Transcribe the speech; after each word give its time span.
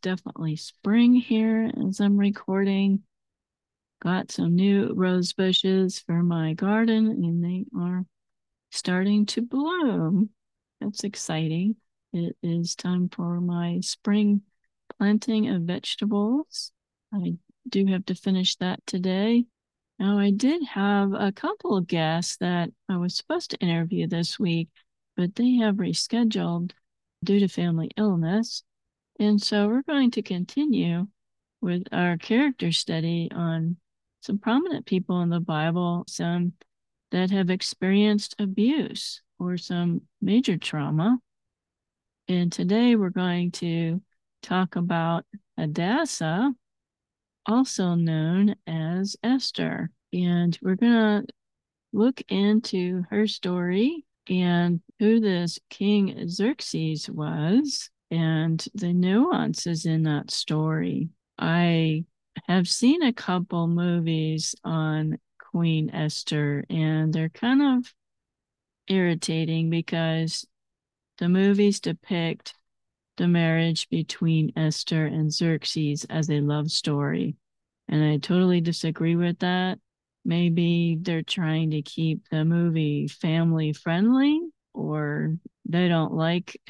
Definitely 0.00 0.56
spring 0.56 1.14
here 1.14 1.70
as 1.88 2.00
I'm 2.00 2.16
recording. 2.16 3.02
Got 4.02 4.30
some 4.30 4.54
new 4.54 4.92
rose 4.94 5.32
bushes 5.32 5.98
for 6.00 6.22
my 6.22 6.54
garden, 6.54 7.06
and 7.08 7.44
they 7.44 7.66
are 7.78 8.04
starting 8.70 9.26
to 9.26 9.42
bloom. 9.42 10.30
That's 10.80 11.04
exciting. 11.04 11.76
It 12.12 12.36
is 12.42 12.74
time 12.74 13.08
for 13.08 13.40
my 13.40 13.80
spring 13.80 14.42
planting 14.98 15.48
of 15.48 15.62
vegetables. 15.62 16.72
I 17.12 17.34
do 17.68 17.86
have 17.86 18.06
to 18.06 18.14
finish 18.14 18.56
that 18.56 18.84
today. 18.86 19.44
Now, 19.98 20.18
I 20.18 20.30
did 20.30 20.62
have 20.64 21.12
a 21.12 21.30
couple 21.30 21.76
of 21.76 21.86
guests 21.86 22.38
that 22.38 22.70
I 22.88 22.96
was 22.96 23.16
supposed 23.16 23.50
to 23.50 23.58
interview 23.58 24.06
this 24.06 24.38
week, 24.38 24.70
but 25.16 25.34
they 25.34 25.56
have 25.56 25.76
rescheduled 25.76 26.72
due 27.22 27.40
to 27.40 27.48
family 27.48 27.90
illness. 27.98 28.62
And 29.20 29.40
so 29.40 29.68
we're 29.68 29.82
going 29.82 30.12
to 30.12 30.22
continue 30.22 31.06
with 31.60 31.82
our 31.92 32.16
character 32.16 32.72
study 32.72 33.28
on 33.30 33.76
some 34.22 34.38
prominent 34.38 34.86
people 34.86 35.20
in 35.20 35.28
the 35.28 35.40
Bible, 35.40 36.04
some 36.08 36.54
that 37.10 37.30
have 37.30 37.50
experienced 37.50 38.34
abuse 38.38 39.20
or 39.38 39.58
some 39.58 40.00
major 40.22 40.56
trauma. 40.56 41.18
And 42.28 42.50
today 42.50 42.96
we're 42.96 43.10
going 43.10 43.50
to 43.52 44.00
talk 44.42 44.76
about 44.76 45.26
Hadassah, 45.58 46.54
also 47.44 47.96
known 47.96 48.54
as 48.66 49.16
Esther. 49.22 49.90
And 50.14 50.58
we're 50.62 50.76
going 50.76 51.26
to 51.26 51.26
look 51.92 52.22
into 52.30 53.04
her 53.10 53.26
story 53.26 54.06
and 54.30 54.80
who 54.98 55.20
this 55.20 55.58
King 55.68 56.26
Xerxes 56.26 57.10
was 57.10 57.90
and 58.10 58.64
the 58.74 58.92
nuances 58.92 59.86
in 59.86 60.02
that 60.04 60.30
story. 60.30 61.08
I 61.38 62.04
have 62.46 62.68
seen 62.68 63.02
a 63.02 63.12
couple 63.12 63.66
movies 63.66 64.54
on 64.64 65.18
Queen 65.38 65.90
Esther, 65.90 66.64
and 66.70 67.12
they're 67.12 67.28
kind 67.28 67.62
of 67.62 67.92
irritating 68.88 69.70
because 69.70 70.46
the 71.18 71.28
movies 71.28 71.80
depict 71.80 72.54
the 73.16 73.28
marriage 73.28 73.88
between 73.90 74.52
Esther 74.56 75.06
and 75.06 75.32
Xerxes 75.32 76.04
as 76.08 76.30
a 76.30 76.40
love 76.40 76.70
story. 76.70 77.36
And 77.88 78.02
I 78.02 78.16
totally 78.18 78.60
disagree 78.60 79.16
with 79.16 79.40
that. 79.40 79.78
Maybe 80.24 80.98
they're 81.00 81.22
trying 81.22 81.70
to 81.70 81.82
keep 81.82 82.28
the 82.30 82.44
movie 82.44 83.08
family 83.08 83.72
friendly 83.72 84.40
or 84.72 85.36
they 85.68 85.88
don't 85.88 86.14
like 86.14 86.60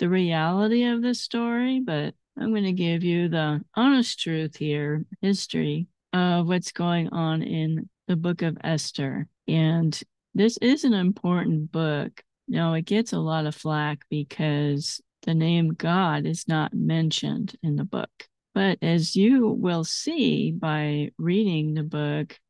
the 0.00 0.08
reality 0.08 0.84
of 0.84 1.02
the 1.02 1.14
story, 1.14 1.78
but 1.78 2.14
I'm 2.38 2.50
going 2.50 2.64
to 2.64 2.72
give 2.72 3.04
you 3.04 3.28
the 3.28 3.62
honest 3.74 4.18
truth 4.18 4.56
here, 4.56 5.04
history 5.20 5.88
of 6.14 6.48
what's 6.48 6.72
going 6.72 7.10
on 7.10 7.42
in 7.42 7.88
the 8.08 8.16
book 8.16 8.40
of 8.40 8.56
Esther. 8.64 9.28
And 9.46 10.00
this 10.34 10.56
is 10.56 10.84
an 10.84 10.94
important 10.94 11.70
book. 11.70 12.24
Now, 12.48 12.72
it 12.72 12.86
gets 12.86 13.12
a 13.12 13.18
lot 13.18 13.44
of 13.44 13.54
flack 13.54 14.00
because 14.08 15.02
the 15.22 15.34
name 15.34 15.74
God 15.74 16.24
is 16.24 16.48
not 16.48 16.72
mentioned 16.72 17.54
in 17.62 17.76
the 17.76 17.84
book. 17.84 18.10
But 18.54 18.78
as 18.80 19.14
you 19.14 19.48
will 19.48 19.84
see 19.84 20.50
by 20.50 21.10
reading 21.18 21.74
the 21.74 21.82
book, 21.82 22.40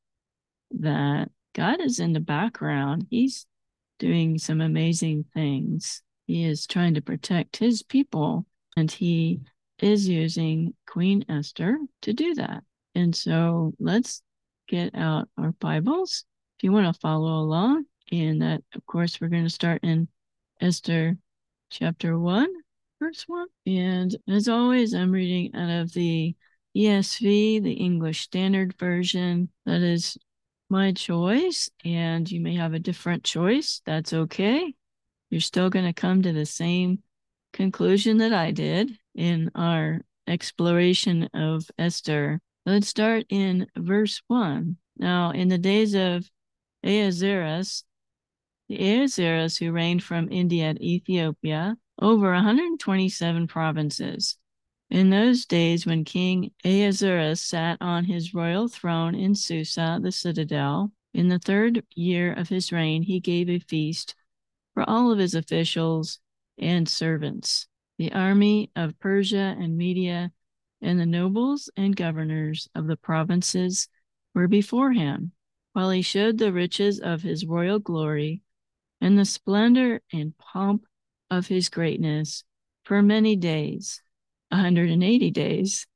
that 0.79 1.31
God 1.57 1.81
is 1.81 1.99
in 1.99 2.13
the 2.13 2.21
background. 2.21 3.09
He's 3.11 3.45
doing 3.99 4.39
some 4.39 4.61
amazing 4.61 5.25
things. 5.35 6.01
He 6.31 6.45
is 6.45 6.65
trying 6.65 6.95
to 6.95 7.03
protect 7.03 7.57
his 7.57 7.83
people, 7.83 8.47
and 8.77 8.89
he 8.89 9.41
is 9.81 10.09
using 10.09 10.75
Queen 10.87 11.25
Esther 11.29 11.77
to 12.03 12.13
do 12.13 12.35
that. 12.35 12.63
And 12.95 13.17
so 13.17 13.75
let's 13.81 14.23
get 14.69 14.95
out 14.95 15.29
our 15.37 15.51
Bibles 15.59 16.25
if 16.57 16.63
you 16.63 16.71
want 16.71 16.87
to 16.87 17.01
follow 17.01 17.41
along. 17.41 17.87
And 18.13 18.43
that, 18.43 18.63
of 18.77 18.87
course, 18.87 19.21
we're 19.21 19.27
going 19.27 19.43
to 19.43 19.51
start 19.51 19.83
in 19.83 20.07
Esther 20.61 21.17
chapter 21.69 22.17
1, 22.17 22.49
verse 23.01 23.25
1. 23.27 23.49
And 23.67 24.15
as 24.29 24.47
always, 24.47 24.95
I'm 24.95 25.11
reading 25.11 25.53
out 25.57 25.83
of 25.83 25.93
the 25.95 26.37
ESV, 26.77 27.61
the 27.61 27.73
English 27.73 28.21
Standard 28.21 28.79
Version. 28.79 29.49
That 29.67 29.81
is 29.81 30.17
my 30.69 30.93
choice, 30.93 31.71
and 31.85 32.31
you 32.31 32.41
may 32.41 32.55
have 32.55 32.73
a 32.73 32.79
different 32.79 33.25
choice. 33.25 33.83
That's 33.85 34.13
okay. 34.13 34.77
You're 35.31 35.41
still 35.41 35.71
going 35.71 35.87
to 35.87 35.93
come 35.93 36.23
to 36.23 36.33
the 36.33 36.45
same 36.45 37.03
conclusion 37.53 38.19
that 38.19 38.33
I 38.33 38.51
did 38.51 38.99
in 39.15 39.51
our 39.55 40.01
exploration 40.27 41.29
of 41.33 41.71
Esther. 41.79 42.41
Let's 42.67 42.89
start 42.89 43.27
in 43.29 43.69
verse 43.77 44.21
1. 44.27 44.77
Now, 44.99 45.31
in 45.31 45.49
the 45.49 45.59
days 45.59 45.95
of 45.95 46.29
Ahasuerus, 46.83 47.85
the 48.69 48.77
Ahasuerus 48.77 49.57
who 49.57 49.73
reigned 49.73 50.03
from 50.03 50.31
India 50.31 50.67
and 50.67 50.83
Ethiopia, 50.83 51.77
over 52.01 52.33
127 52.33 53.47
provinces. 53.47 54.37
In 54.91 55.11
those 55.11 55.47
days, 55.47 55.87
when 55.87 56.05
King 56.05 56.51
Ahasuerus 56.65 57.41
sat 57.41 57.79
on 57.81 58.05
his 58.05 58.35
royal 58.35 58.67
throne 58.67 59.15
in 59.15 59.37
Susa, 59.37 60.01
the 60.03 60.11
citadel, 60.11 60.91
in 61.15 61.29
the 61.29 61.39
third 61.39 61.85
year 61.95 62.33
of 62.33 62.49
his 62.49 62.73
reign, 62.73 63.03
he 63.03 63.21
gave 63.21 63.49
a 63.49 63.61
feast 63.61 64.15
for 64.75 64.89
all 64.89 65.11
of 65.11 65.19
his 65.19 65.35
officials 65.35 66.19
and 66.59 66.89
servants, 66.89 67.67
the 67.99 68.13
army 68.13 68.71
of 68.77 68.99
Persia 68.99 69.57
and 69.59 69.77
Media, 69.77 70.33
and 70.83 70.99
the 70.99 71.07
nobles 71.07 71.71
and 71.77 71.95
governors 71.95 72.69
of 72.75 72.87
the 72.87 72.97
provinces 72.97 73.89
were 74.35 74.49
before 74.49 74.93
him, 74.93 75.33
while 75.73 75.91
he 75.91 76.03
showed 76.03 76.39
the 76.39 76.53
riches 76.53 77.01
of 77.01 77.23
his 77.23 77.45
royal 77.47 77.79
glory 77.79 78.43
and 79.01 79.19
the 79.19 79.25
splendor 79.25 80.01
and 80.13 80.37
pomp 80.39 80.85
of 81.31 81.47
his 81.47 81.69
greatness 81.69 82.45
for 82.85 83.03
many 83.03 83.37
days, 83.37 84.03
a 84.51 84.57
180 84.57 85.31
days. 85.31 85.87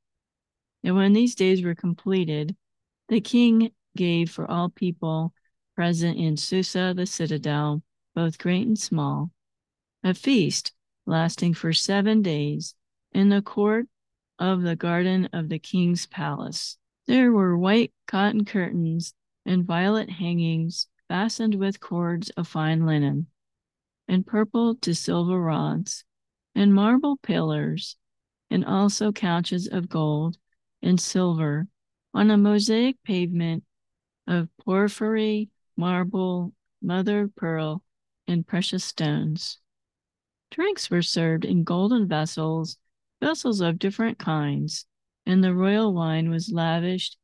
And 0.82 0.96
when 0.96 1.12
these 1.12 1.34
days 1.34 1.64
were 1.64 1.74
completed, 1.74 2.54
the 3.08 3.20
king 3.20 3.72
gave 3.96 4.30
for 4.30 4.50
all 4.50 4.68
people 4.68 5.32
present 5.74 6.18
in 6.18 6.36
Susa 6.36 6.92
the 6.94 7.06
citadel, 7.06 7.82
both 8.14 8.38
great 8.38 8.66
and 8.66 8.78
small, 8.78 9.30
a 10.02 10.14
feast 10.14 10.72
lasting 11.06 11.54
for 11.54 11.72
seven 11.72 12.22
days 12.22 12.74
in 13.12 13.28
the 13.28 13.42
court 13.42 13.86
of 14.38 14.62
the 14.62 14.76
garden 14.76 15.28
of 15.32 15.48
the 15.48 15.58
king's 15.58 16.06
palace. 16.06 16.76
There 17.06 17.32
were 17.32 17.56
white 17.56 17.92
cotton 18.06 18.44
curtains 18.44 19.14
and 19.46 19.64
violet 19.64 20.10
hangings 20.10 20.88
fastened 21.08 21.54
with 21.54 21.80
cords 21.80 22.30
of 22.30 22.48
fine 22.48 22.86
linen, 22.86 23.26
and 24.08 24.26
purple 24.26 24.74
to 24.76 24.94
silver 24.94 25.40
rods, 25.40 26.04
and 26.54 26.74
marble 26.74 27.18
pillars, 27.18 27.96
and 28.50 28.64
also 28.64 29.12
couches 29.12 29.68
of 29.68 29.88
gold 29.88 30.38
and 30.82 31.00
silver 31.00 31.68
on 32.12 32.30
a 32.30 32.36
mosaic 32.36 32.96
pavement 33.04 33.64
of 34.26 34.48
porphyry, 34.64 35.50
marble, 35.76 36.52
mother 36.80 37.28
pearl, 37.36 37.82
and 38.26 38.46
precious 38.46 38.84
stones. 38.84 39.58
Drinks 40.50 40.90
were 40.90 41.02
served 41.02 41.44
in 41.44 41.64
golden 41.64 42.06
vessels, 42.06 42.76
vessels 43.20 43.60
of 43.60 43.78
different 43.78 44.18
kinds, 44.18 44.86
and 45.26 45.42
the 45.42 45.54
royal 45.54 45.92
wine 45.92 46.30
was 46.30 46.52
lavished 46.52 47.16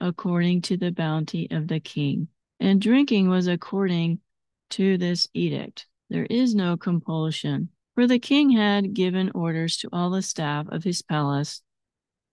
according 0.00 0.62
to 0.62 0.76
the 0.76 0.92
bounty 0.92 1.48
of 1.50 1.68
the 1.68 1.80
king. 1.80 2.28
And 2.58 2.80
drinking 2.80 3.28
was 3.28 3.46
according 3.46 4.20
to 4.70 4.96
this 4.98 5.28
edict. 5.34 5.86
There 6.08 6.26
is 6.26 6.54
no 6.54 6.76
compulsion, 6.76 7.68
for 7.94 8.06
the 8.06 8.18
king 8.18 8.50
had 8.50 8.94
given 8.94 9.30
orders 9.34 9.76
to 9.78 9.88
all 9.92 10.10
the 10.10 10.22
staff 10.22 10.66
of 10.68 10.84
his 10.84 11.02
palace 11.02 11.62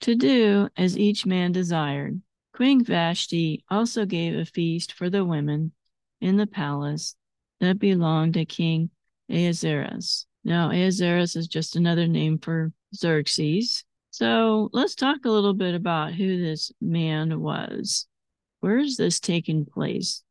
to 0.01 0.15
do 0.15 0.69
as 0.77 0.97
each 0.97 1.25
man 1.25 1.51
desired. 1.51 2.21
Queen 2.53 2.83
Vashti 2.83 3.63
also 3.69 4.05
gave 4.05 4.35
a 4.35 4.45
feast 4.45 4.93
for 4.93 5.09
the 5.09 5.25
women 5.25 5.73
in 6.21 6.37
the 6.37 6.47
palace 6.47 7.15
that 7.59 7.79
belonged 7.79 8.35
to 8.35 8.45
King 8.45 8.89
Ahasuerus. 9.29 10.25
Now, 10.43 10.71
Ahasuerus 10.71 11.35
is 11.35 11.47
just 11.47 11.75
another 11.75 12.07
name 12.07 12.37
for 12.37 12.71
Xerxes. 12.95 13.83
So 14.11 14.69
let's 14.73 14.95
talk 14.95 15.25
a 15.25 15.29
little 15.29 15.53
bit 15.53 15.75
about 15.75 16.13
who 16.13 16.41
this 16.41 16.71
man 16.81 17.39
was. 17.39 18.07
Where 18.61 18.77
is 18.77 18.97
this 18.97 19.19
taking 19.19 19.65
place? 19.65 20.23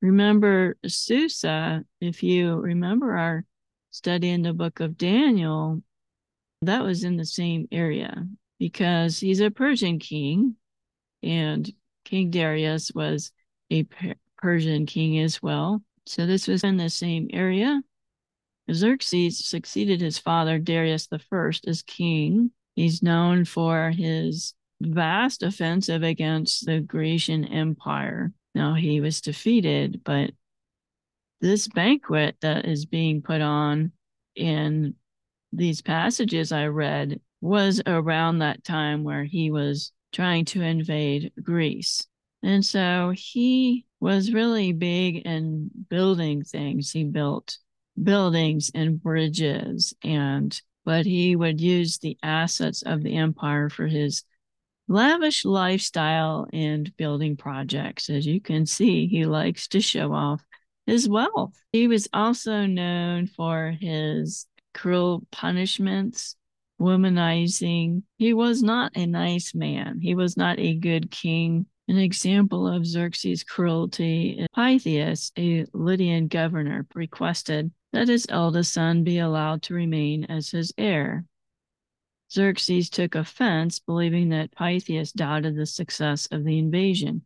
Remember, 0.00 0.76
Susa, 0.86 1.84
if 2.00 2.22
you 2.22 2.56
remember 2.56 3.16
our 3.16 3.44
study 3.90 4.30
in 4.30 4.42
the 4.42 4.52
book 4.52 4.80
of 4.80 4.98
Daniel, 4.98 5.82
that 6.62 6.82
was 6.82 7.04
in 7.04 7.16
the 7.16 7.24
same 7.24 7.66
area 7.72 8.26
because 8.58 9.18
he's 9.18 9.40
a 9.40 9.50
Persian 9.50 9.98
king, 9.98 10.56
and 11.22 11.72
King 12.04 12.30
Darius 12.30 12.92
was 12.94 13.32
a 13.70 13.86
Persian 14.36 14.86
king 14.86 15.18
as 15.20 15.42
well. 15.42 15.82
So 16.06 16.26
this 16.26 16.48
was 16.48 16.64
in 16.64 16.76
the 16.76 16.90
same 16.90 17.28
area. 17.32 17.82
Xerxes 18.72 19.44
succeeded 19.44 20.00
his 20.00 20.18
father 20.18 20.58
Darius 20.58 21.08
First 21.28 21.66
as 21.66 21.82
king. 21.82 22.50
He's 22.74 23.02
known 23.02 23.44
for 23.44 23.90
his 23.90 24.54
vast 24.80 25.42
offensive 25.42 26.02
against 26.02 26.66
the 26.66 26.80
Grecian 26.80 27.44
Empire. 27.44 28.32
Now 28.54 28.74
he 28.74 29.00
was 29.00 29.20
defeated, 29.20 30.02
but 30.04 30.30
this 31.40 31.68
banquet 31.68 32.36
that 32.40 32.64
is 32.66 32.86
being 32.86 33.22
put 33.22 33.40
on 33.40 33.92
in 34.34 34.94
these 35.52 35.82
passages 35.82 36.52
I 36.52 36.66
read 36.66 37.20
was 37.40 37.82
around 37.86 38.38
that 38.38 38.64
time 38.64 39.04
where 39.04 39.24
he 39.24 39.50
was 39.50 39.92
trying 40.12 40.44
to 40.46 40.62
invade 40.62 41.32
Greece. 41.42 42.06
And 42.44 42.64
so 42.64 43.12
he 43.16 43.86
was 44.00 44.32
really 44.32 44.72
big 44.72 45.26
in 45.26 45.70
building 45.88 46.44
things. 46.44 46.92
He 46.92 47.04
built 47.04 47.56
buildings 48.00 48.70
and 48.74 49.02
bridges 49.02 49.94
and 50.02 50.60
but 50.84 51.06
he 51.06 51.34
would 51.34 51.60
use 51.60 51.98
the 51.98 52.18
assets 52.22 52.82
of 52.82 53.02
the 53.02 53.16
empire 53.16 53.70
for 53.70 53.86
his 53.86 54.24
lavish 54.86 55.44
lifestyle 55.46 56.46
and 56.52 56.94
building 56.98 57.36
projects. 57.36 58.10
As 58.10 58.26
you 58.26 58.40
can 58.40 58.66
see, 58.66 59.06
he 59.06 59.24
likes 59.24 59.68
to 59.68 59.80
show 59.80 60.12
off 60.12 60.44
his 60.86 61.08
wealth. 61.08 61.54
He 61.72 61.88
was 61.88 62.08
also 62.12 62.66
known 62.66 63.26
for 63.26 63.74
his 63.80 64.46
cruel 64.74 65.26
punishments, 65.32 66.36
womanizing. 66.78 68.02
He 68.18 68.34
was 68.34 68.62
not 68.62 68.92
a 68.94 69.06
nice 69.06 69.54
man. 69.54 70.00
He 70.00 70.14
was 70.14 70.36
not 70.36 70.58
a 70.58 70.74
good 70.74 71.10
king. 71.10 71.64
An 71.86 71.98
example 71.98 72.66
of 72.66 72.86
Xerxes' 72.86 73.44
cruelty, 73.44 74.46
Pythias, 74.54 75.32
a 75.36 75.66
Lydian 75.74 76.28
governor, 76.28 76.86
requested 76.94 77.72
that 77.92 78.08
his 78.08 78.26
eldest 78.30 78.72
son 78.72 79.04
be 79.04 79.18
allowed 79.18 79.62
to 79.64 79.74
remain 79.74 80.24
as 80.24 80.50
his 80.50 80.72
heir. 80.78 81.26
Xerxes 82.32 82.88
took 82.88 83.14
offense, 83.14 83.80
believing 83.80 84.30
that 84.30 84.56
Pythias 84.56 85.12
doubted 85.12 85.56
the 85.56 85.66
success 85.66 86.26
of 86.32 86.44
the 86.44 86.58
invasion. 86.58 87.22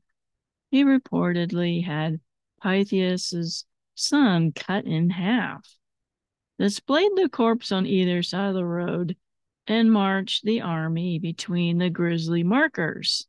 He 0.70 0.84
reportedly 0.84 1.84
had 1.84 2.20
Pythias's 2.60 3.64
son 3.94 4.52
cut 4.52 4.84
in 4.84 5.10
half, 5.10 5.78
displayed 6.58 7.12
the 7.14 7.28
corpse 7.28 7.70
on 7.70 7.86
either 7.86 8.22
side 8.24 8.48
of 8.48 8.54
the 8.54 8.64
road, 8.64 9.16
and 9.68 9.92
marched 9.92 10.44
the 10.44 10.60
army 10.62 11.18
between 11.18 11.78
the 11.78 11.90
grisly 11.90 12.42
markers. 12.42 13.26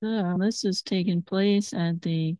So 0.00 0.36
this 0.38 0.64
is 0.64 0.82
taking 0.82 1.22
place 1.22 1.72
at 1.74 2.02
the 2.02 2.36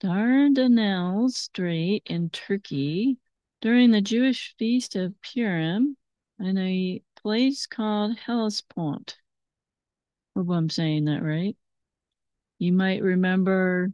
Dardanelles 0.00 1.32
Strait 1.32 2.04
in 2.06 2.30
Turkey 2.30 3.18
during 3.60 3.90
the 3.90 4.00
Jewish 4.00 4.54
feast 4.56 4.94
of 4.94 5.20
Purim 5.20 5.96
in 6.38 6.58
a 6.58 7.02
place 7.20 7.66
called 7.66 8.16
Hellespont. 8.16 9.16
Hope 10.36 10.48
I'm 10.50 10.70
saying 10.70 11.06
that 11.06 11.24
right. 11.24 11.56
You 12.60 12.72
might 12.72 13.02
remember 13.02 13.90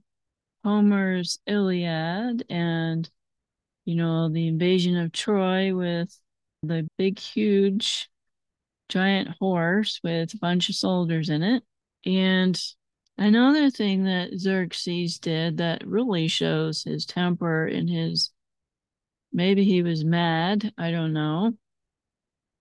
Homer's 0.62 1.38
Iliad 1.46 2.44
and, 2.50 3.08
you 3.86 3.94
know, 3.94 4.28
the 4.28 4.48
invasion 4.48 4.98
of 4.98 5.12
Troy 5.12 5.74
with 5.74 6.14
the 6.62 6.86
big, 6.98 7.18
huge, 7.18 8.10
giant 8.90 9.28
horse 9.40 9.98
with 10.04 10.34
a 10.34 10.38
bunch 10.38 10.68
of 10.68 10.74
soldiers 10.74 11.30
in 11.30 11.42
it. 11.42 11.62
And 12.04 12.60
another 13.18 13.70
thing 13.70 14.04
that 14.04 14.38
Xerxes 14.38 15.18
did 15.18 15.58
that 15.58 15.86
really 15.86 16.28
shows 16.28 16.82
his 16.82 17.06
temper 17.06 17.66
and 17.66 17.88
his 17.88 18.30
maybe 19.32 19.64
he 19.64 19.82
was 19.82 20.04
mad, 20.04 20.72
I 20.76 20.90
don't 20.90 21.12
know. 21.12 21.54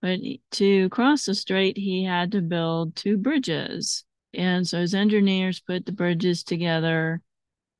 But 0.00 0.20
to 0.52 0.88
cross 0.88 1.26
the 1.26 1.34
strait, 1.34 1.76
he 1.76 2.04
had 2.04 2.32
to 2.32 2.40
build 2.40 2.96
two 2.96 3.16
bridges. 3.16 4.04
And 4.34 4.66
so 4.66 4.80
his 4.80 4.94
engineers 4.94 5.60
put 5.60 5.86
the 5.86 5.92
bridges 5.92 6.42
together 6.42 7.22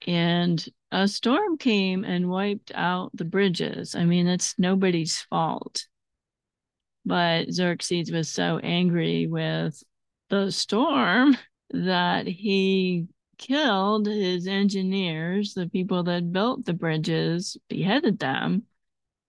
and 0.07 0.65
a 0.91 1.09
storm 1.09 1.57
came 1.57 2.05
and 2.05 2.29
wiped 2.29 2.73
out 2.75 3.11
the 3.15 3.25
bridges. 3.25 3.95
I 3.95 4.05
mean, 4.05 4.27
it's 4.27 4.55
nobody's 4.59 5.21
fault. 5.23 5.87
But 7.05 7.51
Xerxes 7.51 8.11
was 8.11 8.29
so 8.29 8.59
angry 8.59 9.27
with 9.27 9.83
the 10.29 10.51
storm 10.51 11.37
that 11.73 12.27
he 12.27 13.09
killed 13.39 14.07
his 14.07 14.47
engineers, 14.47 15.55
the 15.55 15.69
people 15.69 16.05
that 16.05 16.33
built 16.33 16.65
the 16.65 16.73
bridges, 16.73 17.57
beheaded 17.69 18.19
them. 18.19 18.65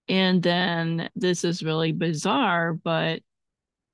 And 0.07 0.43
then 0.43 1.09
this 1.15 1.43
is 1.43 1.63
really 1.63 1.91
bizarre, 1.91 2.73
but 2.73 3.21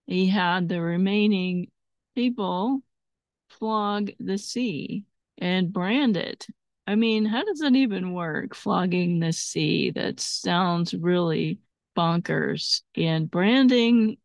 he 0.07 0.27
had 0.27 0.67
the 0.67 0.81
remaining 0.81 1.69
people 2.15 2.81
flog 3.49 4.11
the 4.19 4.37
sea 4.37 5.05
and 5.37 5.71
brand 5.71 6.17
it 6.17 6.47
I 6.89 6.95
mean, 6.95 7.25
how 7.25 7.43
does 7.43 7.59
that 7.59 7.75
even 7.75 8.13
work? 8.13 8.55
Flogging 8.55 9.19
the 9.19 9.31
sea. 9.31 9.91
That 9.91 10.19
sounds 10.19 10.91
really 10.95 11.59
bonkers. 11.95 12.81
And 12.95 13.29
branding, 13.29 14.17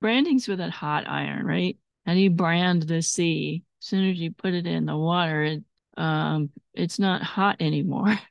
branding's 0.00 0.48
with 0.48 0.60
a 0.60 0.70
hot 0.70 1.06
iron, 1.06 1.44
right? 1.44 1.76
How 2.06 2.14
do 2.14 2.20
you 2.20 2.30
brand 2.30 2.82
the 2.82 3.02
sea? 3.02 3.64
As 3.80 3.86
soon 3.86 4.10
as 4.10 4.18
you 4.18 4.32
put 4.32 4.54
it 4.54 4.66
in 4.66 4.86
the 4.86 4.96
water, 4.96 5.42
it, 5.42 5.64
um, 5.96 6.50
it's 6.74 6.98
not 6.98 7.22
hot 7.22 7.56
anymore. 7.60 8.18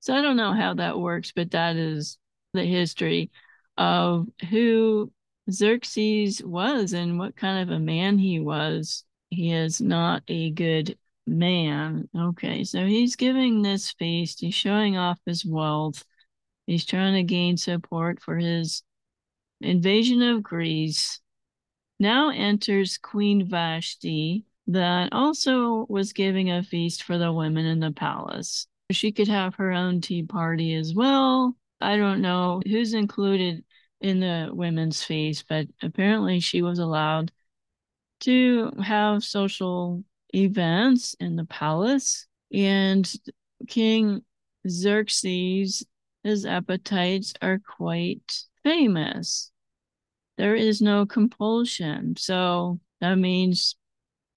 So 0.00 0.14
I 0.14 0.22
don't 0.22 0.36
know 0.36 0.52
how 0.52 0.74
that 0.74 0.98
works, 0.98 1.32
but 1.32 1.50
that 1.50 1.76
is 1.76 2.18
the 2.54 2.64
history 2.64 3.30
of 3.76 4.28
who 4.50 5.12
Xerxes 5.50 6.42
was 6.42 6.92
and 6.92 7.18
what 7.18 7.36
kind 7.36 7.62
of 7.68 7.74
a 7.74 7.80
man 7.80 8.18
he 8.18 8.40
was. 8.40 9.04
He 9.30 9.52
is 9.52 9.80
not 9.80 10.22
a 10.28 10.50
good 10.50 10.98
man. 11.26 12.08
Okay, 12.16 12.64
so 12.64 12.86
he's 12.86 13.16
giving 13.16 13.62
this 13.62 13.92
feast. 13.92 14.40
He's 14.40 14.54
showing 14.54 14.96
off 14.96 15.18
his 15.26 15.44
wealth. 15.44 16.04
He's 16.66 16.84
trying 16.84 17.14
to 17.14 17.22
gain 17.22 17.56
support 17.56 18.20
for 18.22 18.36
his 18.36 18.82
invasion 19.60 20.22
of 20.22 20.42
Greece. 20.42 21.20
Now 21.98 22.30
enters 22.30 22.98
Queen 22.98 23.48
Vashti, 23.48 24.44
that 24.68 25.12
also 25.12 25.86
was 25.88 26.12
giving 26.12 26.50
a 26.50 26.62
feast 26.62 27.02
for 27.02 27.18
the 27.18 27.32
women 27.32 27.64
in 27.64 27.80
the 27.80 27.90
palace. 27.90 28.66
She 28.90 29.12
could 29.12 29.28
have 29.28 29.54
her 29.56 29.72
own 29.72 30.00
tea 30.00 30.22
party 30.22 30.74
as 30.74 30.94
well. 30.94 31.56
I 31.80 31.96
don't 31.96 32.20
know 32.20 32.60
who's 32.66 32.94
included 32.94 33.64
in 34.00 34.20
the 34.20 34.50
women's 34.52 35.02
feast, 35.02 35.46
but 35.48 35.66
apparently 35.82 36.40
she 36.40 36.62
was 36.62 36.78
allowed 36.78 37.32
to 38.20 38.72
have 38.82 39.24
social 39.24 40.04
events 40.34 41.14
in 41.18 41.36
the 41.36 41.44
palace. 41.46 42.26
And 42.52 43.10
King 43.66 44.22
Xerxes, 44.68 45.84
his 46.24 46.44
appetites 46.46 47.32
are 47.40 47.58
quite 47.58 48.44
famous. 48.62 49.50
There 50.38 50.54
is 50.54 50.80
no 50.80 51.04
compulsion. 51.04 52.16
So 52.16 52.80
that 53.00 53.16
means 53.16 53.76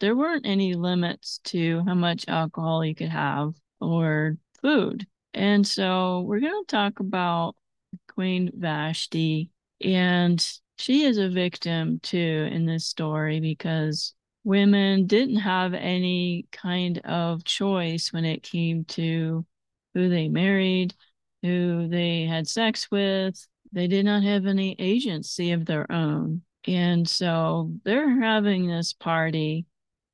there 0.01 0.15
weren't 0.15 0.47
any 0.47 0.73
limits 0.73 1.39
to 1.45 1.83
how 1.85 1.93
much 1.93 2.25
alcohol 2.27 2.83
you 2.83 2.95
could 2.95 3.09
have 3.09 3.53
or 3.79 4.37
food. 4.61 5.07
And 5.33 5.65
so 5.65 6.21
we're 6.21 6.39
going 6.39 6.63
to 6.65 6.75
talk 6.75 6.99
about 6.99 7.55
Queen 8.13 8.51
Vashti. 8.53 9.51
And 9.79 10.45
she 10.77 11.03
is 11.03 11.19
a 11.19 11.29
victim 11.29 11.99
too 12.01 12.49
in 12.51 12.65
this 12.65 12.87
story 12.87 13.39
because 13.39 14.15
women 14.43 15.05
didn't 15.05 15.37
have 15.37 15.75
any 15.75 16.47
kind 16.51 16.97
of 16.99 17.43
choice 17.43 18.11
when 18.11 18.25
it 18.25 18.41
came 18.41 18.85
to 18.85 19.45
who 19.93 20.09
they 20.09 20.27
married, 20.29 20.95
who 21.43 21.87
they 21.87 22.25
had 22.25 22.47
sex 22.47 22.89
with. 22.89 23.47
They 23.71 23.87
did 23.87 24.05
not 24.05 24.23
have 24.23 24.45
any 24.45 24.75
agency 24.79 25.51
of 25.51 25.65
their 25.65 25.89
own. 25.91 26.41
And 26.67 27.07
so 27.07 27.71
they're 27.83 28.21
having 28.21 28.67
this 28.67 28.93
party 28.93 29.65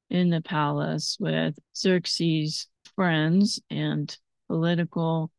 in 0.09 0.29
the 0.29 0.41
palace 0.41 1.17
with 1.19 1.57
Xerxes' 1.75 2.67
friends 2.95 3.59
and 3.69 4.15
political 4.47 5.31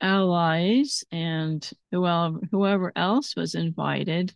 allies 0.00 1.04
and 1.10 1.68
whoever, 1.90 2.40
whoever 2.50 2.92
else 2.96 3.36
was 3.36 3.54
invited. 3.54 4.34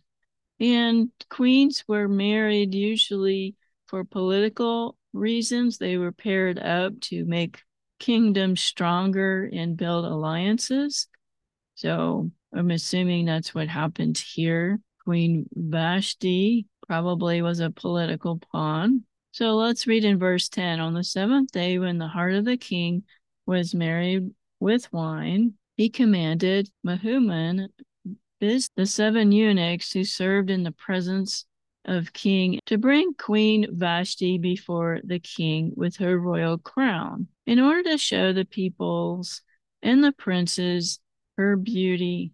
And 0.59 1.09
queens 1.29 1.83
were 1.87 2.07
married 2.07 2.73
usually 2.73 3.55
for 3.87 4.03
political 4.03 4.97
reasons. 5.11 5.77
They 5.77 5.97
were 5.97 6.11
paired 6.11 6.59
up 6.59 6.99
to 7.01 7.25
make 7.25 7.61
kingdoms 7.99 8.61
stronger 8.61 9.49
and 9.51 9.77
build 9.77 10.05
alliances. 10.05 11.07
So 11.75 12.31
I'm 12.55 12.71
assuming 12.71 13.25
that's 13.25 13.55
what 13.55 13.67
happened 13.67 14.17
here. 14.17 14.79
Queen 15.03 15.47
Vashti 15.55 16.67
probably 16.87 17.41
was 17.41 17.59
a 17.59 17.71
political 17.71 18.39
pawn. 18.51 19.03
So 19.31 19.55
let's 19.55 19.87
read 19.87 20.05
in 20.05 20.19
verse 20.19 20.49
10. 20.49 20.79
On 20.79 20.93
the 20.93 21.03
seventh 21.03 21.51
day, 21.51 21.79
when 21.79 21.97
the 21.97 22.07
heart 22.07 22.35
of 22.35 22.45
the 22.45 22.57
king 22.57 23.03
was 23.45 23.73
married 23.73 24.29
with 24.59 24.91
wine, 24.93 25.53
he 25.75 25.89
commanded 25.89 26.69
Mehuman, 26.85 27.69
this, 28.39 28.69
the 28.75 28.85
seven 28.85 29.31
eunuchs 29.31 29.91
who 29.91 30.03
served 30.03 30.49
in 30.51 30.63
the 30.63 30.71
presence 30.71 31.45
of 31.85 32.13
king, 32.13 32.59
to 32.67 32.77
bring 32.77 33.13
Queen 33.15 33.65
Vashti 33.71 34.37
before 34.37 35.01
the 35.03 35.19
king 35.19 35.73
with 35.75 35.97
her 35.97 36.19
royal 36.19 36.57
crown, 36.57 37.27
in 37.47 37.59
order 37.59 37.83
to 37.89 37.97
show 37.97 38.31
the 38.31 38.45
peoples 38.45 39.41
and 39.81 40.03
the 40.03 40.13
princes 40.13 40.99
her 41.37 41.57
beauty, 41.57 42.31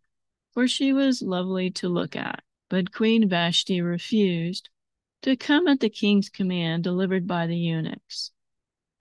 for 0.54 0.68
she 0.68 0.94
was 0.94 1.22
lovely 1.22 1.72
to 1.72 1.90
look 1.90 2.16
at. 2.16 2.44
But 2.70 2.94
Queen 2.94 3.28
Vashti 3.28 3.82
refused 3.82 4.70
to 5.24 5.36
come 5.36 5.68
at 5.68 5.80
the 5.80 5.90
king's 5.90 6.30
command 6.30 6.84
delivered 6.84 7.28
by 7.28 7.48
the 7.48 7.58
eunuchs. 7.58 8.32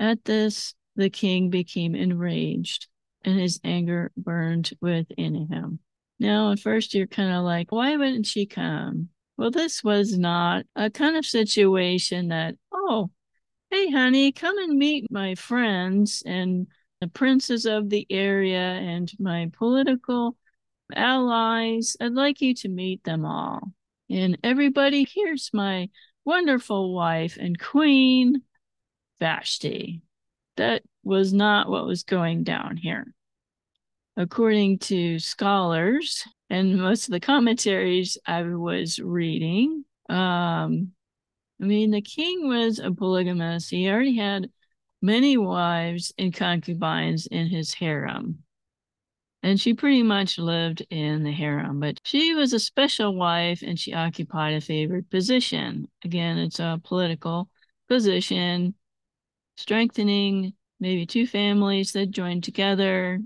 At 0.00 0.24
this, 0.24 0.74
the 0.96 1.10
king 1.10 1.50
became 1.50 1.94
enraged, 1.94 2.88
and 3.24 3.38
his 3.38 3.60
anger 3.62 4.10
burned 4.16 4.70
within 4.80 5.48
him. 5.48 5.80
Now, 6.18 6.52
at 6.52 6.60
first, 6.60 6.94
you're 6.94 7.06
kind 7.06 7.32
of 7.32 7.44
like, 7.44 7.70
why 7.70 7.96
wouldn't 7.96 8.26
she 8.26 8.46
come? 8.46 9.10
Well, 9.36 9.52
this 9.52 9.84
was 9.84 10.18
not 10.18 10.66
a 10.74 10.90
kind 10.90 11.16
of 11.16 11.24
situation 11.24 12.28
that, 12.28 12.56
oh, 12.72 13.10
hey, 13.70 13.90
honey, 13.90 14.32
come 14.32 14.58
and 14.58 14.76
meet 14.76 15.12
my 15.12 15.36
friends 15.36 16.22
and 16.26 16.66
the 17.00 17.06
princes 17.06 17.64
of 17.66 17.90
the 17.90 18.06
area 18.10 18.58
and 18.58 19.12
my 19.20 19.50
political 19.56 20.36
allies. 20.94 21.96
I'd 22.00 22.12
like 22.12 22.40
you 22.40 22.54
to 22.54 22.68
meet 22.68 23.04
them 23.04 23.24
all. 23.24 23.72
And 24.10 24.38
everybody, 24.42 25.06
here's 25.12 25.50
my 25.52 25.90
wonderful 26.24 26.94
wife 26.94 27.36
and 27.38 27.58
queen, 27.58 28.42
Vashti. 29.20 30.02
That 30.56 30.82
was 31.04 31.32
not 31.32 31.68
what 31.68 31.86
was 31.86 32.02
going 32.02 32.44
down 32.44 32.76
here. 32.76 33.12
According 34.16 34.80
to 34.80 35.18
scholars 35.18 36.24
and 36.50 36.78
most 36.78 37.04
of 37.04 37.12
the 37.12 37.20
commentaries 37.20 38.18
I 38.26 38.42
was 38.42 38.98
reading, 38.98 39.84
um, 40.08 40.92
I 41.60 41.64
mean, 41.64 41.90
the 41.90 42.02
king 42.02 42.48
was 42.48 42.78
a 42.78 42.90
polygamist. 42.90 43.70
He 43.70 43.88
already 43.88 44.16
had 44.16 44.50
many 45.02 45.36
wives 45.36 46.12
and 46.18 46.34
concubines 46.34 47.26
in 47.26 47.46
his 47.46 47.74
harem. 47.74 48.42
And 49.42 49.60
she 49.60 49.72
pretty 49.72 50.02
much 50.02 50.36
lived 50.38 50.84
in 50.90 51.22
the 51.22 51.30
harem, 51.32 51.78
but 51.78 52.00
she 52.04 52.34
was 52.34 52.52
a 52.52 52.58
special 52.58 53.14
wife 53.14 53.62
and 53.62 53.78
she 53.78 53.94
occupied 53.94 54.54
a 54.54 54.60
favored 54.60 55.08
position. 55.10 55.88
Again, 56.04 56.38
it's 56.38 56.58
a 56.58 56.80
political 56.82 57.48
position, 57.88 58.74
strengthening 59.56 60.54
maybe 60.80 61.06
two 61.06 61.26
families 61.26 61.92
that 61.92 62.10
join 62.10 62.40
together 62.40 63.20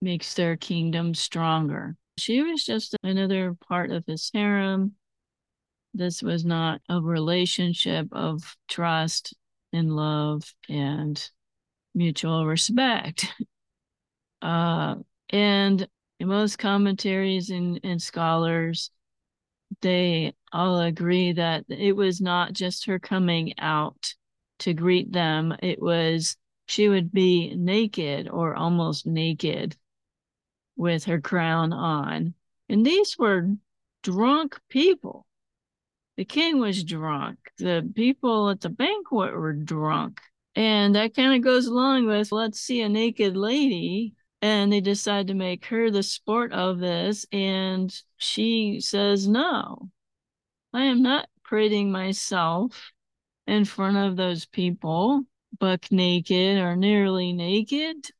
makes 0.00 0.34
their 0.34 0.56
kingdom 0.56 1.14
stronger. 1.14 1.96
She 2.18 2.42
was 2.42 2.64
just 2.64 2.96
another 3.02 3.54
part 3.54 3.90
of 3.90 4.04
his 4.06 4.30
harem. 4.34 4.96
This 5.94 6.22
was 6.22 6.44
not 6.44 6.80
a 6.88 7.00
relationship 7.00 8.08
of 8.12 8.56
trust 8.68 9.34
and 9.72 9.94
love 9.94 10.42
and 10.68 11.30
mutual 11.94 12.46
respect. 12.46 13.32
Uh, 14.42 14.96
and 15.32 15.88
most 16.20 16.58
commentaries 16.58 17.50
and, 17.50 17.80
and 17.82 18.00
scholars, 18.00 18.90
they 19.80 20.34
all 20.52 20.80
agree 20.80 21.32
that 21.32 21.64
it 21.68 21.96
was 21.96 22.20
not 22.20 22.52
just 22.52 22.86
her 22.86 22.98
coming 22.98 23.54
out 23.58 24.14
to 24.60 24.74
greet 24.74 25.12
them, 25.12 25.56
it 25.62 25.80
was 25.82 26.36
she 26.66 26.88
would 26.88 27.12
be 27.12 27.54
naked 27.56 28.28
or 28.28 28.54
almost 28.54 29.06
naked 29.06 29.76
with 30.76 31.04
her 31.04 31.20
crown 31.20 31.72
on. 31.72 32.34
And 32.68 32.86
these 32.86 33.18
were 33.18 33.48
drunk 34.02 34.58
people. 34.68 35.26
The 36.16 36.24
king 36.24 36.58
was 36.58 36.84
drunk. 36.84 37.38
The 37.58 37.90
people 37.94 38.50
at 38.50 38.60
the 38.60 38.68
banquet 38.68 39.34
were 39.34 39.52
drunk. 39.52 40.20
And 40.54 40.94
that 40.94 41.14
kind 41.14 41.34
of 41.34 41.42
goes 41.42 41.66
along 41.66 42.06
with 42.06 42.30
let's 42.30 42.60
see 42.60 42.82
a 42.82 42.88
naked 42.88 43.36
lady 43.36 44.14
and 44.42 44.72
they 44.72 44.80
decide 44.80 45.28
to 45.28 45.34
make 45.34 45.64
her 45.66 45.90
the 45.90 46.02
sport 46.02 46.52
of 46.52 46.78
this 46.78 47.24
and 47.32 48.02
she 48.18 48.80
says 48.80 49.26
no 49.26 49.88
i 50.74 50.82
am 50.82 51.02
not 51.02 51.28
parading 51.44 51.90
myself 51.90 52.92
in 53.46 53.64
front 53.64 53.96
of 53.96 54.16
those 54.16 54.44
people 54.44 55.24
buck 55.58 55.90
naked 55.90 56.58
or 56.58 56.76
nearly 56.76 57.32
naked 57.32 58.10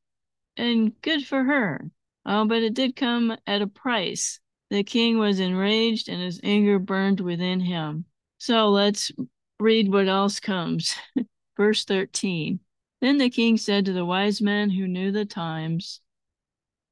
and 0.57 0.99
good 1.01 1.25
for 1.25 1.43
her. 1.43 1.89
Oh 2.25 2.45
but 2.45 2.63
it 2.63 2.73
did 2.73 2.95
come 2.95 3.35
at 3.45 3.61
a 3.61 3.67
price. 3.67 4.39
The 4.69 4.83
king 4.83 5.17
was 5.17 5.39
enraged 5.39 6.09
and 6.09 6.21
his 6.21 6.39
anger 6.43 6.79
burned 6.79 7.19
within 7.19 7.59
him. 7.59 8.05
So 8.37 8.69
let's 8.69 9.11
read 9.59 9.91
what 9.91 10.07
else 10.07 10.39
comes. 10.39 10.95
Verse 11.57 11.85
13 11.85 12.59
then 13.01 13.17
the 13.17 13.29
king 13.29 13.57
said 13.57 13.83
to 13.85 13.93
the 13.93 14.05
wise 14.05 14.41
men 14.41 14.69
who 14.69 14.87
knew 14.87 15.11
the 15.11 15.25
times 15.25 15.99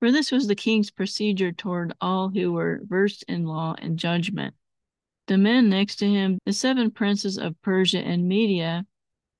for 0.01 0.12
this 0.12 0.31
was 0.31 0.48
the 0.48 0.55
king's 0.55 0.89
procedure 0.89 1.51
toward 1.51 1.93
all 2.01 2.29
who 2.29 2.51
were 2.51 2.81
versed 2.86 3.24
in 3.27 3.46
law 3.46 3.75
and 3.77 4.00
judgment. 4.00 4.55
The 5.27 5.38
men 5.38 5.70
next 5.70 5.98
to 5.98 6.08
him, 6.10 6.39
the 6.43 6.53
seven 6.53 6.89
princes 6.89 7.38
of 7.38 7.62
Persia 7.62 8.00
and 8.00 8.27
Media, 8.27 8.88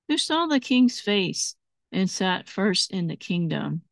who 0.06 0.16
saw 0.16 0.46
the 0.46 0.60
king's 0.60 1.00
face 1.00 1.56
and 1.90 2.08
sat 2.08 2.48
first 2.48 2.92
in 2.92 3.08
the 3.08 3.16
kingdom. 3.16 3.82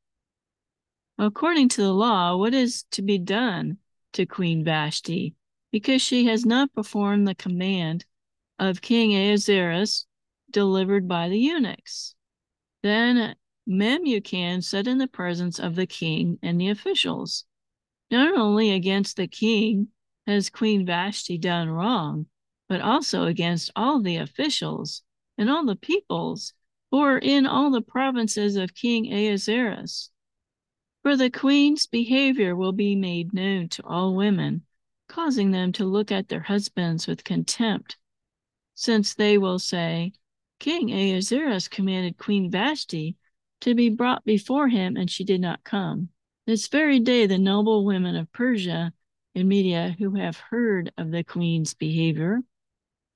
According 1.18 1.70
to 1.70 1.82
the 1.82 1.92
law, 1.92 2.36
what 2.36 2.54
is 2.54 2.84
to 2.92 3.02
be 3.02 3.18
done 3.18 3.78
to 4.12 4.24
Queen 4.24 4.62
Vashti, 4.62 5.34
because 5.72 6.00
she 6.00 6.26
has 6.26 6.46
not 6.46 6.72
performed 6.72 7.26
the 7.26 7.34
command 7.34 8.04
of 8.60 8.80
King 8.80 9.12
Ahasuerus 9.16 10.06
delivered 10.52 11.08
by 11.08 11.28
the 11.28 11.38
eunuchs? 11.38 12.14
Then 12.84 13.34
Memucan 13.68 14.62
said 14.62 14.86
in 14.86 14.98
the 14.98 15.06
presence 15.06 15.58
of 15.58 15.74
the 15.74 15.86
king 15.86 16.38
and 16.42 16.60
the 16.60 16.68
officials, 16.68 17.44
Not 18.10 18.36
only 18.36 18.70
against 18.70 19.16
the 19.16 19.28
king 19.28 19.88
has 20.26 20.50
Queen 20.50 20.86
Vashti 20.86 21.38
done 21.38 21.68
wrong, 21.68 22.26
but 22.68 22.80
also 22.80 23.24
against 23.24 23.70
all 23.74 24.00
the 24.00 24.16
officials 24.16 25.02
and 25.36 25.50
all 25.50 25.64
the 25.64 25.76
peoples 25.76 26.54
who 26.90 26.98
are 27.00 27.18
in 27.18 27.46
all 27.46 27.70
the 27.70 27.80
provinces 27.80 28.56
of 28.56 28.74
King 28.74 29.12
Ahasuerus. 29.12 30.10
For 31.02 31.16
the 31.16 31.30
queen's 31.30 31.86
behavior 31.86 32.54
will 32.54 32.72
be 32.72 32.94
made 32.94 33.32
known 33.32 33.68
to 33.70 33.82
all 33.84 34.14
women, 34.14 34.66
causing 35.08 35.50
them 35.50 35.72
to 35.72 35.84
look 35.84 36.12
at 36.12 36.28
their 36.28 36.42
husbands 36.42 37.06
with 37.06 37.24
contempt, 37.24 37.96
since 38.74 39.14
they 39.14 39.38
will 39.38 39.58
say, 39.58 40.12
King 40.58 40.90
Ahasuerus 40.92 41.68
commanded 41.68 42.18
Queen 42.18 42.50
Vashti 42.50 43.16
to 43.60 43.74
be 43.74 43.88
brought 43.88 44.24
before 44.24 44.68
him, 44.68 44.96
and 44.96 45.10
she 45.10 45.24
did 45.24 45.40
not 45.40 45.64
come. 45.64 46.08
This 46.46 46.68
very 46.68 47.00
day, 47.00 47.26
the 47.26 47.38
noble 47.38 47.84
women 47.84 48.16
of 48.16 48.32
Persia 48.32 48.92
and 49.34 49.48
Media 49.48 49.94
who 49.98 50.14
have 50.16 50.36
heard 50.36 50.92
of 50.98 51.10
the 51.10 51.22
queen's 51.22 51.74
behavior 51.74 52.40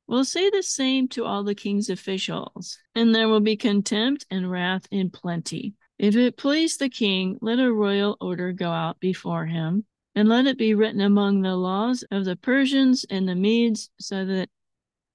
will 0.06 0.24
say 0.24 0.50
the 0.50 0.62
same 0.62 1.08
to 1.08 1.24
all 1.24 1.42
the 1.42 1.54
king's 1.54 1.88
officials, 1.88 2.78
and 2.94 3.14
there 3.14 3.28
will 3.28 3.40
be 3.40 3.56
contempt 3.56 4.26
and 4.30 4.50
wrath 4.50 4.86
in 4.90 5.10
plenty. 5.10 5.74
If 5.98 6.16
it 6.16 6.36
please 6.36 6.76
the 6.76 6.88
king, 6.88 7.38
let 7.40 7.58
a 7.58 7.72
royal 7.72 8.16
order 8.20 8.52
go 8.52 8.70
out 8.70 9.00
before 9.00 9.46
him, 9.46 9.86
and 10.14 10.28
let 10.28 10.46
it 10.46 10.58
be 10.58 10.74
written 10.74 11.00
among 11.00 11.40
the 11.40 11.56
laws 11.56 12.04
of 12.10 12.24
the 12.24 12.36
Persians 12.36 13.04
and 13.08 13.28
the 13.28 13.34
Medes, 13.34 13.90
so 13.98 14.24
that 14.24 14.42
it 14.42 14.50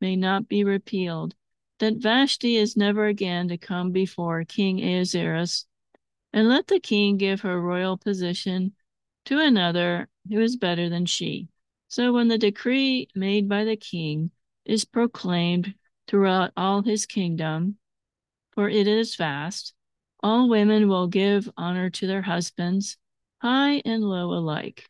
may 0.02 0.16
not 0.16 0.48
be 0.48 0.64
repealed 0.64 1.36
that 1.80 1.98
Vashti 1.98 2.56
is 2.58 2.78
never 2.78 3.08
again 3.08 3.48
to 3.50 3.58
come 3.58 3.92
before 3.92 4.44
King 4.46 4.80
Ahasuerus, 4.82 5.66
and 6.32 6.48
let 6.48 6.68
the 6.68 6.80
king 6.80 7.18
give 7.18 7.42
her 7.42 7.60
royal 7.60 7.98
position 7.98 8.74
to 9.26 9.40
another 9.40 10.08
who 10.30 10.40
is 10.40 10.56
better 10.56 10.90
than 10.90 11.06
she. 11.06 11.48
So 11.88 12.14
when 12.14 12.28
the 12.28 12.38
decree 12.38 13.08
made 13.16 13.50
by 13.50 13.64
the 13.64 13.76
king 13.76 14.32
is 14.66 14.86
proclaimed 14.86 15.74
throughout 16.08 16.52
all 16.56 16.84
his 16.84 17.06
kingdom, 17.06 17.78
for 18.52 18.70
it 18.70 18.88
is 18.88 19.16
vast, 19.16 19.74
all 20.22 20.50
women 20.50 20.88
will 20.88 21.08
give 21.08 21.50
honor 21.58 21.90
to 21.90 22.08
their 22.08 22.22
husbands, 22.22 22.98
high 23.42 23.82
and 23.86 24.04
low 24.04 24.34
alike. 24.34 24.88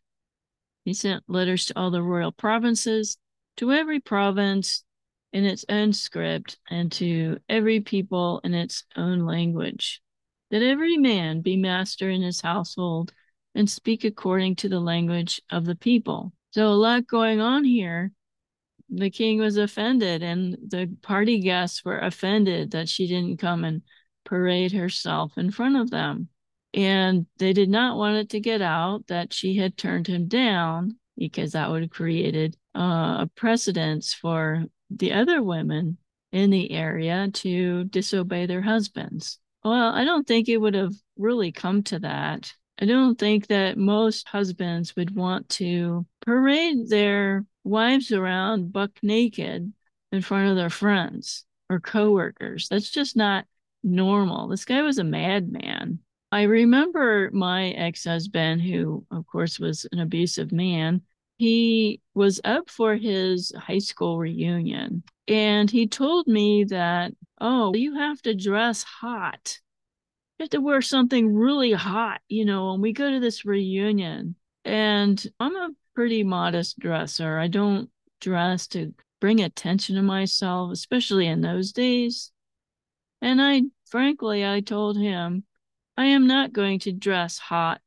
He 0.85 0.93
sent 0.93 1.23
letters 1.27 1.65
to 1.65 1.79
all 1.79 1.91
the 1.91 2.01
royal 2.01 2.31
provinces, 2.31 3.17
to 3.57 3.71
every 3.71 3.99
province 3.99 4.83
in 5.33 5.45
its 5.45 5.65
own 5.69 5.93
script, 5.93 6.57
and 6.69 6.91
to 6.93 7.39
every 7.47 7.81
people 7.81 8.41
in 8.43 8.53
its 8.53 8.83
own 8.95 9.25
language, 9.25 10.01
that 10.51 10.63
every 10.63 10.97
man 10.97 11.41
be 11.41 11.55
master 11.55 12.09
in 12.09 12.21
his 12.21 12.41
household 12.41 13.13
and 13.55 13.69
speak 13.69 14.03
according 14.03 14.55
to 14.55 14.69
the 14.69 14.79
language 14.79 15.41
of 15.51 15.65
the 15.65 15.75
people. 15.75 16.33
So, 16.51 16.67
a 16.67 16.73
lot 16.73 17.07
going 17.07 17.39
on 17.39 17.63
here. 17.63 18.11
The 18.89 19.11
king 19.11 19.39
was 19.39 19.57
offended, 19.57 20.23
and 20.23 20.57
the 20.67 20.89
party 21.03 21.39
guests 21.39 21.85
were 21.85 21.99
offended 21.99 22.71
that 22.71 22.89
she 22.89 23.07
didn't 23.07 23.37
come 23.37 23.63
and 23.63 23.83
parade 24.25 24.71
herself 24.71 25.37
in 25.37 25.51
front 25.51 25.77
of 25.77 25.91
them. 25.91 26.29
And 26.73 27.27
they 27.37 27.53
did 27.53 27.69
not 27.69 27.97
want 27.97 28.17
it 28.17 28.29
to 28.29 28.39
get 28.39 28.61
out 28.61 29.07
that 29.07 29.33
she 29.33 29.57
had 29.57 29.77
turned 29.77 30.07
him 30.07 30.27
down 30.27 30.97
because 31.17 31.51
that 31.51 31.69
would 31.69 31.81
have 31.81 31.91
created 31.91 32.55
uh, 32.75 33.17
a 33.21 33.29
precedence 33.35 34.13
for 34.13 34.65
the 34.89 35.13
other 35.13 35.41
women 35.41 35.97
in 36.31 36.49
the 36.49 36.71
area 36.71 37.29
to 37.33 37.85
disobey 37.85 38.45
their 38.45 38.61
husbands. 38.61 39.39
Well, 39.63 39.93
I 39.93 40.03
don't 40.05 40.27
think 40.27 40.47
it 40.47 40.57
would 40.57 40.75
have 40.75 40.93
really 41.17 41.51
come 41.51 41.83
to 41.83 41.99
that. 41.99 42.53
I 42.81 42.85
don't 42.85 43.19
think 43.19 43.47
that 43.47 43.77
most 43.77 44.27
husbands 44.27 44.95
would 44.95 45.15
want 45.15 45.49
to 45.49 46.05
parade 46.21 46.87
their 46.87 47.45
wives 47.63 48.11
around 48.11 48.71
buck 48.71 48.91
naked 49.03 49.73
in 50.11 50.21
front 50.21 50.49
of 50.49 50.55
their 50.55 50.69
friends 50.69 51.45
or 51.69 51.79
coworkers. 51.79 52.69
That's 52.69 52.89
just 52.89 53.17
not 53.17 53.45
normal. 53.83 54.47
This 54.47 54.65
guy 54.65 54.81
was 54.81 54.97
a 54.97 55.03
madman. 55.03 55.99
I 56.31 56.43
remember 56.43 57.29
my 57.33 57.69
ex 57.69 58.05
husband, 58.05 58.61
who, 58.61 59.05
of 59.11 59.25
course, 59.27 59.59
was 59.59 59.85
an 59.91 59.99
abusive 59.99 60.51
man. 60.51 61.01
He 61.39 62.01
was 62.13 62.41
up 62.43 62.69
for 62.69 62.97
his 62.97 63.53
high 63.57 63.79
school 63.79 64.19
reunion 64.19 65.03
and 65.25 65.71
he 65.71 65.87
told 65.87 66.27
me 66.27 66.65
that, 66.65 67.13
oh, 67.39 67.73
you 67.73 67.95
have 67.95 68.21
to 68.23 68.35
dress 68.35 68.83
hot. 68.83 69.57
You 70.37 70.43
have 70.43 70.49
to 70.49 70.59
wear 70.59 70.81
something 70.81 71.33
really 71.33 71.71
hot, 71.71 72.19
you 72.27 72.43
know, 72.43 72.71
when 72.71 72.81
we 72.81 72.91
go 72.91 73.09
to 73.09 73.21
this 73.21 73.45
reunion. 73.45 74.35
And 74.65 75.25
I'm 75.39 75.55
a 75.55 75.69
pretty 75.95 76.25
modest 76.25 76.77
dresser. 76.77 77.39
I 77.39 77.47
don't 77.47 77.89
dress 78.19 78.67
to 78.67 78.93
bring 79.21 79.39
attention 79.39 79.95
to 79.95 80.01
myself, 80.01 80.73
especially 80.73 81.27
in 81.27 81.39
those 81.39 81.71
days. 81.71 82.33
And 83.21 83.41
I, 83.41 83.61
frankly, 83.85 84.45
I 84.45 84.59
told 84.59 84.97
him, 84.97 85.45
I 85.95 86.07
am 86.07 86.27
not 86.27 86.51
going 86.51 86.79
to 86.79 86.91
dress 86.91 87.37
hot 87.37 87.79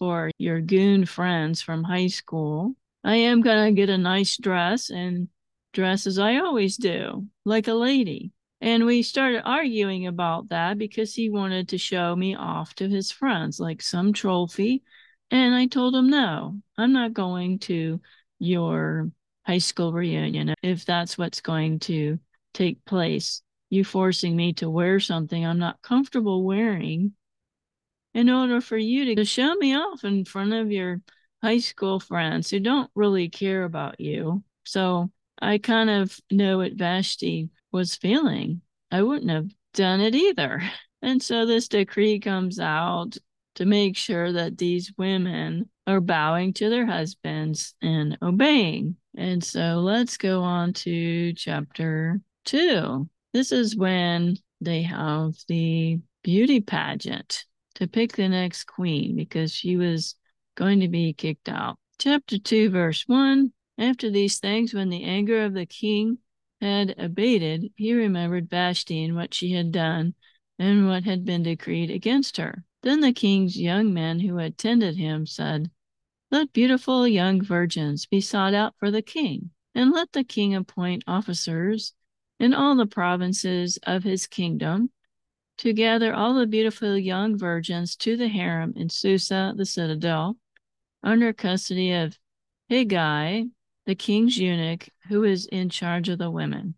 for 0.00 0.32
your 0.38 0.60
goon 0.60 1.06
friends 1.06 1.62
from 1.62 1.84
high 1.84 2.08
school. 2.08 2.74
I 3.06 3.14
am 3.14 3.40
going 3.40 3.64
to 3.66 3.80
get 3.80 3.88
a 3.88 3.96
nice 3.96 4.36
dress 4.36 4.90
and 4.90 5.28
dress 5.72 6.08
as 6.08 6.18
I 6.18 6.38
always 6.38 6.76
do, 6.76 7.28
like 7.44 7.68
a 7.68 7.72
lady. 7.74 8.32
And 8.60 8.84
we 8.84 9.04
started 9.04 9.42
arguing 9.44 10.08
about 10.08 10.48
that 10.48 10.76
because 10.76 11.14
he 11.14 11.30
wanted 11.30 11.68
to 11.68 11.78
show 11.78 12.16
me 12.16 12.34
off 12.34 12.74
to 12.74 12.88
his 12.88 13.12
friends 13.12 13.60
like 13.60 13.80
some 13.80 14.12
trophy. 14.12 14.82
And 15.30 15.54
I 15.54 15.66
told 15.66 15.94
him, 15.94 16.10
no, 16.10 16.60
I'm 16.76 16.92
not 16.92 17.12
going 17.12 17.60
to 17.60 18.00
your 18.40 19.12
high 19.44 19.58
school 19.58 19.92
reunion 19.92 20.54
if 20.64 20.84
that's 20.84 21.16
what's 21.16 21.40
going 21.40 21.78
to 21.80 22.18
take 22.54 22.84
place. 22.86 23.40
You 23.70 23.84
forcing 23.84 24.34
me 24.34 24.54
to 24.54 24.68
wear 24.68 24.98
something 24.98 25.46
I'm 25.46 25.60
not 25.60 25.80
comfortable 25.80 26.42
wearing 26.42 27.12
in 28.14 28.30
order 28.30 28.60
for 28.60 28.76
you 28.76 29.14
to 29.14 29.24
show 29.24 29.54
me 29.54 29.76
off 29.76 30.02
in 30.02 30.24
front 30.24 30.54
of 30.54 30.72
your 30.72 31.02
high 31.42 31.58
school 31.58 32.00
friends 32.00 32.50
who 32.50 32.60
don't 32.60 32.90
really 32.94 33.28
care 33.28 33.64
about 33.64 34.00
you. 34.00 34.42
So 34.64 35.10
I 35.40 35.58
kind 35.58 35.90
of 35.90 36.18
know 36.30 36.58
what 36.58 36.74
Vashti 36.74 37.50
was 37.72 37.96
feeling. 37.96 38.62
I 38.90 39.02
wouldn't 39.02 39.30
have 39.30 39.50
done 39.74 40.00
it 40.00 40.14
either. 40.14 40.62
And 41.02 41.22
so 41.22 41.44
this 41.46 41.68
decree 41.68 42.18
comes 42.18 42.58
out 42.58 43.18
to 43.56 43.66
make 43.66 43.96
sure 43.96 44.32
that 44.32 44.56
these 44.56 44.92
women 44.96 45.68
are 45.86 46.00
bowing 46.00 46.52
to 46.54 46.68
their 46.68 46.86
husbands 46.86 47.74
and 47.80 48.18
obeying. 48.22 48.96
And 49.16 49.44
so 49.44 49.80
let's 49.84 50.16
go 50.16 50.42
on 50.42 50.72
to 50.72 51.32
chapter 51.34 52.20
two. 52.44 53.08
This 53.32 53.52
is 53.52 53.76
when 53.76 54.38
they 54.60 54.82
have 54.82 55.34
the 55.48 56.00
beauty 56.24 56.60
pageant 56.60 57.44
to 57.76 57.86
pick 57.86 58.12
the 58.12 58.28
next 58.28 58.64
queen 58.64 59.14
because 59.14 59.52
she 59.52 59.76
was 59.76 60.16
going 60.56 60.80
to 60.80 60.88
be 60.88 61.12
kicked 61.12 61.48
out. 61.48 61.78
Chapter 61.98 62.38
2, 62.38 62.70
verse 62.70 63.04
1 63.06 63.52
After 63.78 64.10
these 64.10 64.38
things, 64.38 64.74
when 64.74 64.88
the 64.88 65.04
anger 65.04 65.44
of 65.44 65.54
the 65.54 65.66
king 65.66 66.18
had 66.60 66.94
abated, 66.98 67.70
he 67.76 67.92
remembered 67.92 68.50
Vashti 68.50 69.04
and 69.04 69.14
what 69.14 69.34
she 69.34 69.52
had 69.52 69.70
done 69.70 70.14
and 70.58 70.88
what 70.88 71.04
had 71.04 71.24
been 71.24 71.42
decreed 71.42 71.90
against 71.90 72.38
her. 72.38 72.64
Then 72.82 73.00
the 73.00 73.12
king's 73.12 73.60
young 73.60 73.92
men 73.92 74.20
who 74.20 74.38
attended 74.38 74.96
him 74.96 75.26
said, 75.26 75.70
Let 76.30 76.52
beautiful 76.52 77.06
young 77.06 77.42
virgins 77.42 78.06
be 78.06 78.20
sought 78.20 78.54
out 78.54 78.74
for 78.78 78.90
the 78.90 79.02
king, 79.02 79.50
and 79.74 79.92
let 79.92 80.12
the 80.12 80.24
king 80.24 80.54
appoint 80.54 81.04
officers 81.06 81.92
in 82.40 82.54
all 82.54 82.76
the 82.76 82.86
provinces 82.86 83.78
of 83.82 84.04
his 84.04 84.26
kingdom 84.26 84.90
to 85.58 85.72
gather 85.72 86.12
all 86.12 86.34
the 86.34 86.46
beautiful 86.46 86.98
young 86.98 87.38
virgins 87.38 87.96
to 87.96 88.16
the 88.16 88.28
harem 88.28 88.74
in 88.76 88.88
Susa, 88.90 89.54
the 89.56 89.64
citadel, 89.64 90.36
under 91.06 91.32
custody 91.32 91.92
of 91.92 92.18
Hegai, 92.70 93.48
the 93.86 93.94
king's 93.94 94.36
eunuch, 94.36 94.88
who 95.08 95.22
is 95.22 95.46
in 95.46 95.68
charge 95.68 96.08
of 96.08 96.18
the 96.18 96.30
women. 96.30 96.74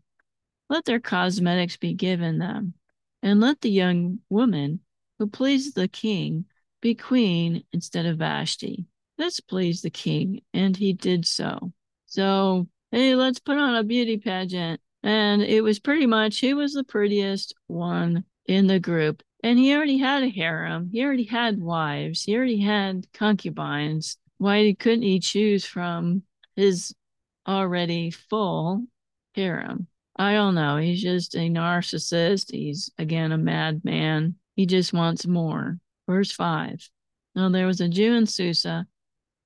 Let 0.68 0.84
their 0.84 1.00
cosmetics 1.00 1.78
be 1.78 1.94
given 1.94 2.38
them, 2.38 2.74
and 3.22 3.40
let 3.40 3.62
the 3.62 3.70
young 3.70 4.18
woman 4.28 4.80
who 5.18 5.28
pleases 5.28 5.72
the 5.72 5.88
king 5.88 6.44
be 6.82 6.94
queen 6.94 7.64
instead 7.72 8.04
of 8.04 8.18
Vashti. 8.18 8.86
This 9.16 9.40
pleased 9.40 9.82
the 9.82 9.90
king, 9.90 10.42
and 10.52 10.76
he 10.76 10.92
did 10.92 11.26
so. 11.26 11.72
So, 12.04 12.68
hey, 12.92 13.14
let's 13.14 13.40
put 13.40 13.56
on 13.56 13.76
a 13.76 13.82
beauty 13.82 14.18
pageant. 14.18 14.80
And 15.02 15.42
it 15.42 15.62
was 15.62 15.78
pretty 15.78 16.06
much 16.06 16.40
who 16.40 16.56
was 16.56 16.74
the 16.74 16.84
prettiest 16.84 17.54
one 17.66 18.24
in 18.46 18.66
the 18.66 18.78
group. 18.78 19.22
And 19.42 19.59
he 19.59 19.74
already 19.74 19.98
had 19.98 20.22
a 20.22 20.29
harem. 20.29 20.90
He 20.90 21.05
already 21.05 21.24
had 21.24 21.61
wives. 21.61 22.24
He 22.24 22.37
already 22.37 22.61
had 22.61 23.07
concubines. 23.12 24.16
Why 24.38 24.74
couldn't 24.79 25.03
he 25.03 25.20
choose 25.20 25.64
from 25.64 26.22
his 26.57 26.94
already 27.46 28.11
full 28.11 28.87
harem? 29.35 29.87
I 30.16 30.33
don't 30.33 30.57
know. 30.57 30.79
He's 30.79 31.01
just 31.01 31.37
a 31.37 31.48
narcissist. 31.48 32.51
He's, 32.51 32.90
again, 32.98 33.31
a 33.31 33.38
madman. 33.38 34.35
He 34.57 34.66
just 34.66 34.92
wants 34.92 35.27
more. 35.27 35.79
Verse 36.09 36.33
5. 36.33 36.90
Now 37.37 37.48
there 37.48 37.66
was 37.66 37.81
a 37.81 37.88
Jew 37.88 38.14
in 38.14 38.27
Susa, 38.27 38.87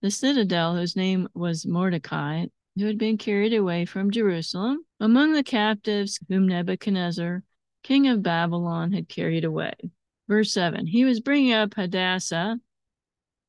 the 0.00 0.10
citadel, 0.10 0.74
whose 0.74 0.96
name 0.96 1.28
was 1.34 1.66
Mordecai, 1.66 2.46
who 2.76 2.86
had 2.86 2.96
been 2.96 3.18
carried 3.18 3.52
away 3.52 3.84
from 3.84 4.10
Jerusalem 4.10 4.86
among 4.98 5.32
the 5.32 5.42
captives 5.42 6.18
whom 6.28 6.48
Nebuchadnezzar 6.48 7.42
king 7.82 8.08
of 8.08 8.22
Babylon 8.22 8.92
had 8.92 9.08
carried 9.08 9.44
away. 9.44 9.74
Verse 10.28 10.52
7 10.52 10.86
He 10.86 11.04
was 11.04 11.20
bringing 11.20 11.52
up 11.52 11.74
Hadassah, 11.74 12.58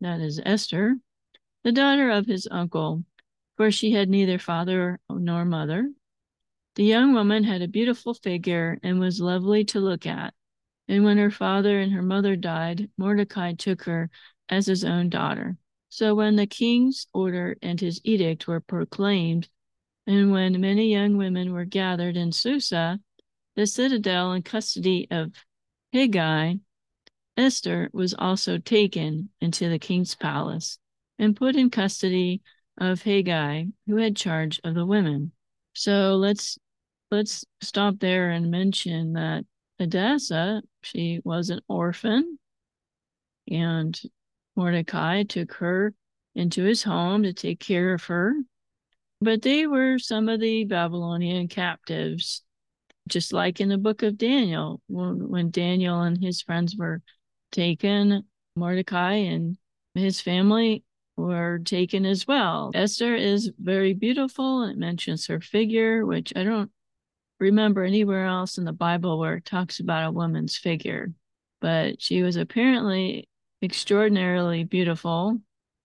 that 0.02 0.20
is 0.20 0.42
Esther, 0.44 0.96
the 1.64 1.72
daughter 1.72 2.10
of 2.10 2.26
his 2.26 2.48
uncle, 2.52 3.04
for 3.56 3.72
she 3.72 3.92
had 3.92 4.10
neither 4.10 4.38
father 4.38 5.00
nor 5.10 5.46
mother. 5.46 5.92
The 6.76 6.84
young 6.84 7.14
woman 7.14 7.44
had 7.44 7.62
a 7.62 7.68
beautiful 7.68 8.14
figure 8.14 8.80
and 8.82 9.00
was 9.00 9.22
lovely 9.22 9.64
to 9.66 9.80
look 9.80 10.06
at. 10.06 10.34
And 10.88 11.04
when 11.04 11.18
her 11.18 11.32
father 11.32 11.80
and 11.80 11.94
her 11.94 12.02
mother 12.02 12.36
died, 12.36 12.90
Mordecai 12.98 13.54
took 13.54 13.84
her 13.84 14.10
as 14.50 14.66
his 14.66 14.84
own 14.84 15.10
daughter. 15.10 15.58
So 15.90 16.16
when 16.16 16.36
the 16.36 16.48
king's 16.48 17.08
order 17.14 17.56
and 17.62 17.80
his 17.80 18.02
edict 18.04 18.48
were 18.48 18.60
proclaimed, 18.60 19.48
and 20.08 20.32
when 20.32 20.60
many 20.60 20.92
young 20.92 21.16
women 21.18 21.54
were 21.54 21.66
gathered 21.66 22.18
in 22.18 22.32
Susa, 22.32 23.00
the 23.56 23.68
citadel 23.68 24.34
in 24.34 24.42
custody 24.42 25.08
of 25.12 25.32
Hegai, 25.94 26.60
Esther 27.38 27.90
was 27.94 28.14
also 28.14 28.58
taken 28.58 29.30
into 29.42 29.70
the 29.70 29.80
king's 29.80 30.16
palace 30.16 30.78
and 31.20 31.36
put 31.36 31.56
in 31.56 31.70
custody 31.70 32.42
of 32.78 33.04
Hegai, 33.04 33.72
who 33.88 33.98
had 33.98 34.16
charge 34.16 34.60
of 34.64 34.76
the 34.76 34.86
women. 34.86 35.32
So 35.74 36.16
let's 36.16 36.58
let's 37.12 37.46
stop 37.62 38.00
there 38.00 38.32
and 38.32 38.50
mention 38.50 39.14
that 39.14 39.46
Hadassah, 39.80 40.64
she 40.82 41.22
was 41.24 41.50
an 41.50 41.62
orphan, 41.68 42.40
and 43.50 44.00
Mordecai 44.56 45.24
took 45.24 45.54
her 45.54 45.94
into 46.36 46.64
his 46.64 46.84
home 46.84 47.24
to 47.24 47.34
take 47.34 47.60
care 47.60 47.94
of 47.94 48.06
her. 48.06 48.34
But 49.22 49.42
they 49.42 49.68
were 49.68 50.00
some 50.00 50.30
of 50.30 50.40
the 50.40 50.66
Babylonian 50.66 51.48
captives 51.48 52.44
just 53.08 53.34
like 53.34 53.60
in 53.60 53.70
the 53.70 53.78
book 53.78 54.04
of 54.04 54.18
Daniel, 54.18 54.82
when, 54.88 55.30
when 55.30 55.52
Daniel 55.52 56.02
and 56.02 56.22
his 56.22 56.42
friends 56.42 56.76
were 56.76 57.02
taken, 57.52 58.24
Mordecai 58.56 59.14
and 59.14 59.58
his 59.94 60.22
family 60.22 60.84
were 61.18 61.60
taken 61.60 62.06
as 62.06 62.28
well. 62.28 62.72
Esther 62.74 63.16
is 63.16 63.52
very 63.60 63.94
beautiful. 63.94 64.64
It 64.64 64.78
mentions 64.78 65.28
her 65.28 65.40
figure, 65.40 66.06
which 66.06 66.34
I 66.36 66.44
don't 66.44 66.72
remember 67.40 67.84
anywhere 67.84 68.26
else 68.26 68.58
in 68.58 68.64
the 68.64 68.74
Bible 68.74 69.20
where 69.20 69.36
it 69.36 69.46
talks 69.46 69.80
about 69.80 70.08
a 70.08 70.12
woman's 70.12 70.58
figure. 70.58 71.14
But 71.62 72.02
she 72.02 72.24
was 72.24 72.36
apparently 72.36 73.28
extraordinarily 73.62 74.64
beautiful. 74.64 75.40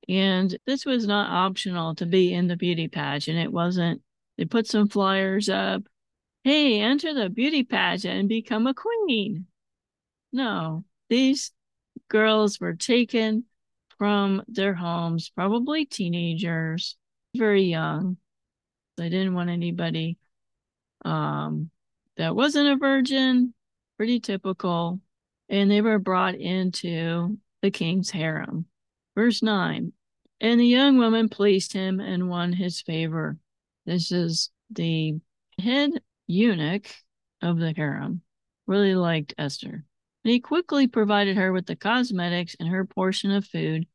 And 0.09 0.57
this 0.67 0.87
was 0.87 1.07
not 1.07 1.31
optional 1.31 1.95
to 1.97 2.07
be 2.07 2.33
in 2.33 2.47
the 2.47 2.57
beauty 2.57 2.89
pageant. 2.89 3.39
It 3.39 3.53
wasn't, 3.53 4.01
they 4.39 4.47
put 4.47 4.67
some 4.67 4.89
flyers 4.89 5.49
up. 5.49 5.83
Hey, 6.49 6.81
enter 6.81 7.13
the 7.13 7.29
beauty 7.29 7.63
pageant 7.63 8.21
and 8.21 8.27
become 8.27 8.67
a 8.67 8.73
queen. 8.73 9.49
No, 10.33 10.83
these 11.11 11.53
girls 12.09 12.59
were 12.59 12.73
taken 12.73 13.45
from 13.99 14.43
their 14.49 14.73
homes, 14.73 15.29
probably 15.29 15.85
teenagers, 15.85 16.97
very 17.37 17.65
young. 17.65 18.17
They 18.97 19.11
didn't 19.11 19.35
want 19.35 19.51
anybody 19.51 20.17
um, 21.05 21.69
that 22.17 22.35
wasn't 22.35 22.71
a 22.71 22.77
virgin, 22.77 23.53
pretty 23.99 24.19
typical. 24.19 25.03
And 25.51 25.71
they 25.71 25.83
were 25.83 25.99
brought 25.99 26.35
into 26.35 27.37
the 27.61 27.71
king's 27.71 28.11
harem. 28.11 28.65
Verse 29.15 29.43
9 29.43 29.93
And 30.41 30.59
the 30.59 30.67
young 30.67 30.97
woman 30.97 31.29
pleased 31.29 31.75
him 31.75 32.01
and 32.01 32.31
won 32.31 32.55
his 32.55 32.81
favor. 32.81 33.37
This 33.85 34.11
is 34.11 34.49
the 34.71 35.21
head 35.59 36.01
eunuch 36.29 36.87
of 37.43 37.59
the 37.59 37.73
harem, 37.73 38.23
really 38.67 38.95
liked 38.95 39.35
Esther. 39.37 39.85
And 40.25 40.33
he 40.33 40.39
quickly 40.39 40.87
provided 40.87 41.37
her 41.37 41.53
with 41.53 41.67
the 41.67 41.75
cosmetics 41.75 42.55
and 42.61 42.69
her 42.69 42.85
portion 42.85 43.33
of 43.33 43.47
food, 43.47 43.87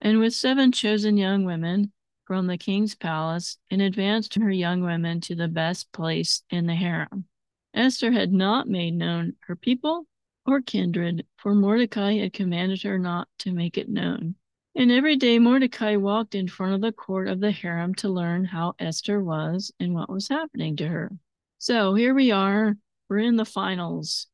and 0.00 0.18
with 0.18 0.34
seven 0.34 0.72
chosen 0.72 1.16
young 1.16 1.44
women 1.44 1.92
from 2.24 2.48
the 2.48 2.58
king's 2.58 2.94
palace, 2.94 3.56
and 3.70 3.80
advanced 3.80 4.34
her 4.34 4.50
young 4.50 4.82
women 4.82 5.20
to 5.22 5.34
the 5.34 5.48
best 5.48 5.90
place 5.92 6.42
in 6.50 6.66
the 6.66 6.74
harem. 6.74 7.24
Esther 7.72 8.10
had 8.10 8.32
not 8.32 8.68
made 8.68 8.94
known 8.94 9.34
her 9.40 9.54
people 9.54 10.06
or 10.44 10.60
kindred, 10.60 11.24
for 11.36 11.54
Mordecai 11.54 12.14
had 12.14 12.32
commanded 12.32 12.82
her 12.82 12.98
not 12.98 13.28
to 13.38 13.52
make 13.52 13.78
it 13.78 13.88
known. 13.88 14.34
And 14.74 14.90
every 14.90 15.16
day 15.16 15.38
Mordecai 15.38 15.96
walked 15.96 16.34
in 16.34 16.48
front 16.48 16.74
of 16.74 16.80
the 16.80 16.92
court 16.92 17.28
of 17.28 17.40
the 17.40 17.50
harem 17.50 17.94
to 17.96 18.08
learn 18.08 18.44
how 18.44 18.74
Esther 18.78 19.22
was 19.22 19.72
and 19.80 19.94
what 19.94 20.10
was 20.10 20.28
happening 20.28 20.76
to 20.76 20.88
her. 20.88 21.12
So 21.58 21.94
here 21.94 22.14
we 22.14 22.32
are. 22.32 22.76
We're 23.08 23.18
in 23.18 23.36
the 23.36 23.44
finals 23.44 24.26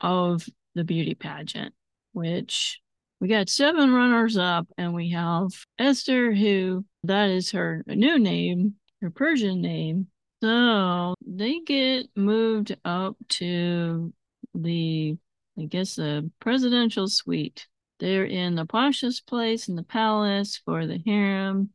of 0.00 0.46
the 0.74 0.84
beauty 0.84 1.14
pageant, 1.14 1.74
which 2.12 2.80
we 3.20 3.28
got 3.28 3.48
seven 3.48 3.92
runners 3.92 4.36
up, 4.36 4.66
and 4.78 4.94
we 4.94 5.10
have 5.10 5.48
Esther, 5.78 6.32
who 6.32 6.84
that 7.04 7.28
is 7.28 7.50
her 7.50 7.82
new 7.86 8.18
name, 8.18 8.74
her 9.02 9.10
Persian 9.10 9.60
name. 9.60 10.08
So 10.42 11.14
they 11.26 11.60
get 11.60 12.06
moved 12.16 12.76
up 12.84 13.16
to 13.30 14.12
the, 14.54 15.16
I 15.58 15.64
guess, 15.64 15.96
the 15.96 16.30
presidential 16.40 17.08
suite. 17.08 17.66
They're 17.98 18.24
in 18.24 18.54
the 18.54 18.64
Pasha's 18.64 19.20
place 19.20 19.68
in 19.68 19.74
the 19.74 19.82
palace 19.82 20.60
for 20.64 20.86
the 20.86 21.02
harem. 21.04 21.70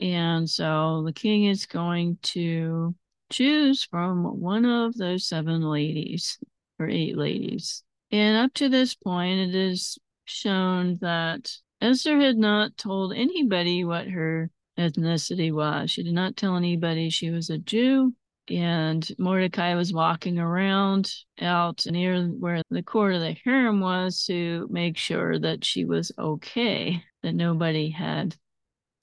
And 0.00 0.50
so 0.50 1.02
the 1.04 1.12
king 1.12 1.44
is 1.44 1.66
going 1.66 2.18
to 2.22 2.94
choose 3.30 3.84
from 3.84 4.24
one 4.40 4.64
of 4.64 4.96
those 4.96 5.26
seven 5.26 5.62
ladies 5.62 6.38
or 6.78 6.88
eight 6.88 7.16
ladies. 7.16 7.82
And 8.10 8.36
up 8.36 8.52
to 8.54 8.68
this 8.68 8.94
point, 8.94 9.38
it 9.38 9.54
is 9.54 9.98
shown 10.24 10.98
that 11.00 11.50
Esther 11.80 12.18
had 12.18 12.36
not 12.36 12.76
told 12.76 13.14
anybody 13.14 13.84
what 13.84 14.08
her 14.08 14.50
ethnicity 14.78 15.52
was. 15.52 15.90
She 15.90 16.02
did 16.02 16.14
not 16.14 16.36
tell 16.36 16.56
anybody 16.56 17.10
she 17.10 17.30
was 17.30 17.50
a 17.50 17.58
Jew. 17.58 18.14
And 18.48 19.08
Mordecai 19.16 19.74
was 19.76 19.92
walking 19.92 20.38
around 20.38 21.12
out 21.40 21.84
near 21.86 22.24
where 22.26 22.62
the 22.70 22.82
court 22.82 23.14
of 23.14 23.20
the 23.20 23.36
harem 23.44 23.80
was 23.80 24.24
to 24.26 24.66
make 24.70 24.96
sure 24.96 25.38
that 25.38 25.64
she 25.64 25.84
was 25.84 26.10
okay, 26.18 27.04
that 27.22 27.34
nobody 27.34 27.90
had 27.90 28.34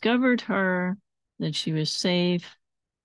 discovered 0.02 0.42
her, 0.42 0.98
that 1.40 1.56
she 1.56 1.72
was 1.72 1.90
safe. 1.90 2.58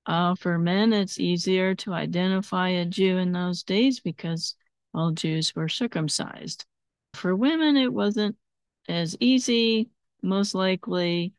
Uh, 0.06 0.34
for 0.34 0.58
men, 0.58 0.92
it's 0.92 1.20
easier 1.20 1.74
to 1.76 1.92
identify 1.92 2.68
a 2.70 2.84
Jew 2.84 3.18
in 3.18 3.32
those 3.32 3.62
days 3.62 4.00
because 4.00 4.56
all 4.92 5.12
Jews 5.12 5.54
were 5.54 5.68
circumcised. 5.68 6.64
For 7.14 7.36
women, 7.36 7.76
it 7.76 7.92
wasn't 7.92 8.36
as 8.88 9.16
easy. 9.20 9.90
Most 10.22 10.54
likely, 10.54 11.34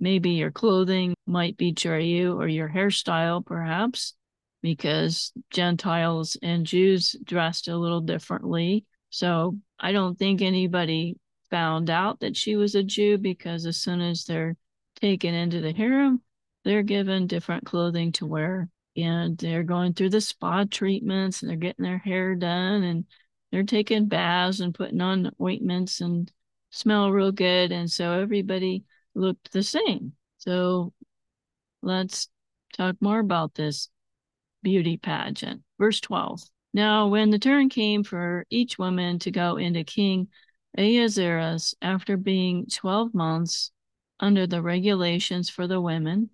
maybe 0.00 0.30
your 0.30 0.50
clothing 0.50 1.14
might 1.26 1.56
betray 1.56 2.06
you 2.06 2.38
or 2.38 2.48
your 2.48 2.68
hairstyle, 2.68 3.44
perhaps, 3.44 4.14
because 4.62 5.32
Gentiles 5.50 6.36
and 6.42 6.66
Jews 6.66 7.14
dressed 7.24 7.68
a 7.68 7.76
little 7.76 8.00
differently. 8.00 8.84
So 9.10 9.58
I 9.78 9.92
don't 9.92 10.18
think 10.18 10.40
anybody 10.40 11.16
found 11.50 11.90
out 11.90 12.20
that 12.20 12.36
she 12.36 12.56
was 12.56 12.74
a 12.74 12.82
Jew 12.82 13.18
because 13.18 13.66
as 13.66 13.76
soon 13.76 14.00
as 14.00 14.24
they're 14.24 14.56
taken 15.00 15.34
into 15.34 15.60
the 15.60 15.72
harem, 15.72 16.22
they're 16.68 16.82
given 16.82 17.26
different 17.26 17.64
clothing 17.64 18.12
to 18.12 18.26
wear 18.26 18.68
and 18.94 19.38
they're 19.38 19.62
going 19.62 19.94
through 19.94 20.10
the 20.10 20.20
spa 20.20 20.64
treatments 20.70 21.40
and 21.40 21.48
they're 21.48 21.56
getting 21.56 21.82
their 21.82 21.96
hair 21.96 22.34
done 22.34 22.82
and 22.82 23.06
they're 23.50 23.62
taking 23.62 24.04
baths 24.04 24.60
and 24.60 24.74
putting 24.74 25.00
on 25.00 25.32
ointments 25.40 26.02
and 26.02 26.30
smell 26.68 27.10
real 27.10 27.32
good. 27.32 27.72
And 27.72 27.90
so 27.90 28.12
everybody 28.12 28.84
looked 29.14 29.50
the 29.50 29.62
same. 29.62 30.12
So 30.36 30.92
let's 31.80 32.28
talk 32.74 32.96
more 33.00 33.20
about 33.20 33.54
this 33.54 33.88
beauty 34.62 34.98
pageant. 34.98 35.62
Verse 35.78 36.02
12. 36.02 36.42
Now, 36.74 37.08
when 37.08 37.30
the 37.30 37.38
turn 37.38 37.70
came 37.70 38.04
for 38.04 38.44
each 38.50 38.78
woman 38.78 39.18
to 39.20 39.30
go 39.30 39.56
into 39.56 39.84
King 39.84 40.28
Ahasuerus 40.76 41.74
after 41.80 42.18
being 42.18 42.66
12 42.66 43.14
months 43.14 43.70
under 44.20 44.46
the 44.46 44.60
regulations 44.60 45.48
for 45.48 45.66
the 45.66 45.80
women, 45.80 46.28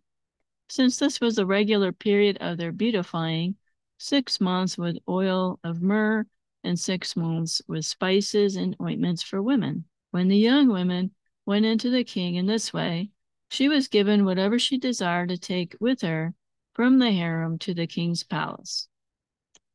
since 0.69 0.99
this 0.99 1.21
was 1.21 1.39
a 1.39 1.47
regular 1.47 1.93
period 1.93 2.39
of 2.41 2.57
their 2.57 2.73
beautifying, 2.73 3.57
six 3.99 4.41
months 4.41 4.77
with 4.77 4.99
oil 5.09 5.59
of 5.63 5.83
myrrh 5.83 6.27
and 6.63 6.79
six 6.81 7.15
months 7.15 7.61
with 7.69 7.85
spices 7.85 8.57
and 8.57 8.77
ointments 8.81 9.23
for 9.23 9.43
women. 9.43 9.85
When 10.11 10.29
the 10.29 10.37
young 10.37 10.69
women 10.69 11.13
went 11.47 11.67
into 11.67 11.91
the 11.91 12.05
king 12.05 12.37
in 12.37 12.47
this 12.47 12.73
way, 12.73 13.11
she 13.51 13.69
was 13.69 13.89
given 13.89 14.25
whatever 14.25 14.59
she 14.59 14.79
desired 14.79 15.29
to 15.29 15.39
take 15.39 15.77
with 15.81 16.01
her 16.01 16.35
from 16.73 16.99
the 16.99 17.13
harem 17.13 17.59
to 17.59 17.75
the 17.75 17.87
king's 17.87 18.23
palace. 18.23 18.89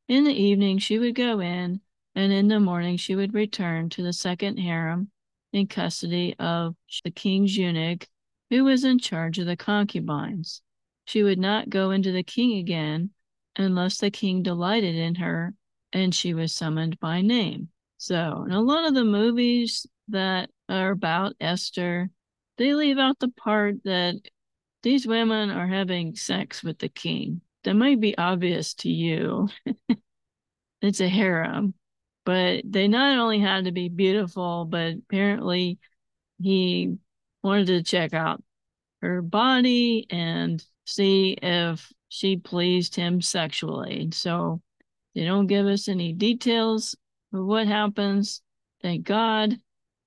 In 0.07 0.23
the 0.23 0.33
evening 0.33 0.79
she 0.79 0.97
would 0.97 1.15
go 1.15 1.39
in, 1.39 1.81
and 2.15 2.33
in 2.33 2.47
the 2.47 2.59
morning 2.59 2.97
she 2.97 3.15
would 3.15 3.33
return 3.33 3.89
to 3.91 4.01
the 4.01 4.11
second 4.11 4.57
harem 4.57 5.11
in 5.53 5.67
custody 5.67 6.35
of 6.39 6.75
the 7.03 7.11
king's 7.11 7.55
eunuch, 7.55 8.07
who 8.49 8.63
was 8.63 8.83
in 8.83 8.97
charge 8.97 9.37
of 9.37 9.45
the 9.45 9.55
concubines 9.55 10.61
she 11.09 11.23
would 11.23 11.39
not 11.39 11.71
go 11.71 11.89
into 11.89 12.11
the 12.11 12.21
king 12.21 12.59
again 12.59 13.09
unless 13.55 13.97
the 13.97 14.11
king 14.11 14.43
delighted 14.43 14.93
in 14.93 15.15
her 15.15 15.55
and 15.91 16.13
she 16.13 16.35
was 16.35 16.53
summoned 16.53 16.99
by 16.99 17.19
name. 17.19 17.69
So, 17.97 18.43
in 18.45 18.51
a 18.51 18.61
lot 18.61 18.85
of 18.85 18.93
the 18.93 19.03
movies 19.03 19.87
that 20.09 20.51
are 20.69 20.91
about 20.91 21.35
Esther, 21.41 22.11
they 22.57 22.75
leave 22.75 22.99
out 22.99 23.17
the 23.17 23.29
part 23.29 23.83
that 23.85 24.17
these 24.83 25.07
women 25.07 25.49
are 25.49 25.65
having 25.65 26.15
sex 26.15 26.63
with 26.63 26.77
the 26.77 26.89
king. 26.89 27.41
That 27.63 27.73
might 27.73 27.99
be 27.99 28.15
obvious 28.15 28.75
to 28.75 28.89
you. 28.89 29.49
it's 30.81 31.01
a 31.01 31.09
harem, 31.09 31.73
but 32.23 32.61
they 32.65 32.87
not 32.87 33.17
only 33.17 33.39
had 33.39 33.65
to 33.65 33.71
be 33.71 33.89
beautiful, 33.89 34.65
but 34.65 34.93
apparently 34.93 35.79
he 36.39 36.97
wanted 37.43 37.65
to 37.65 37.81
check 37.81 38.13
out 38.13 38.43
her 39.01 39.23
body 39.23 40.05
and 40.11 40.63
see 40.89 41.37
if 41.41 41.91
she 42.09 42.37
pleased 42.37 42.95
him 42.95 43.21
sexually. 43.21 44.09
So 44.11 44.61
they 45.15 45.25
don't 45.25 45.47
give 45.47 45.65
us 45.65 45.87
any 45.87 46.13
details 46.13 46.95
of 47.33 47.45
what 47.45 47.67
happens. 47.67 48.41
Thank 48.81 49.05
God. 49.05 49.57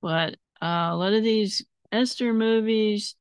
But 0.00 0.34
uh, 0.60 0.90
a 0.90 0.96
lot 0.96 1.12
of 1.12 1.22
these 1.22 1.64
Esther 1.92 2.32
movies, 2.32 3.14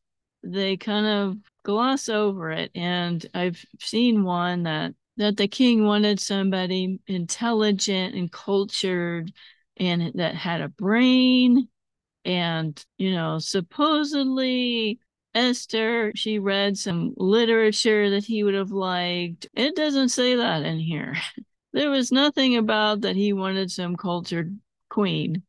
they 0.44 0.78
kind 0.78 1.06
of 1.06 1.38
gloss 1.64 2.10
over 2.10 2.52
it. 2.52 2.72
And 2.74 3.26
I've 3.34 3.64
seen 3.80 4.24
one 4.24 4.64
that 4.64 4.94
that 5.18 5.38
the 5.38 5.48
king 5.48 5.84
wanted 5.86 6.20
somebody 6.20 7.00
intelligent 7.06 8.16
and 8.16 8.32
cultured 8.32 9.32
and 9.78 10.12
that 10.16 10.34
had 10.34 10.62
a 10.62 10.70
brain 10.70 11.68
and 12.26 12.84
you 12.98 13.14
know 13.14 13.38
supposedly 13.38 15.00
Esther, 15.34 16.12
she 16.16 16.40
read 16.40 16.78
some 16.78 17.14
literature 17.18 18.10
that 18.10 18.26
he 18.26 18.44
would 18.44 18.54
have 18.54 18.72
liked. 18.72 19.48
It 19.54 19.76
doesn't 19.76 20.10
say 20.10 20.36
that 20.36 20.64
in 20.64 20.80
here. 20.80 21.16
There 21.74 21.90
was 21.90 22.12
nothing 22.12 22.58
about 22.58 23.00
that 23.02 23.16
he 23.16 23.32
wanted 23.32 23.72
some 23.72 23.96
cultured 23.96 24.60
queen. 24.90 25.44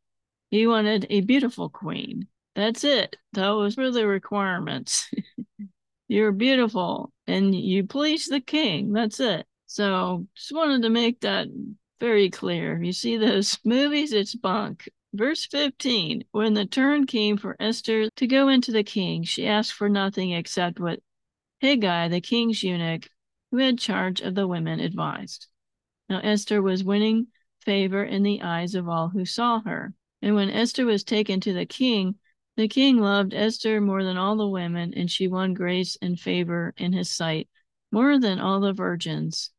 He 0.53 0.69
wanted 0.69 1.05
a 1.11 1.21
beautiful 1.23 1.69
queen. 1.69 2.29
That's 2.55 2.85
it. 2.85 3.17
Those 3.33 3.77
were 3.77 3.91
the 3.91 4.07
requirements. 4.07 5.11
You're 6.09 6.31
beautiful 6.31 7.13
and 7.27 7.55
you 7.55 7.87
please 7.87 8.27
the 8.27 8.41
king. 8.41 8.93
That's 8.93 9.19
it. 9.19 9.47
So 9.67 10.27
just 10.37 10.53
wanted 10.53 10.83
to 10.83 10.91
make 10.91 11.21
that 11.21 11.49
very 11.99 12.31
clear. 12.31 12.83
You 12.83 12.93
see 12.93 13.17
those 13.17 13.59
movies, 13.65 14.13
it's 14.13 14.35
bunk. 14.35 14.89
Verse 15.15 15.45
15 15.45 16.25
When 16.31 16.55
the 16.55 16.65
turn 16.65 17.05
came 17.05 17.37
for 17.37 17.55
Esther 17.61 18.09
to 18.17 18.27
go 18.27 18.49
into 18.49 18.73
the 18.73 18.83
king, 18.83 19.25
she 19.25 19.47
asked 19.47 19.75
for 19.75 19.91
nothing 19.91 20.31
except 20.31 20.81
what 20.81 21.01
Haggai, 21.61 22.09
the 22.09 22.23
king's 22.23 22.63
eunuch, 22.63 23.11
who 23.51 23.59
had 23.59 23.79
charge 23.79 24.23
of 24.23 24.35
the 24.35 24.49
women, 24.49 24.81
advised. 24.81 25.49
Now 26.09 26.21
Esther 26.21 26.63
was 26.63 26.83
winning 26.83 27.27
favor 27.61 28.03
in 28.03 28.23
the 28.23 28.41
eyes 28.41 28.75
of 28.75 28.89
all 28.89 29.11
who 29.11 29.27
saw 29.27 29.61
her. 29.61 29.93
And 30.23 30.35
when 30.35 30.49
Esther 30.49 30.87
was 30.87 31.05
taken 31.05 31.41
to 31.41 31.53
the 31.53 31.67
king, 31.67 32.15
the 32.57 32.67
king 32.67 32.97
loved 32.97 33.35
Esther 33.35 33.83
more 33.83 34.03
than 34.05 34.17
all 34.17 34.37
the 34.37 34.49
women, 34.49 34.95
and 34.95 35.11
she 35.11 35.29
won 35.29 35.53
grace 35.53 35.95
and 36.01 36.19
favor 36.19 36.73
in 36.79 36.95
his 36.95 37.11
sight 37.11 37.51
more 37.91 38.19
than 38.19 38.39
all 38.39 38.61
the 38.61 38.73
virgins, 38.73 39.51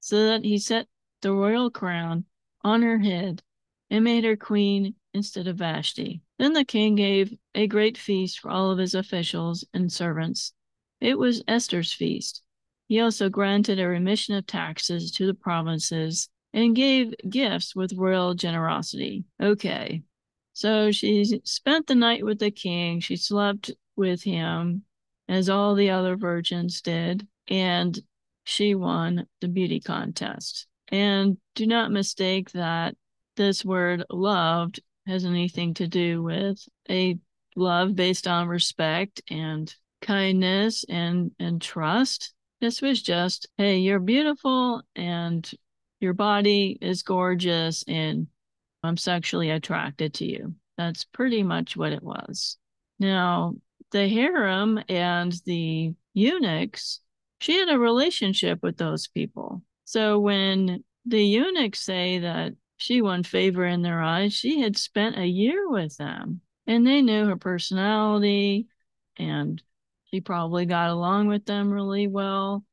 so 0.00 0.24
that 0.28 0.46
he 0.46 0.56
set 0.56 0.88
the 1.20 1.32
royal 1.32 1.70
crown 1.70 2.24
on 2.62 2.80
her 2.80 3.00
head 3.00 3.42
and 3.94 4.02
made 4.02 4.24
her 4.24 4.34
queen 4.34 4.92
instead 5.12 5.46
of 5.46 5.58
Vashti. 5.58 6.20
Then 6.40 6.52
the 6.52 6.64
king 6.64 6.96
gave 6.96 7.32
a 7.54 7.68
great 7.68 7.96
feast 7.96 8.40
for 8.40 8.50
all 8.50 8.72
of 8.72 8.78
his 8.78 8.96
officials 8.96 9.64
and 9.72 9.92
servants. 9.92 10.52
It 11.00 11.16
was 11.16 11.44
Esther's 11.46 11.92
feast. 11.92 12.42
He 12.88 12.98
also 12.98 13.28
granted 13.28 13.78
a 13.78 13.86
remission 13.86 14.34
of 14.34 14.48
taxes 14.48 15.12
to 15.12 15.26
the 15.26 15.34
provinces 15.34 16.28
and 16.52 16.74
gave 16.74 17.14
gifts 17.30 17.76
with 17.76 17.92
royal 17.92 18.34
generosity. 18.34 19.26
Okay, 19.40 20.02
so 20.54 20.90
she 20.90 21.40
spent 21.44 21.86
the 21.86 21.94
night 21.94 22.24
with 22.24 22.40
the 22.40 22.50
king. 22.50 22.98
She 22.98 23.14
slept 23.14 23.70
with 23.94 24.24
him, 24.24 24.82
as 25.28 25.48
all 25.48 25.76
the 25.76 25.90
other 25.90 26.16
virgins 26.16 26.80
did, 26.80 27.28
and 27.46 27.96
she 28.42 28.74
won 28.74 29.28
the 29.40 29.46
beauty 29.46 29.78
contest. 29.78 30.66
And 30.88 31.36
do 31.54 31.64
not 31.64 31.92
mistake 31.92 32.50
that 32.50 32.96
this 33.36 33.64
word 33.64 34.04
loved 34.10 34.80
has 35.06 35.24
anything 35.24 35.74
to 35.74 35.86
do 35.86 36.22
with 36.22 36.58
a 36.88 37.18
love 37.56 37.94
based 37.94 38.26
on 38.26 38.48
respect 38.48 39.22
and 39.30 39.74
kindness 40.00 40.84
and 40.88 41.32
and 41.38 41.60
trust. 41.60 42.32
This 42.60 42.80
was 42.80 43.02
just, 43.02 43.48
hey, 43.58 43.78
you're 43.78 44.00
beautiful 44.00 44.82
and 44.96 45.50
your 46.00 46.14
body 46.14 46.78
is 46.80 47.02
gorgeous 47.02 47.84
and 47.86 48.26
I'm 48.82 48.96
sexually 48.96 49.50
attracted 49.50 50.14
to 50.14 50.26
you. 50.26 50.54
That's 50.76 51.04
pretty 51.04 51.42
much 51.42 51.76
what 51.76 51.92
it 51.92 52.02
was. 52.02 52.58
Now, 52.98 53.54
the 53.90 54.08
harem 54.08 54.80
and 54.88 55.32
the 55.46 55.94
eunuchs, 56.12 57.00
she 57.40 57.58
had 57.58 57.68
a 57.68 57.78
relationship 57.78 58.62
with 58.62 58.76
those 58.76 59.06
people. 59.08 59.62
So 59.84 60.18
when 60.18 60.84
the 61.06 61.24
eunuchs 61.24 61.80
say 61.80 62.18
that 62.20 62.54
she 62.76 63.00
won 63.00 63.22
favor 63.22 63.64
in 63.64 63.82
their 63.82 64.02
eyes, 64.02 64.32
she 64.32 64.60
had 64.60 64.76
spent 64.76 65.18
a 65.18 65.26
year 65.26 65.68
with 65.68 65.96
them 65.96 66.40
and 66.66 66.86
they 66.86 67.02
knew 67.02 67.26
her 67.26 67.36
personality 67.36 68.66
and 69.16 69.62
she 70.10 70.20
probably 70.20 70.66
got 70.66 70.90
along 70.90 71.28
with 71.28 71.44
them 71.44 71.70
really 71.70 72.06
well. 72.06 72.64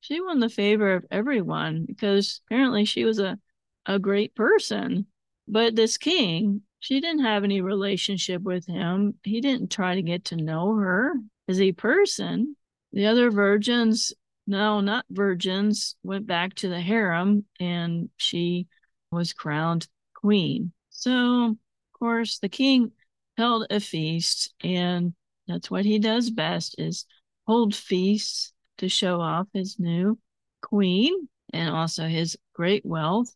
She 0.00 0.20
won 0.20 0.40
the 0.40 0.48
favor 0.48 0.94
of 0.94 1.06
everyone 1.10 1.84
because 1.86 2.40
apparently 2.46 2.84
she 2.84 3.04
was 3.04 3.18
a, 3.18 3.38
a 3.86 3.98
great 3.98 4.34
person 4.34 5.06
but 5.50 5.74
this 5.74 5.98
king, 5.98 6.62
she 6.78 7.00
didn't 7.00 7.24
have 7.24 7.42
any 7.42 7.60
relationship 7.60 8.42
with 8.42 8.66
him. 8.66 9.14
He 9.24 9.40
didn't 9.40 9.72
try 9.72 9.96
to 9.96 10.02
get 10.02 10.26
to 10.26 10.36
know 10.36 10.76
her 10.76 11.14
as 11.48 11.60
a 11.60 11.72
person. 11.72 12.54
The 12.92 13.06
other 13.06 13.32
virgins, 13.32 14.12
no, 14.46 14.80
not 14.80 15.06
virgins, 15.10 15.96
went 16.04 16.28
back 16.28 16.54
to 16.56 16.68
the 16.68 16.80
harem 16.80 17.46
and 17.58 18.10
she 18.16 18.68
was 19.10 19.32
crowned 19.32 19.88
queen. 20.14 20.72
So, 20.90 21.46
of 21.46 21.56
course, 21.98 22.38
the 22.38 22.48
king 22.48 22.92
held 23.36 23.66
a 23.70 23.80
feast 23.80 24.54
and 24.62 25.14
that's 25.48 25.70
what 25.70 25.84
he 25.84 25.98
does 25.98 26.30
best 26.30 26.76
is 26.78 27.06
hold 27.46 27.74
feasts 27.74 28.52
to 28.78 28.88
show 28.88 29.20
off 29.20 29.48
his 29.52 29.78
new 29.78 30.18
queen 30.62 31.28
and 31.52 31.74
also 31.74 32.06
his 32.06 32.36
great 32.54 32.84
wealth 32.84 33.34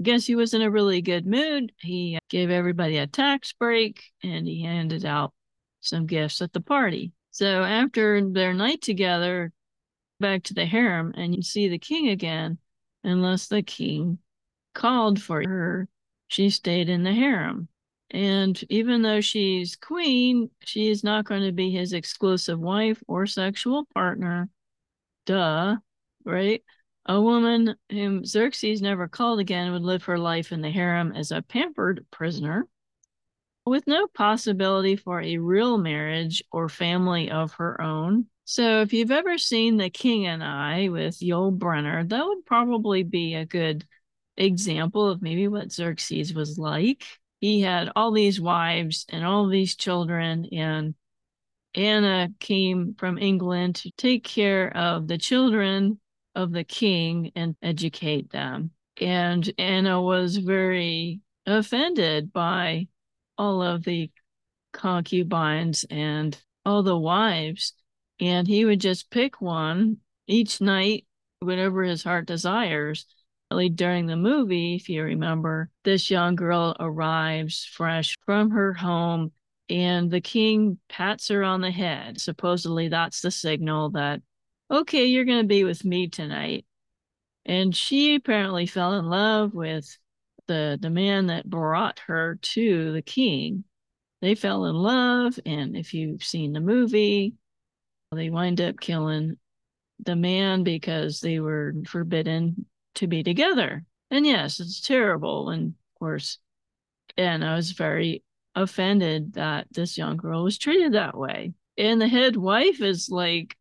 I 0.00 0.02
guess 0.02 0.24
he 0.24 0.34
was 0.34 0.54
in 0.54 0.62
a 0.62 0.70
really 0.70 1.02
good 1.02 1.26
mood. 1.26 1.72
He 1.78 2.18
gave 2.30 2.48
everybody 2.50 2.96
a 2.96 3.06
tax 3.06 3.52
break 3.52 4.02
and 4.22 4.46
he 4.46 4.62
handed 4.62 5.04
out 5.04 5.34
some 5.80 6.06
gifts 6.06 6.40
at 6.40 6.54
the 6.54 6.60
party. 6.60 7.12
So 7.32 7.62
after 7.62 8.26
their 8.26 8.54
night 8.54 8.80
together, 8.80 9.52
back 10.18 10.44
to 10.44 10.54
the 10.54 10.64
harem, 10.64 11.12
and 11.16 11.34
you 11.34 11.42
see 11.42 11.68
the 11.68 11.78
king 11.78 12.08
again, 12.08 12.58
unless 13.04 13.48
the 13.48 13.62
king 13.62 14.18
called 14.80 15.20
for 15.20 15.46
her, 15.46 15.88
she 16.28 16.48
stayed 16.48 16.88
in 16.88 17.02
the 17.02 17.12
harem. 17.12 17.68
And 18.10 18.58
even 18.70 19.02
though 19.02 19.20
she's 19.20 19.76
queen, 19.76 20.50
she 20.64 20.90
is 20.90 21.04
not 21.04 21.26
going 21.26 21.42
to 21.42 21.52
be 21.52 21.70
his 21.70 21.92
exclusive 21.92 22.58
wife 22.58 23.02
or 23.06 23.26
sexual 23.26 23.84
partner. 23.94 24.48
Duh, 25.26 25.76
right? 26.24 26.64
A 27.04 27.20
woman 27.20 27.76
whom 27.90 28.24
Xerxes 28.24 28.80
never 28.80 29.06
called 29.06 29.38
again 29.38 29.70
would 29.72 29.82
live 29.82 30.04
her 30.04 30.18
life 30.18 30.50
in 30.50 30.62
the 30.62 30.70
harem 30.70 31.12
as 31.12 31.30
a 31.30 31.42
pampered 31.42 32.06
prisoner 32.10 32.66
with 33.66 33.86
no 33.86 34.06
possibility 34.06 34.96
for 34.96 35.20
a 35.20 35.36
real 35.36 35.76
marriage 35.76 36.42
or 36.50 36.68
family 36.68 37.30
of 37.30 37.52
her 37.54 37.80
own. 37.80 38.26
So, 38.46 38.80
if 38.80 38.92
you've 38.92 39.12
ever 39.12 39.38
seen 39.38 39.76
The 39.76 39.90
King 39.90 40.26
and 40.26 40.42
I 40.42 40.88
with 40.88 41.20
Yul 41.20 41.56
Brynner, 41.56 42.08
that 42.08 42.26
would 42.26 42.46
probably 42.46 43.04
be 43.04 43.34
a 43.34 43.46
good 43.46 43.86
example 44.36 45.08
of 45.08 45.22
maybe 45.22 45.48
what 45.48 45.72
Xerxes 45.72 46.34
was 46.34 46.58
like. 46.58 47.04
He 47.40 47.60
had 47.60 47.90
all 47.96 48.12
these 48.12 48.40
wives 48.40 49.06
and 49.08 49.24
all 49.24 49.48
these 49.48 49.74
children, 49.76 50.46
and 50.52 50.94
Anna 51.74 52.28
came 52.40 52.94
from 52.98 53.18
England 53.18 53.76
to 53.76 53.90
take 53.92 54.24
care 54.24 54.76
of 54.76 55.08
the 55.08 55.18
children 55.18 56.00
of 56.34 56.52
the 56.52 56.64
king 56.64 57.32
and 57.34 57.56
educate 57.62 58.30
them. 58.30 58.72
And 59.00 59.50
Anna 59.56 60.02
was 60.02 60.36
very 60.36 61.20
offended 61.46 62.32
by 62.32 62.88
all 63.38 63.62
of 63.62 63.84
the 63.84 64.10
concubines 64.72 65.84
and 65.90 66.36
all 66.66 66.82
the 66.82 66.98
wives. 66.98 67.74
And 68.20 68.46
he 68.46 68.64
would 68.64 68.80
just 68.80 69.10
pick 69.10 69.40
one 69.40 69.98
each 70.26 70.60
night, 70.60 71.06
whatever 71.40 71.82
his 71.82 72.04
heart 72.04 72.26
desires. 72.26 73.06
During 73.50 74.06
the 74.06 74.16
movie, 74.16 74.76
if 74.76 74.88
you 74.88 75.02
remember, 75.02 75.70
this 75.82 76.08
young 76.08 76.36
girl 76.36 76.76
arrives 76.78 77.64
fresh 77.64 78.16
from 78.24 78.50
her 78.52 78.72
home 78.72 79.32
and 79.68 80.10
the 80.10 80.20
king 80.20 80.78
pats 80.88 81.28
her 81.28 81.42
on 81.42 81.60
the 81.60 81.70
head. 81.70 82.20
Supposedly, 82.20 82.88
that's 82.88 83.20
the 83.20 83.30
signal 83.30 83.90
that 83.90 84.22
okay, 84.70 85.06
you're 85.06 85.24
going 85.24 85.42
to 85.42 85.48
be 85.48 85.64
with 85.64 85.84
me 85.84 86.08
tonight. 86.08 86.64
And 87.44 87.74
she 87.74 88.14
apparently 88.14 88.66
fell 88.66 88.94
in 88.94 89.06
love 89.06 89.52
with 89.52 89.98
the, 90.46 90.78
the 90.80 90.90
man 90.90 91.26
that 91.26 91.48
brought 91.48 91.98
her 92.06 92.38
to 92.40 92.92
the 92.92 93.02
king. 93.02 93.64
They 94.20 94.36
fell 94.36 94.66
in 94.66 94.76
love. 94.76 95.40
And 95.44 95.76
if 95.76 95.92
you've 95.92 96.22
seen 96.22 96.52
the 96.52 96.60
movie, 96.60 97.34
they 98.12 98.30
wind 98.30 98.60
up 98.60 98.78
killing 98.78 99.38
the 99.98 100.16
man 100.16 100.62
because 100.62 101.20
they 101.20 101.40
were 101.40 101.74
forbidden 101.86 102.66
to 102.96 103.06
be 103.06 103.22
together. 103.22 103.84
And 104.10 104.26
yes, 104.26 104.60
it's 104.60 104.80
terrible. 104.80 105.50
And 105.50 105.68
of 105.68 105.98
course, 105.98 106.38
and 107.16 107.44
I 107.44 107.54
was 107.54 107.72
very 107.72 108.22
offended 108.54 109.34
that 109.34 109.68
this 109.70 109.96
young 109.96 110.16
girl 110.16 110.44
was 110.44 110.58
treated 110.58 110.92
that 110.92 111.16
way. 111.16 111.52
And 111.78 112.00
the 112.00 112.08
head 112.08 112.36
wife 112.36 112.82
is 112.82 113.08
like, 113.10 113.56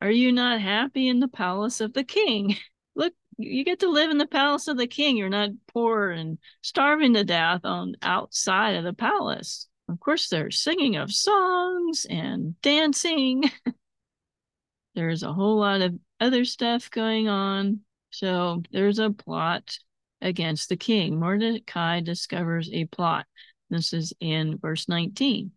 are 0.00 0.10
you 0.10 0.32
not 0.32 0.60
happy 0.60 1.08
in 1.08 1.20
the 1.20 1.28
palace 1.28 1.80
of 1.80 1.92
the 1.92 2.04
king? 2.04 2.56
Look, 2.94 3.14
you 3.38 3.64
get 3.64 3.80
to 3.80 3.88
live 3.88 4.10
in 4.10 4.18
the 4.18 4.26
palace 4.26 4.68
of 4.68 4.76
the 4.76 4.86
king. 4.86 5.16
You're 5.16 5.28
not 5.28 5.50
poor 5.72 6.10
and 6.10 6.38
starving 6.62 7.14
to 7.14 7.24
death 7.24 7.64
on 7.64 7.94
outside 8.02 8.76
of 8.76 8.84
the 8.84 8.92
palace. 8.92 9.68
Of 9.88 10.00
course, 10.00 10.28
there's 10.28 10.62
singing 10.62 10.96
of 10.96 11.12
songs 11.12 12.06
and 12.08 12.60
dancing. 12.62 13.50
there's 14.94 15.22
a 15.22 15.32
whole 15.32 15.58
lot 15.58 15.82
of 15.82 15.98
other 16.20 16.44
stuff 16.44 16.90
going 16.90 17.28
on. 17.28 17.80
So 18.14 18.62
there's 18.70 19.00
a 19.00 19.10
plot 19.10 19.76
against 20.20 20.68
the 20.68 20.76
king. 20.76 21.18
Mordecai 21.18 21.98
discovers 21.98 22.70
a 22.72 22.84
plot. 22.84 23.26
This 23.70 23.92
is 23.92 24.12
in 24.20 24.56
verse 24.58 24.88
19. 24.88 25.50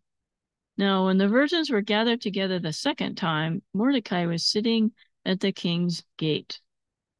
Now, 0.76 1.06
when 1.06 1.20
the 1.20 1.28
virgins 1.28 1.70
were 1.70 1.82
gathered 1.82 2.20
together 2.20 2.58
the 2.58 2.74
second 2.74 3.14
time, 3.14 3.62
Mordecai 3.76 4.26
was 4.26 4.44
sitting 4.44 4.92
at 5.24 5.40
the 5.40 5.52
king's 5.52 6.04
gate. 6.18 6.60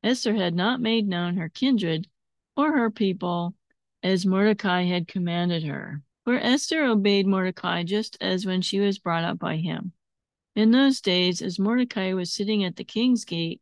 Esther 0.02 0.34
had 0.34 0.56
not 0.56 0.82
made 0.82 1.08
known 1.08 1.38
her 1.38 1.50
kindred 1.50 2.08
or 2.56 2.72
her 2.72 2.90
people 2.90 3.54
as 4.02 4.26
Mordecai 4.26 4.86
had 4.86 5.08
commanded 5.08 5.64
her. 5.64 6.02
For 6.24 6.40
Esther 6.40 6.84
obeyed 6.84 7.28
Mordecai 7.28 7.84
just 7.84 8.18
as 8.20 8.48
when 8.48 8.64
she 8.64 8.80
was 8.80 8.98
brought 8.98 9.24
up 9.24 9.38
by 9.38 9.58
him. 9.58 9.92
In 10.56 10.72
those 10.72 11.00
days, 11.00 11.44
as 11.44 11.60
Mordecai 11.60 12.14
was 12.14 12.34
sitting 12.34 12.64
at 12.64 12.76
the 12.76 12.84
king's 12.84 13.24
gate, 13.24 13.62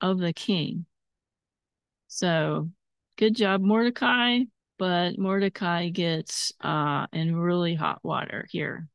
of 0.00 0.18
the 0.18 0.32
king. 0.32 0.86
So, 2.08 2.70
good 3.16 3.34
job, 3.34 3.60
Mordecai. 3.60 4.40
But 4.78 5.18
Mordecai 5.18 5.88
gets 5.88 6.52
uh, 6.60 7.06
in 7.12 7.34
really 7.34 7.74
hot 7.74 8.00
water 8.04 8.46
here. 8.50 8.88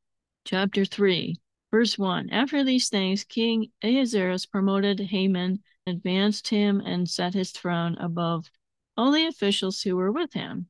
Chapter 0.46 0.86
3, 0.86 1.36
verse 1.72 1.98
1. 1.98 2.30
After 2.30 2.64
these 2.64 2.90
things, 2.90 3.24
King 3.24 3.72
Ahasuerus 3.84 4.46
promoted 4.46 5.00
Haman, 5.00 5.64
advanced 5.88 6.48
him, 6.48 6.82
and 6.82 7.10
set 7.10 7.34
his 7.34 7.52
throne 7.52 7.98
above 7.98 8.52
all 8.96 9.12
the 9.12 9.26
officials 9.26 9.82
who 9.82 9.96
were 9.96 10.12
with 10.12 10.34
him. 10.34 10.68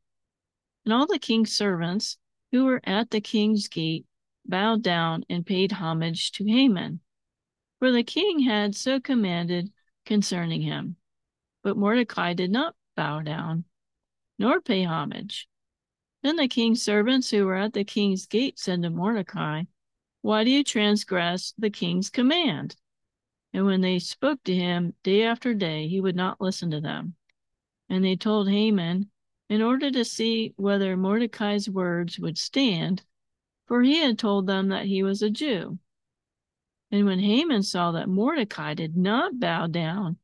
And 0.85 0.93
all 0.93 1.07
the 1.07 1.19
king's 1.19 1.51
servants 1.51 2.17
who 2.51 2.65
were 2.65 2.81
at 2.85 3.09
the 3.09 3.21
king's 3.21 3.67
gate 3.67 4.05
bowed 4.45 4.81
down 4.81 5.25
and 5.29 5.45
paid 5.45 5.73
homage 5.73 6.31
to 6.33 6.45
Haman, 6.45 7.01
for 7.79 7.91
the 7.91 8.03
king 8.03 8.39
had 8.39 8.75
so 8.75 8.99
commanded 8.99 9.71
concerning 10.05 10.61
him. 10.61 10.95
But 11.63 11.77
Mordecai 11.77 12.33
did 12.33 12.51
not 12.51 12.75
bow 12.95 13.21
down, 13.21 13.65
nor 14.39 14.61
pay 14.61 14.83
homage. 14.83 15.47
Then 16.23 16.35
the 16.35 16.47
king's 16.47 16.81
servants 16.81 17.29
who 17.29 17.45
were 17.45 17.55
at 17.55 17.73
the 17.73 17.83
king's 17.83 18.27
gate 18.27 18.59
said 18.59 18.81
to 18.83 18.89
Mordecai, 18.89 19.63
Why 20.21 20.43
do 20.43 20.51
you 20.51 20.63
transgress 20.63 21.53
the 21.57 21.69
king's 21.69 22.09
command? 22.09 22.75
And 23.53 23.65
when 23.65 23.81
they 23.81 23.99
spoke 23.99 24.43
to 24.43 24.55
him 24.55 24.93
day 25.03 25.23
after 25.23 25.53
day, 25.53 25.87
he 25.87 25.99
would 25.99 26.15
not 26.15 26.39
listen 26.39 26.71
to 26.71 26.79
them. 26.79 27.15
And 27.89 28.05
they 28.05 28.15
told 28.15 28.49
Haman 28.49 29.09
in 29.49 29.61
order 29.61 29.91
to 29.91 30.05
see 30.05 30.53
whether 30.55 30.95
Mordecai's 30.95 31.69
words 31.69 32.17
would 32.17 32.37
stand, 32.37 33.03
for 33.65 33.81
he 33.81 33.97
had 33.97 34.17
told 34.17 34.47
them 34.47 34.69
that 34.69 34.85
he 34.85 35.03
was 35.03 35.21
a 35.21 35.29
Jew. 35.29 35.77
And 36.91 37.05
when 37.05 37.19
Haman 37.19 37.63
saw 37.63 37.91
that 37.93 38.09
Mordecai 38.09 38.73
did 38.73 38.97
not 38.97 39.39
bow 39.39 39.67
down 39.67 40.17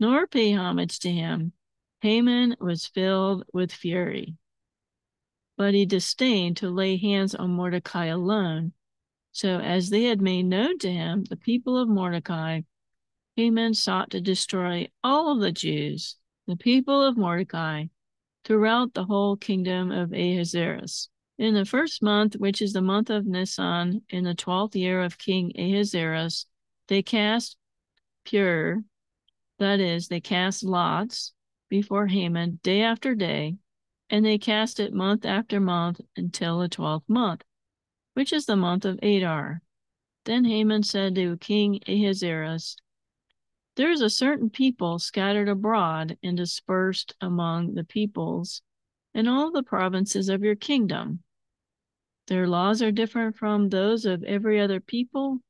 nor 0.00 0.26
pay 0.26 0.52
homage 0.52 0.98
to 1.00 1.10
him, 1.10 1.52
Haman 2.00 2.56
was 2.60 2.86
filled 2.86 3.44
with 3.52 3.72
fury. 3.72 4.36
But 5.56 5.74
he 5.74 5.86
disdained 5.86 6.56
to 6.58 6.70
lay 6.70 6.96
hands 6.96 7.34
on 7.34 7.50
Mordecai 7.50 8.06
alone. 8.06 8.72
So, 9.32 9.58
as 9.58 9.90
they 9.90 10.04
had 10.04 10.20
made 10.20 10.44
known 10.44 10.78
to 10.78 10.92
him 10.92 11.24
the 11.24 11.36
people 11.36 11.76
of 11.76 11.88
Mordecai, 11.88 12.62
Haman 13.36 13.74
sought 13.74 14.10
to 14.10 14.20
destroy 14.20 14.88
all 15.04 15.32
of 15.32 15.40
the 15.40 15.52
Jews, 15.52 16.16
the 16.46 16.56
people 16.56 17.02
of 17.02 17.16
Mordecai, 17.16 17.86
throughout 18.44 18.94
the 18.94 19.04
whole 19.04 19.36
kingdom 19.36 19.92
of 19.92 20.12
Ahasuerus. 20.12 21.08
In 21.38 21.54
the 21.54 21.64
first 21.64 22.02
month, 22.02 22.34
which 22.34 22.60
is 22.60 22.72
the 22.72 22.82
month 22.82 23.10
of 23.10 23.24
Nisan, 23.24 24.02
in 24.08 24.24
the 24.24 24.34
twelfth 24.34 24.74
year 24.74 25.00
of 25.00 25.18
King 25.18 25.52
Ahasuerus, 25.56 26.46
they 26.88 27.00
cast 27.00 27.56
Pur, 28.28 28.82
that 29.60 29.78
is, 29.78 30.08
they 30.08 30.20
cast 30.20 30.64
lots 30.64 31.32
before 31.68 32.08
Haman 32.08 32.58
day 32.64 32.82
after 32.82 33.14
day, 33.14 33.56
and 34.10 34.24
they 34.24 34.36
cast 34.36 34.80
it 34.80 34.92
month 34.92 35.24
after 35.24 35.60
month 35.60 36.00
until 36.16 36.58
the 36.58 36.68
twelfth 36.68 37.08
month, 37.08 37.44
which 38.14 38.32
is 38.32 38.46
the 38.46 38.56
month 38.56 38.84
of 38.84 38.98
Adar. 39.00 39.62
Then 40.24 40.44
Haman 40.44 40.82
said 40.82 41.14
to 41.14 41.36
King 41.36 41.78
Ahasuerus, 41.86 42.76
there 43.76 43.92
is 43.92 44.00
a 44.00 44.10
certain 44.10 44.50
people 44.50 44.98
scattered 44.98 45.48
abroad 45.48 46.18
and 46.20 46.36
dispersed 46.36 47.14
among 47.20 47.74
the 47.74 47.84
peoples 47.84 48.60
in 49.14 49.28
all 49.28 49.52
the 49.52 49.62
provinces 49.62 50.28
of 50.28 50.42
your 50.42 50.56
kingdom. 50.56 51.22
Their 52.28 52.46
laws 52.46 52.82
are 52.82 52.92
different 52.92 53.36
from 53.36 53.70
those 53.70 54.04
of 54.04 54.22
every 54.22 54.60
other 54.60 54.80
people, 54.80 55.40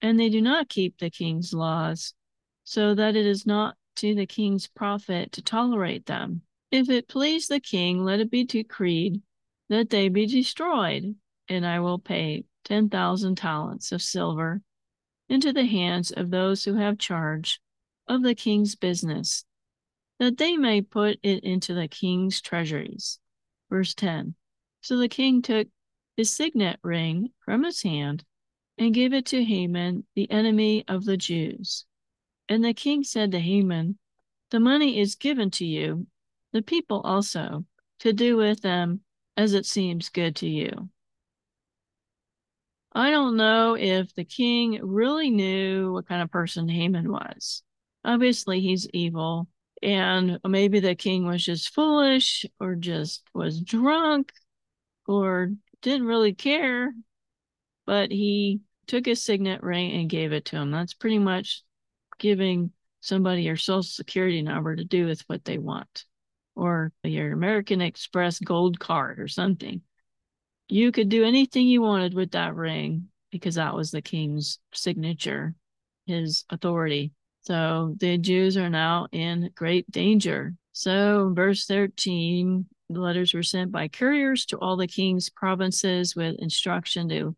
and 0.00 0.18
they 0.18 0.30
do 0.30 0.40
not 0.40 0.70
keep 0.70 0.96
the 0.96 1.10
king's 1.10 1.52
laws, 1.52 2.14
so 2.64 2.94
that 2.94 3.14
it 3.16 3.26
is 3.26 3.46
not 3.46 3.76
to 3.96 4.14
the 4.14 4.24
king's 4.24 4.66
profit 4.66 5.32
to 5.32 5.42
tolerate 5.42 6.06
them. 6.06 6.40
If 6.70 6.88
it 6.88 7.06
please 7.06 7.48
the 7.48 7.60
king, 7.60 8.02
let 8.02 8.18
it 8.18 8.30
be 8.30 8.44
decreed 8.44 9.20
that 9.68 9.90
they 9.90 10.08
be 10.08 10.24
destroyed, 10.24 11.16
and 11.48 11.66
I 11.66 11.80
will 11.80 11.98
pay 11.98 12.44
10,000 12.64 13.36
talents 13.36 13.92
of 13.92 14.00
silver 14.00 14.62
into 15.28 15.52
the 15.52 15.66
hands 15.66 16.12
of 16.12 16.30
those 16.30 16.64
who 16.64 16.76
have 16.76 16.96
charge 16.96 17.60
of 18.08 18.22
the 18.22 18.34
king's 18.34 18.74
business, 18.74 19.44
that 20.18 20.38
they 20.38 20.56
may 20.56 20.80
put 20.80 21.18
it 21.22 21.44
into 21.44 21.74
the 21.74 21.88
king's 21.88 22.40
treasuries. 22.40 23.18
Verse 23.68 23.92
10 23.92 24.34
So 24.80 24.96
the 24.96 25.08
king 25.08 25.42
took 25.42 25.68
his 26.16 26.30
signet 26.30 26.78
ring 26.82 27.32
from 27.44 27.64
his 27.64 27.82
hand 27.82 28.24
and 28.78 28.94
gave 28.94 29.12
it 29.12 29.26
to 29.26 29.44
Haman, 29.44 30.06
the 30.14 30.30
enemy 30.30 30.84
of 30.88 31.04
the 31.04 31.16
Jews. 31.16 31.84
And 32.48 32.64
the 32.64 32.74
king 32.74 33.04
said 33.04 33.32
to 33.32 33.40
Haman, 33.40 33.98
The 34.50 34.60
money 34.60 34.98
is 34.98 35.14
given 35.14 35.50
to 35.52 35.66
you, 35.66 36.06
the 36.52 36.62
people 36.62 37.00
also, 37.00 37.64
to 38.00 38.12
do 38.12 38.36
with 38.36 38.62
them 38.62 39.00
as 39.36 39.54
it 39.54 39.66
seems 39.66 40.08
good 40.08 40.36
to 40.36 40.48
you. 40.48 40.88
I 42.92 43.10
don't 43.10 43.36
know 43.36 43.74
if 43.74 44.14
the 44.14 44.24
king 44.24 44.80
really 44.82 45.30
knew 45.30 45.92
what 45.92 46.08
kind 46.08 46.20
of 46.20 46.30
person 46.30 46.68
Haman 46.68 47.10
was 47.10 47.62
obviously 48.04 48.60
he's 48.60 48.88
evil 48.92 49.48
and 49.82 50.38
maybe 50.46 50.80
the 50.80 50.94
king 50.94 51.26
was 51.26 51.44
just 51.44 51.74
foolish 51.74 52.44
or 52.60 52.74
just 52.74 53.22
was 53.34 53.60
drunk 53.60 54.32
or 55.06 55.52
didn't 55.82 56.06
really 56.06 56.34
care 56.34 56.92
but 57.86 58.10
he 58.10 58.60
took 58.86 59.06
his 59.06 59.22
signet 59.22 59.62
ring 59.62 59.92
and 59.92 60.10
gave 60.10 60.32
it 60.32 60.44
to 60.46 60.56
him. 60.56 60.70
That's 60.70 60.94
pretty 60.94 61.18
much 61.18 61.62
giving 62.18 62.72
somebody 63.00 63.42
your 63.42 63.56
social 63.56 63.82
security 63.82 64.42
number 64.42 64.76
to 64.76 64.84
do 64.84 65.06
with 65.06 65.22
what 65.22 65.44
they 65.44 65.58
want 65.58 66.04
or 66.54 66.92
your 67.02 67.32
american 67.32 67.80
express 67.80 68.38
gold 68.38 68.78
card 68.78 69.18
or 69.18 69.26
something. 69.26 69.82
You 70.68 70.92
could 70.92 71.08
do 71.08 71.24
anything 71.24 71.66
you 71.66 71.82
wanted 71.82 72.14
with 72.14 72.32
that 72.32 72.54
ring 72.54 73.08
because 73.30 73.56
that 73.56 73.74
was 73.74 73.90
the 73.90 74.02
king's 74.02 74.58
signature 74.72 75.54
his 76.06 76.44
authority. 76.50 77.12
So 77.42 77.94
the 77.98 78.18
Jews 78.18 78.56
are 78.56 78.70
now 78.70 79.06
in 79.12 79.50
great 79.54 79.90
danger. 79.90 80.54
So, 80.72 81.32
verse 81.34 81.66
13, 81.66 82.66
the 82.92 83.00
letters 83.00 83.34
were 83.34 83.42
sent 83.42 83.72
by 83.72 83.88
couriers 83.88 84.46
to 84.46 84.58
all 84.58 84.76
the 84.76 84.86
king's 84.86 85.28
provinces 85.28 86.14
with 86.14 86.36
instruction 86.38 87.08
to 87.08 87.36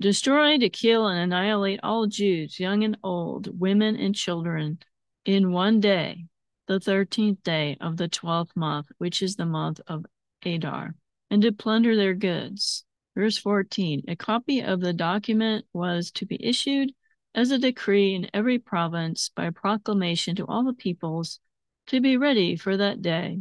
destroy, 0.00 0.58
to 0.58 0.68
kill, 0.68 1.06
and 1.06 1.18
annihilate 1.18 1.80
all 1.82 2.06
Jews, 2.06 2.58
young 2.58 2.82
and 2.84 2.96
old, 3.02 3.58
women 3.58 3.96
and 3.96 4.14
children, 4.14 4.78
in 5.24 5.52
one 5.52 5.80
day, 5.80 6.26
the 6.66 6.80
13th 6.80 7.42
day 7.42 7.76
of 7.80 7.96
the 7.96 8.08
12th 8.08 8.54
month, 8.56 8.88
which 8.98 9.22
is 9.22 9.36
the 9.36 9.46
month 9.46 9.80
of 9.86 10.04
Adar, 10.44 10.94
and 11.30 11.42
to 11.42 11.52
plunder 11.52 11.96
their 11.96 12.14
goods. 12.14 12.84
Verse 13.14 13.38
14 13.38 14.04
A 14.08 14.16
copy 14.16 14.60
of 14.60 14.80
the 14.80 14.92
document 14.92 15.66
was 15.72 16.10
to 16.12 16.26
be 16.26 16.42
issued 16.44 16.92
as 17.34 17.50
a 17.50 17.58
decree 17.58 18.14
in 18.14 18.28
every 18.34 18.58
province 18.58 19.30
by 19.34 19.50
proclamation 19.50 20.36
to 20.36 20.46
all 20.46 20.64
the 20.64 20.72
peoples 20.72 21.40
to 21.86 22.00
be 22.00 22.16
ready 22.16 22.56
for 22.56 22.76
that 22.76 23.02
day. 23.02 23.40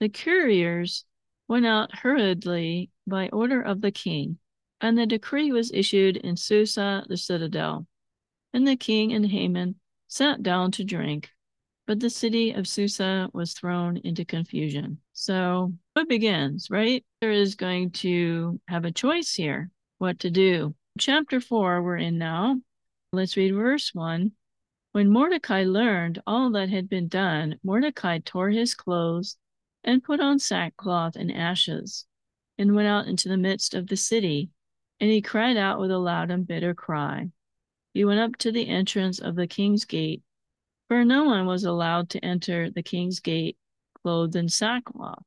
The 0.00 0.08
couriers 0.08 1.04
went 1.48 1.66
out 1.66 1.94
hurriedly 1.94 2.90
by 3.06 3.28
order 3.28 3.60
of 3.60 3.80
the 3.80 3.92
king, 3.92 4.38
and 4.80 4.98
the 4.98 5.06
decree 5.06 5.52
was 5.52 5.72
issued 5.72 6.16
in 6.16 6.36
Susa, 6.36 7.04
the 7.08 7.16
citadel. 7.16 7.86
And 8.52 8.66
the 8.66 8.76
king 8.76 9.12
and 9.12 9.26
Haman 9.26 9.76
sat 10.08 10.42
down 10.42 10.70
to 10.72 10.84
drink, 10.84 11.30
but 11.86 12.00
the 12.00 12.10
city 12.10 12.52
of 12.52 12.68
Susa 12.68 13.30
was 13.32 13.52
thrown 13.52 13.96
into 13.98 14.24
confusion. 14.24 14.98
So 15.12 15.74
it 15.96 16.08
begins, 16.08 16.70
right? 16.70 17.04
There 17.20 17.32
is 17.32 17.54
going 17.54 17.90
to 17.92 18.60
have 18.68 18.84
a 18.84 18.92
choice 18.92 19.34
here 19.34 19.70
what 19.98 20.18
to 20.20 20.30
do. 20.30 20.74
Chapter 20.98 21.40
four, 21.40 21.82
we're 21.82 21.96
in 21.96 22.18
now. 22.18 22.60
Let's 23.12 23.36
read 23.36 23.54
verse 23.54 23.94
1. 23.94 24.32
When 24.92 25.10
Mordecai 25.10 25.64
learned 25.64 26.20
all 26.26 26.50
that 26.50 26.68
had 26.68 26.88
been 26.88 27.08
done, 27.08 27.58
Mordecai 27.62 28.18
tore 28.18 28.50
his 28.50 28.74
clothes 28.74 29.36
and 29.84 30.02
put 30.02 30.18
on 30.20 30.38
sackcloth 30.38 31.14
and 31.16 31.30
ashes. 31.30 32.06
and 32.56 32.74
went 32.74 32.88
out 32.88 33.06
into 33.06 33.28
the 33.28 33.36
midst 33.36 33.74
of 33.74 33.88
the 33.88 33.96
city, 33.96 34.50
and 35.00 35.10
he 35.10 35.20
cried 35.20 35.56
out 35.56 35.80
with 35.80 35.90
a 35.90 35.98
loud 35.98 36.30
and 36.30 36.46
bitter 36.46 36.74
cry. 36.74 37.30
He 37.92 38.04
went 38.04 38.20
up 38.20 38.36
to 38.38 38.52
the 38.52 38.68
entrance 38.68 39.18
of 39.18 39.34
the 39.36 39.46
king's 39.46 39.84
gate, 39.84 40.22
for 40.88 41.04
no 41.04 41.24
one 41.24 41.46
was 41.46 41.64
allowed 41.64 42.10
to 42.10 42.24
enter 42.24 42.70
the 42.70 42.82
king's 42.82 43.20
gate 43.20 43.56
clothed 44.02 44.36
in 44.36 44.48
sackcloth. 44.48 45.24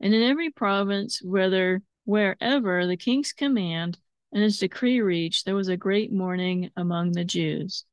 And 0.00 0.14
in 0.14 0.22
every 0.22 0.50
province, 0.50 1.22
whether 1.22 1.82
wherever 2.04 2.86
the 2.86 2.96
king's 2.96 3.32
command 3.32 3.98
and 4.32 4.42
his 4.42 4.58
decree 4.58 5.00
reached, 5.00 5.44
there 5.44 5.54
was 5.54 5.68
a 5.68 5.76
great 5.76 6.12
mourning 6.12 6.70
among 6.76 7.12
the 7.12 7.24
Jews, 7.24 7.84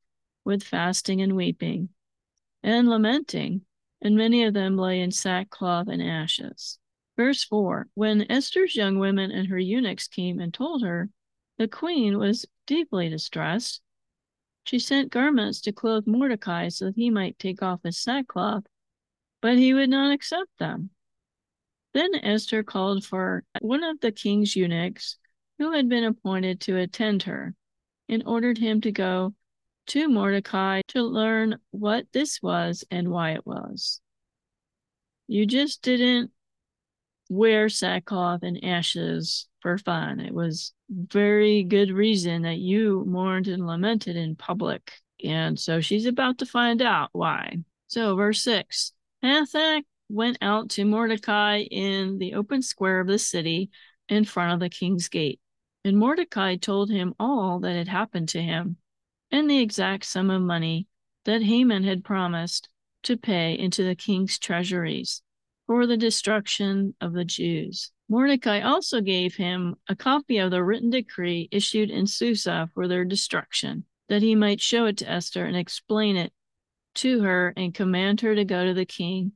with 0.44 0.62
fasting 0.62 1.20
and 1.20 1.36
weeping, 1.36 1.90
and 2.62 2.88
lamenting, 2.88 3.62
and 4.02 4.16
many 4.16 4.44
of 4.44 4.54
them 4.54 4.76
lay 4.76 5.00
in 5.00 5.10
sackcloth 5.10 5.88
and 5.88 6.02
ashes. 6.02 6.78
Verse 7.16 7.44
4 7.44 7.88
When 7.94 8.30
Esther's 8.30 8.74
young 8.74 8.98
women 8.98 9.30
and 9.30 9.48
her 9.48 9.58
eunuchs 9.58 10.08
came 10.08 10.40
and 10.40 10.52
told 10.52 10.82
her, 10.82 11.10
the 11.58 11.68
queen 11.68 12.18
was 12.18 12.46
deeply 12.66 13.08
distressed. 13.08 13.82
She 14.64 14.78
sent 14.78 15.10
garments 15.10 15.60
to 15.62 15.72
clothe 15.72 16.06
Mordecai 16.06 16.68
so 16.68 16.86
that 16.86 16.96
he 16.96 17.10
might 17.10 17.38
take 17.38 17.62
off 17.62 17.80
his 17.82 17.98
sackcloth, 17.98 18.64
but 19.42 19.58
he 19.58 19.74
would 19.74 19.90
not 19.90 20.12
accept 20.12 20.50
them. 20.58 20.90
Then 21.92 22.14
Esther 22.14 22.62
called 22.62 23.04
for 23.04 23.44
one 23.60 23.82
of 23.82 24.00
the 24.00 24.12
king's 24.12 24.54
eunuchs 24.54 25.18
who 25.58 25.72
had 25.72 25.88
been 25.88 26.04
appointed 26.04 26.60
to 26.62 26.78
attend 26.78 27.24
her 27.24 27.54
and 28.08 28.22
ordered 28.26 28.58
him 28.58 28.80
to 28.82 28.92
go 28.92 29.34
to 29.90 30.08
Mordecai 30.08 30.82
to 30.88 31.02
learn 31.02 31.58
what 31.72 32.06
this 32.12 32.40
was 32.40 32.84
and 32.92 33.08
why 33.08 33.32
it 33.32 33.44
was. 33.44 34.00
You 35.26 35.46
just 35.46 35.82
didn't 35.82 36.30
wear 37.28 37.68
sackcloth 37.68 38.44
and 38.44 38.64
ashes 38.64 39.48
for 39.60 39.78
fun. 39.78 40.20
It 40.20 40.32
was 40.32 40.72
very 40.88 41.64
good 41.64 41.90
reason 41.90 42.42
that 42.42 42.58
you 42.58 43.04
mourned 43.04 43.48
and 43.48 43.66
lamented 43.66 44.14
in 44.14 44.36
public. 44.36 44.92
And 45.24 45.58
so 45.58 45.80
she's 45.80 46.06
about 46.06 46.38
to 46.38 46.46
find 46.46 46.82
out 46.82 47.10
why. 47.12 47.56
So, 47.88 48.14
verse 48.14 48.42
6 48.42 48.92
Hathach 49.24 49.82
went 50.08 50.38
out 50.40 50.70
to 50.70 50.84
Mordecai 50.84 51.62
in 51.62 52.18
the 52.18 52.34
open 52.34 52.62
square 52.62 53.00
of 53.00 53.08
the 53.08 53.18
city 53.18 53.70
in 54.08 54.24
front 54.24 54.52
of 54.54 54.60
the 54.60 54.70
king's 54.70 55.08
gate. 55.08 55.40
And 55.84 55.96
Mordecai 55.96 56.56
told 56.56 56.90
him 56.90 57.14
all 57.18 57.58
that 57.60 57.74
had 57.74 57.88
happened 57.88 58.28
to 58.30 58.42
him 58.42 58.76
and 59.30 59.48
the 59.48 59.60
exact 59.60 60.04
sum 60.04 60.30
of 60.30 60.42
money 60.42 60.86
that 61.24 61.42
Haman 61.42 61.84
had 61.84 62.04
promised 62.04 62.68
to 63.02 63.16
pay 63.16 63.58
into 63.58 63.84
the 63.84 63.94
king's 63.94 64.38
treasuries 64.38 65.22
for 65.66 65.86
the 65.86 65.96
destruction 65.96 66.94
of 67.00 67.12
the 67.12 67.24
Jews. 67.24 67.92
Mordecai 68.08 68.60
also 68.60 69.00
gave 69.00 69.36
him 69.36 69.76
a 69.88 69.94
copy 69.94 70.38
of 70.38 70.50
the 70.50 70.64
written 70.64 70.90
decree 70.90 71.48
issued 71.52 71.90
in 71.90 72.06
Susa 72.06 72.68
for 72.74 72.88
their 72.88 73.04
destruction, 73.04 73.84
that 74.08 74.22
he 74.22 74.34
might 74.34 74.60
show 74.60 74.86
it 74.86 74.96
to 74.98 75.08
Esther 75.08 75.44
and 75.44 75.56
explain 75.56 76.16
it 76.16 76.32
to 76.96 77.22
her 77.22 77.52
and 77.56 77.72
command 77.72 78.20
her 78.22 78.34
to 78.34 78.44
go 78.44 78.64
to 78.66 78.74
the 78.74 78.84
king 78.84 79.32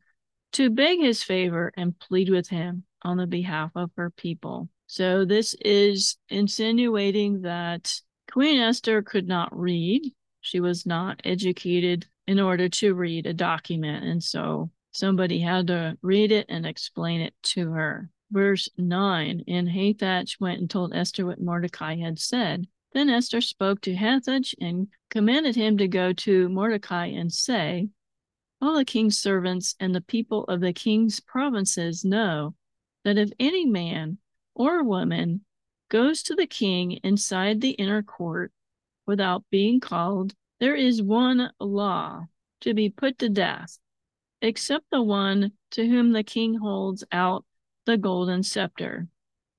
to 0.52 0.70
beg 0.70 0.98
his 0.98 1.22
favor 1.22 1.72
and 1.76 1.98
plead 1.98 2.28
with 2.28 2.48
him 2.48 2.84
on 3.02 3.16
the 3.16 3.26
behalf 3.26 3.70
of 3.74 3.90
her 3.96 4.10
people. 4.10 4.68
So 4.86 5.24
this 5.24 5.54
is 5.60 6.16
insinuating 6.28 7.42
that 7.42 7.92
Queen 8.34 8.58
Esther 8.58 9.00
could 9.00 9.28
not 9.28 9.56
read. 9.56 10.12
She 10.40 10.58
was 10.58 10.84
not 10.84 11.20
educated 11.22 12.08
in 12.26 12.40
order 12.40 12.68
to 12.68 12.92
read 12.92 13.26
a 13.26 13.32
document. 13.32 14.04
And 14.04 14.20
so 14.20 14.72
somebody 14.90 15.38
had 15.38 15.68
to 15.68 15.96
read 16.02 16.32
it 16.32 16.46
and 16.48 16.66
explain 16.66 17.20
it 17.20 17.32
to 17.54 17.70
her. 17.70 18.10
Verse 18.32 18.68
9 18.76 19.44
And 19.46 19.68
Hathach 19.68 20.40
went 20.40 20.58
and 20.58 20.68
told 20.68 20.92
Esther 20.92 21.24
what 21.24 21.40
Mordecai 21.40 21.94
had 21.94 22.18
said. 22.18 22.66
Then 22.92 23.08
Esther 23.08 23.40
spoke 23.40 23.80
to 23.82 23.94
Hathach 23.94 24.52
and 24.60 24.88
commanded 25.10 25.54
him 25.54 25.78
to 25.78 25.86
go 25.86 26.12
to 26.12 26.48
Mordecai 26.48 27.06
and 27.06 27.32
say, 27.32 27.88
All 28.60 28.74
the 28.74 28.84
king's 28.84 29.16
servants 29.16 29.76
and 29.78 29.94
the 29.94 30.00
people 30.00 30.42
of 30.46 30.60
the 30.60 30.72
king's 30.72 31.20
provinces 31.20 32.04
know 32.04 32.56
that 33.04 33.16
if 33.16 33.30
any 33.38 33.64
man 33.64 34.18
or 34.56 34.82
woman 34.82 35.42
goes 35.94 36.24
to 36.24 36.34
the 36.34 36.46
king 36.46 36.98
inside 37.04 37.60
the 37.60 37.70
inner 37.70 38.02
court 38.02 38.50
without 39.06 39.44
being 39.48 39.78
called, 39.78 40.34
there 40.58 40.74
is 40.74 41.00
one 41.00 41.52
law 41.60 42.26
to 42.60 42.74
be 42.74 42.90
put 42.90 43.16
to 43.16 43.28
death 43.28 43.78
except 44.42 44.84
the 44.90 45.00
one 45.00 45.52
to 45.70 45.86
whom 45.86 46.10
the 46.10 46.24
king 46.24 46.58
holds 46.58 47.04
out 47.12 47.44
the 47.86 47.96
golden 47.96 48.42
scepter, 48.42 49.06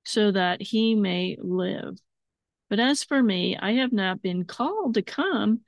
so 0.03 0.29
that 0.29 0.61
he 0.61 0.93
may 0.93 1.37
live. 1.39 1.97
But 2.69 2.81
as 2.81 3.01
for 3.01 3.23
me, 3.23 3.55
I 3.55 3.71
have 3.75 3.93
not 3.93 4.21
been 4.21 4.43
called 4.43 4.95
to 4.95 5.01
come 5.01 5.61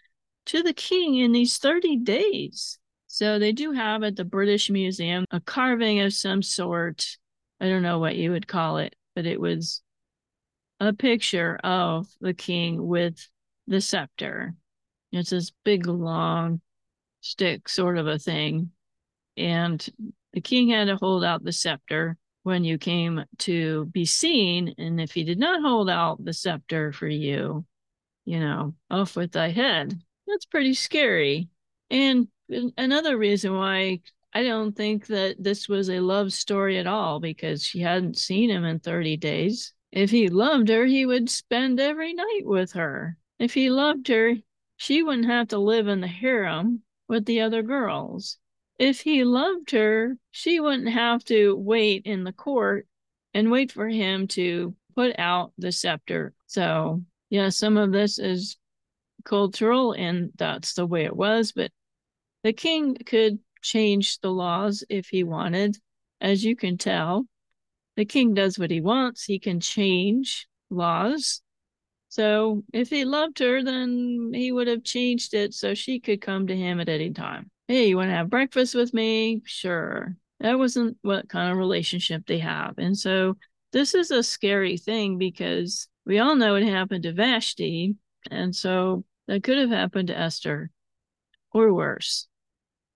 to 0.48 0.64
the 0.64 0.74
king 0.74 1.16
in 1.16 1.32
these 1.32 1.60
30 1.60 2.00
days. 2.00 2.78
So 3.08 3.40
they 3.40 3.54
do 3.54 3.72
have 3.72 4.04
at 4.04 4.18
the 4.18 4.26
British 4.26 4.70
Museum 4.70 5.24
a 5.32 5.40
carving 5.40 6.02
of 6.02 6.14
some 6.14 6.44
sort. 6.44 7.18
I 7.62 7.70
don't 7.70 7.84
know 7.84 8.00
what 8.00 8.18
you 8.18 8.32
would 8.32 8.50
call 8.50 8.80
it, 8.80 8.98
but 9.16 9.26
it 9.26 9.40
was 9.40 9.82
a 10.80 10.94
picture 10.94 11.60
of 11.64 12.08
the 12.22 12.34
king 12.34 12.86
with 12.86 13.28
the 13.68 13.82
scepter. 13.82 14.56
It's 15.12 15.32
this 15.32 15.52
big, 15.64 15.88
long 15.88 16.62
stick 17.22 17.68
sort 17.68 17.98
of 17.98 18.08
a 18.08 18.20
thing 18.20 18.72
and 19.38 19.88
the 20.34 20.42
king 20.42 20.70
had 20.70 20.86
to 20.86 20.98
hold 20.98 21.24
out 21.24 21.44
the 21.44 21.52
scepter 21.52 22.18
when 22.44 22.64
you 22.64 22.78
came 22.78 23.24
to 23.40 23.86
be 23.86 24.06
seen. 24.06 24.74
And 24.78 25.00
if 25.00 25.12
he 25.12 25.24
did 25.24 25.40
not 25.40 25.62
hold 25.62 25.90
out 25.90 26.24
the 26.24 26.34
scepter 26.34 26.92
for 26.92 27.08
you, 27.08 27.66
you 28.26 28.40
know, 28.40 28.74
off 28.90 29.16
with 29.16 29.32
thy 29.32 29.50
head. 29.50 30.02
That's 30.28 30.46
pretty 30.46 30.74
scary. 30.74 31.50
And 31.90 32.28
another 32.78 33.18
reason 33.18 33.56
why 33.56 34.02
I 34.34 34.44
don't 34.44 34.76
think 34.76 35.08
that 35.08 35.42
this 35.42 35.70
was 35.70 35.90
a 35.90 36.00
love 36.00 36.34
story 36.34 36.78
at 36.78 36.88
all 36.88 37.20
because 37.20 37.64
she 37.64 37.80
hadn't 37.80 38.18
seen 38.18 38.50
him 38.50 38.66
in 38.66 38.80
30 38.80 39.18
days. 39.18 39.74
If 39.98 40.12
he 40.12 40.30
loved 40.30 40.70
her, 40.70 40.86
he 40.86 41.06
would 41.06 41.30
spend 41.30 41.80
every 41.80 42.14
night 42.14 42.44
with 42.46 42.74
her. 42.74 43.18
If 43.40 43.54
he 43.54 43.70
loved 43.70 44.08
her, 44.08 44.36
she 44.78 45.04
wouldn't 45.04 45.28
have 45.28 45.50
to 45.50 45.58
live 45.58 45.88
in 45.88 46.02
the 46.02 46.08
harem 46.08 46.84
with 47.08 47.26
the 47.26 47.42
other 47.42 47.64
girls 47.64 48.38
if 48.80 49.02
he 49.02 49.24
loved 49.24 49.72
her, 49.72 50.18
she 50.32 50.60
wouldn't 50.60 50.90
have 50.90 51.24
to 51.26 51.56
wait 51.56 52.06
in 52.06 52.24
the 52.24 52.34
court 52.34 52.88
and 53.34 53.52
wait 53.52 53.72
for 53.72 53.88
him 53.88 54.28
to 54.28 54.76
put 54.96 55.18
out 55.20 55.54
the 55.58 55.72
scepter. 55.72 56.34
So, 56.46 57.04
yeah, 57.30 57.50
some 57.50 57.78
of 57.78 57.92
this 57.92 58.20
is 58.20 58.58
cultural 59.24 59.94
and 59.94 60.32
that's 60.36 60.74
the 60.74 60.86
way 60.86 61.06
it 61.06 61.16
was, 61.16 61.52
but 61.52 61.72
the 62.44 62.54
king 62.54 62.96
could 62.96 63.40
change 63.62 64.20
the 64.20 64.32
laws 64.32 64.84
if 64.90 65.10
he 65.10 65.24
wanted, 65.24 65.78
as 66.22 66.44
you 66.44 66.56
can 66.56 66.78
tell. 66.78 67.26
The 67.98 68.06
king 68.06 68.34
does 68.34 68.58
what 68.58 68.72
he 68.72 68.80
wants, 68.80 69.26
he 69.26 69.40
can 69.40 69.60
change 69.60 70.48
laws. 70.70 71.42
So, 72.08 72.64
if 72.74 72.90
he 72.90 73.04
loved 73.04 73.40
her, 73.40 73.62
then 73.62 74.32
he 74.34 74.54
would 74.54 74.68
have 74.68 74.84
changed 74.86 75.34
it 75.34 75.54
so 75.54 75.74
she 75.74 76.00
could 76.00 76.22
come 76.22 76.48
to 76.48 76.56
him 76.56 76.80
at 76.80 76.88
any 76.88 77.12
time 77.12 77.52
hey, 77.68 77.90
you 77.90 77.98
want 77.98 78.10
to 78.10 78.16
have 78.16 78.30
breakfast 78.30 78.76
with 78.76 78.94
me? 78.94 79.42
Sure. 79.46 80.16
That 80.40 80.58
wasn't 80.58 80.98
what 81.02 81.28
kind 81.30 81.52
of 81.52 81.58
relationship 81.58 82.26
they 82.26 82.40
have. 82.40 82.76
And 82.78 82.98
so 82.98 83.38
this 83.74 83.94
is 83.94 84.12
a 84.12 84.24
scary 84.24 84.78
thing 84.78 85.18
because 85.18 85.88
we 86.06 86.20
all 86.20 86.36
know 86.36 86.54
what 86.54 86.64
happened 86.64 87.04
to 87.04 87.14
Vashti. 87.14 87.96
And 88.32 88.56
so 88.56 89.04
that 89.28 89.44
could 89.44 89.58
have 89.58 89.70
happened 89.70 90.08
to 90.08 90.18
Esther 90.18 90.70
or 91.52 91.74
worse. 91.74 92.28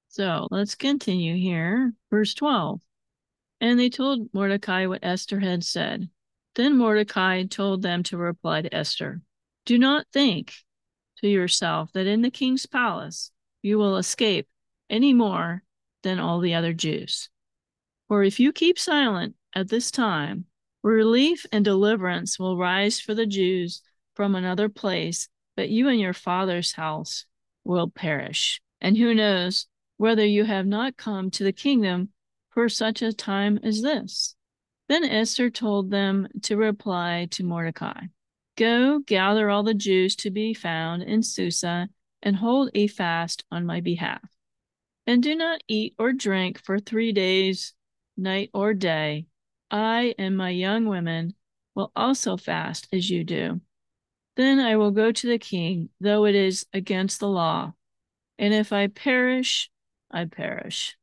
So 0.10 0.48
let's 0.52 0.76
continue 0.76 1.36
here. 1.36 1.94
Verse 2.10 2.34
12. 2.34 2.82
And 3.62 3.80
they 3.80 3.90
told 3.90 4.34
Mordecai 4.34 4.88
what 4.88 5.04
Esther 5.04 5.40
had 5.40 5.64
said. 5.64 6.10
Then 6.56 6.78
Mordecai 6.78 7.44
told 7.44 7.84
them 7.84 8.02
to 8.04 8.18
reply 8.18 8.64
to 8.64 8.76
Esther 8.76 9.22
Do 9.66 9.78
not 9.78 10.08
think 10.12 10.54
to 11.20 11.28
yourself 11.30 11.94
that 11.94 12.08
in 12.08 12.24
the 12.24 12.32
king's 12.32 12.66
palace 12.66 13.32
you 13.62 13.78
will 13.78 13.98
escape 13.98 14.48
any 14.90 15.14
more 15.14 15.64
than 16.02 16.20
all 16.20 16.40
the 16.40 16.56
other 16.56 16.74
Jews. 16.74 17.30
For 18.08 18.24
if 18.24 18.40
you 18.40 18.52
keep 18.52 18.80
silent 18.80 19.36
at 19.56 19.70
this 19.70 19.92
time, 19.92 20.46
relief 20.82 21.46
and 21.52 21.64
deliverance 21.64 22.40
will 22.40 22.58
rise 22.58 23.00
for 23.00 23.14
the 23.14 23.28
Jews 23.28 23.84
from 24.16 24.36
another 24.36 24.70
place, 24.70 25.30
but 25.56 25.70
you 25.70 25.88
and 25.88 26.00
your 26.00 26.14
father's 26.14 26.74
house 26.74 27.26
will 27.64 27.90
perish. 27.90 28.60
And 28.82 28.98
who 28.98 29.14
knows 29.14 29.68
whether 29.98 30.26
you 30.26 30.46
have 30.46 30.66
not 30.66 30.98
come 30.98 31.30
to 31.32 31.44
the 31.44 31.54
kingdom 31.54 32.10
for 32.52 32.70
such 32.70 33.02
a 33.02 33.14
time 33.14 33.60
as 33.64 33.82
this? 33.82 34.36
Then 34.88 35.04
Esther 35.04 35.50
told 35.50 35.90
them 35.90 36.28
to 36.44 36.58
reply 36.58 37.28
to 37.32 37.44
Mordecai 37.44 38.08
Go 38.58 39.00
gather 39.00 39.50
all 39.50 39.64
the 39.64 39.74
Jews 39.74 40.16
to 40.18 40.30
be 40.30 40.54
found 40.54 41.04
in 41.04 41.24
Susa 41.24 41.90
and 42.22 42.36
hold 42.36 42.70
a 42.76 42.88
fast 42.88 43.44
on 43.52 43.66
my 43.66 43.80
behalf 43.80 44.22
and 45.08 45.24
do 45.24 45.36
not 45.36 45.64
eat 45.68 45.96
or 45.98 46.14
drink 46.14 46.60
for 46.64 46.80
three 46.80 47.12
days, 47.12 47.74
night 48.18 48.50
or 48.54 48.74
day, 48.74 49.26
I 49.70 50.16
and 50.18 50.38
my 50.38 50.50
young 50.50 50.86
women 50.86 51.34
will 51.76 51.92
also 51.96 52.38
fast 52.38 52.88
as 52.94 53.10
you 53.10 53.24
do. 53.24 53.62
Then 54.36 54.60
I 54.60 54.76
will 54.76 54.92
go 54.92 55.12
to 55.12 55.28
the 55.28 55.38
king, 55.38 55.90
though 56.00 56.26
it 56.26 56.36
is 56.36 56.66
against 56.74 57.20
the 57.20 57.30
law. 57.30 57.74
And 58.38 58.54
if 58.54 58.72
I 58.74 58.88
perish, 58.88 59.70
I 60.10 60.26
perish. 60.26 60.96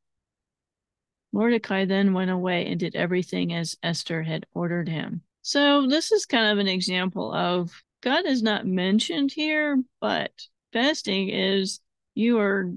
Mordecai 1.31 1.85
then 1.85 2.13
went 2.13 2.31
away 2.31 2.67
and 2.67 2.79
did 2.79 2.95
everything 2.95 3.53
as 3.53 3.77
Esther 3.83 4.23
had 4.23 4.45
ordered 4.53 4.89
him. 4.89 5.21
So, 5.41 5.87
this 5.87 6.11
is 6.11 6.25
kind 6.25 6.51
of 6.51 6.57
an 6.57 6.67
example 6.67 7.33
of 7.33 7.71
God 8.01 8.25
is 8.25 8.41
not 8.41 8.65
mentioned 8.65 9.31
here, 9.31 9.81
but 9.99 10.31
fasting 10.71 11.29
is 11.29 11.79
you 12.13 12.39
are 12.39 12.71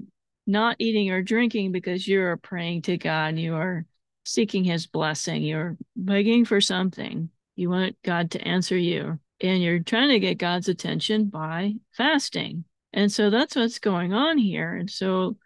not 0.45 0.75
eating 0.79 1.09
or 1.11 1.21
drinking 1.21 1.71
because 1.71 2.07
you 2.07 2.21
are 2.21 2.37
praying 2.37 2.83
to 2.83 2.97
God. 2.97 3.37
You 3.37 3.55
are 3.55 3.85
seeking 4.25 4.63
his 4.63 4.87
blessing. 4.87 5.43
You're 5.43 5.77
begging 5.95 6.45
for 6.45 6.61
something. 6.61 7.29
You 7.55 7.69
want 7.69 7.97
God 8.03 8.31
to 8.31 8.47
answer 8.47 8.77
you. 8.77 9.19
And 9.41 9.61
you're 9.61 9.79
trying 9.79 10.09
to 10.09 10.19
get 10.19 10.37
God's 10.37 10.69
attention 10.69 11.25
by 11.25 11.75
fasting. 11.91 12.65
And 12.93 13.11
so 13.11 13.29
that's 13.29 13.55
what's 13.55 13.79
going 13.79 14.13
on 14.13 14.37
here. 14.37 14.75
And 14.75 14.89
so 14.89 15.37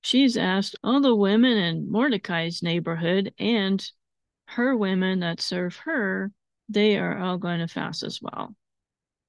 she's 0.00 0.36
asked 0.36 0.76
all 0.82 1.00
the 1.00 1.14
women 1.14 1.56
in 1.56 1.90
Mordecai's 1.90 2.62
neighborhood 2.62 3.32
and 3.38 3.84
her 4.46 4.76
women 4.76 5.20
that 5.20 5.40
serve 5.40 5.76
her, 5.84 6.32
they 6.68 6.96
are 6.98 7.18
all 7.18 7.38
going 7.38 7.60
to 7.60 7.68
fast 7.68 8.02
as 8.02 8.20
well. 8.20 8.54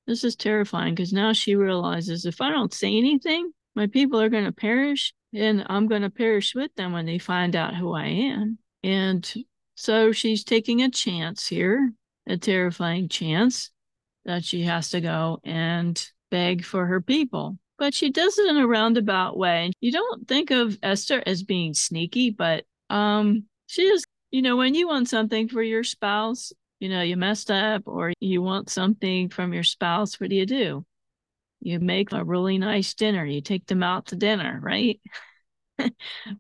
This 0.08 0.24
is 0.24 0.36
terrifying 0.36 0.96
because 0.96 1.14
now 1.14 1.34
she 1.34 1.56
realizes 1.56 2.26
if 2.26 2.42
I 2.42 2.50
don't 2.50 2.74
say 2.74 2.98
anything, 2.98 3.52
my 3.76 3.88
people 3.88 4.20
are 4.20 4.30
going 4.30 4.46
to 4.46 4.52
perish 4.52 5.14
and 5.34 5.66
I'm 5.70 5.88
going 5.88 6.02
to 6.02 6.10
perish 6.10 6.56
with 6.56 6.74
them 6.76 6.92
when 6.92 7.06
they 7.06 7.18
find 7.18 7.56
out 7.56 7.76
who 7.76 7.94
I 7.94 8.08
am. 8.08 8.58
And 8.84 9.32
so 9.76 10.12
she's 10.12 10.44
taking 10.44 10.82
a 10.82 10.90
chance 10.90 11.48
here, 11.48 11.94
a 12.28 12.38
terrifying 12.38 13.10
chance 13.10 13.72
that 14.26 14.44
she 14.44 14.64
has 14.64 14.90
to 14.90 15.02
go 15.02 15.40
and 15.44 16.04
beg 16.30 16.66
for 16.66 16.86
her 16.86 17.02
people. 17.02 17.58
But 17.82 17.96
she 17.96 18.12
does 18.12 18.38
it 18.38 18.48
in 18.48 18.58
a 18.58 18.68
roundabout 18.68 19.36
way. 19.36 19.72
You 19.82 19.92
don't 19.92 20.28
think 20.28 20.52
of 20.52 20.78
Esther 20.84 21.24
as 21.26 21.42
being 21.42 21.74
sneaky, 21.74 22.30
but 22.30 22.64
um, 22.92 23.46
she 23.66 23.82
is, 23.82 24.04
you 24.30 24.44
know, 24.44 24.56
when 24.56 24.76
you 24.76 24.88
want 24.88 25.10
something 25.10 25.48
for 25.48 25.64
your 25.64 25.84
spouse, 25.84 26.54
you 26.80 26.90
know, 26.90 27.02
you 27.02 27.18
messed 27.18 27.50
up 27.50 27.82
or 27.88 28.14
you 28.20 28.44
want 28.44 28.70
something 28.70 29.30
from 29.30 29.52
your 29.52 29.64
spouse, 29.64 30.20
what 30.20 30.30
do 30.30 30.36
you 30.36 30.46
do? 30.46 30.86
You 31.60 31.80
make 31.80 32.12
a 32.12 32.24
really 32.24 32.60
nice 32.60 32.94
dinner, 32.94 33.26
you 33.26 33.42
take 33.42 33.66
them 33.66 33.82
out 33.82 34.06
to 34.10 34.16
dinner, 34.16 34.60
right? 34.62 35.02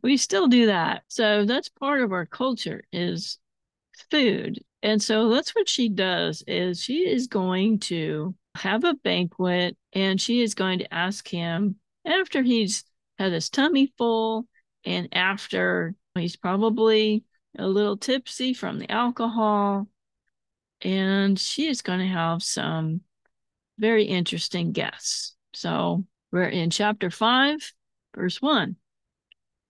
we 0.03 0.17
still 0.17 0.47
do 0.47 0.67
that. 0.67 1.05
So 1.07 1.45
that's 1.45 1.69
part 1.69 2.03
of 2.03 2.11
our 2.11 2.27
culture 2.27 2.83
is 2.93 3.39
food. 4.11 4.63
And 4.83 5.01
so 5.01 5.29
that's 5.29 5.55
what 5.55 5.67
she 5.67 5.89
does 5.89 6.43
is 6.45 6.83
she 6.83 7.09
is 7.09 7.25
going 7.25 7.79
to 7.79 8.35
have 8.55 8.83
a 8.83 8.93
banquet 8.93 9.77
and 9.93 10.19
she 10.19 10.41
is 10.41 10.55
going 10.55 10.79
to 10.79 10.93
ask 10.93 11.27
him 11.27 11.75
after 12.05 12.41
he's 12.41 12.83
had 13.17 13.31
his 13.31 13.49
tummy 13.49 13.93
full 13.97 14.47
and 14.85 15.09
after 15.13 15.95
he's 16.15 16.35
probably 16.35 17.23
a 17.57 17.67
little 17.67 17.97
tipsy 17.97 18.53
from 18.53 18.79
the 18.79 18.91
alcohol 18.91 19.87
and 20.81 21.39
she 21.39 21.67
is 21.67 21.81
going 21.81 21.99
to 21.99 22.07
have 22.07 22.41
some 22.41 23.01
very 23.77 24.05
interesting 24.05 24.71
guests. 24.71 25.35
So 25.53 26.05
we're 26.31 26.43
in 26.43 26.69
chapter 26.69 27.09
5 27.09 27.73
verse 28.15 28.41
1. 28.41 28.75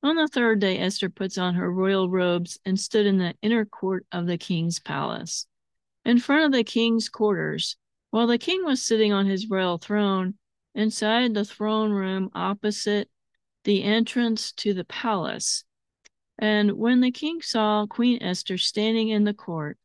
On 0.03 0.15
the 0.15 0.27
third 0.27 0.59
day, 0.59 0.79
Esther 0.79 1.09
puts 1.09 1.37
on 1.37 1.53
her 1.53 1.71
royal 1.71 2.09
robes 2.09 2.59
and 2.65 2.79
stood 2.79 3.05
in 3.05 3.17
the 3.17 3.35
inner 3.43 3.65
court 3.65 4.05
of 4.11 4.25
the 4.25 4.37
king's 4.37 4.79
palace, 4.79 5.45
in 6.05 6.17
front 6.19 6.45
of 6.45 6.51
the 6.51 6.63
king's 6.63 7.07
quarters, 7.07 7.77
while 8.11 8.27
the 8.27 8.37
king 8.37 8.63
was 8.63 8.81
sitting 8.81 9.11
on 9.11 9.25
his 9.25 9.49
royal 9.49 9.77
throne 9.77 10.35
inside 10.75 11.33
the 11.33 11.45
throne 11.45 11.91
room 11.91 12.29
opposite 12.33 13.09
the 13.63 13.83
entrance 13.83 14.51
to 14.51 14.73
the 14.73 14.83
palace. 14.85 15.63
And 16.37 16.73
when 16.73 17.01
the 17.01 17.11
king 17.11 17.41
saw 17.41 17.85
Queen 17.85 18.21
Esther 18.21 18.57
standing 18.57 19.09
in 19.09 19.23
the 19.23 19.33
court, 19.33 19.77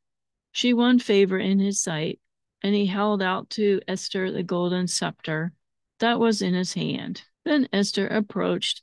she 0.52 0.72
won 0.72 0.98
favor 0.98 1.38
in 1.38 1.58
his 1.58 1.82
sight, 1.82 2.18
and 2.62 2.74
he 2.74 2.86
held 2.86 3.22
out 3.22 3.50
to 3.50 3.80
Esther 3.86 4.32
the 4.32 4.42
golden 4.42 4.86
scepter 4.86 5.52
that 6.00 6.18
was 6.18 6.42
in 6.42 6.54
his 6.54 6.72
hand. 6.72 7.22
Then 7.44 7.68
Esther 7.72 8.06
approached 8.06 8.82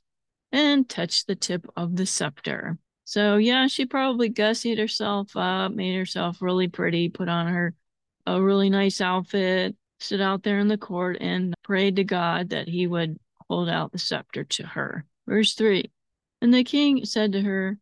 and 0.52 0.88
touched 0.88 1.26
the 1.26 1.34
tip 1.34 1.66
of 1.76 1.96
the 1.96 2.06
scepter. 2.06 2.78
So 3.04 3.36
yeah, 3.36 3.66
she 3.66 3.86
probably 3.86 4.30
gussied 4.30 4.78
herself 4.78 5.36
up, 5.36 5.72
made 5.72 5.96
herself 5.96 6.40
really 6.40 6.68
pretty, 6.68 7.08
put 7.08 7.28
on 7.28 7.48
her 7.48 7.74
a 8.26 8.40
really 8.40 8.70
nice 8.70 9.00
outfit, 9.00 9.76
stood 10.00 10.20
out 10.20 10.42
there 10.42 10.58
in 10.58 10.68
the 10.68 10.78
court 10.78 11.18
and 11.20 11.54
prayed 11.62 11.96
to 11.96 12.04
God 12.04 12.50
that 12.50 12.68
he 12.68 12.86
would 12.86 13.18
hold 13.48 13.68
out 13.68 13.92
the 13.92 13.98
scepter 13.98 14.44
to 14.44 14.66
her. 14.66 15.04
Verse 15.26 15.54
3 15.54 15.90
And 16.40 16.52
the 16.52 16.64
king 16.64 17.04
said 17.04 17.32
to 17.32 17.42
her, 17.42 17.78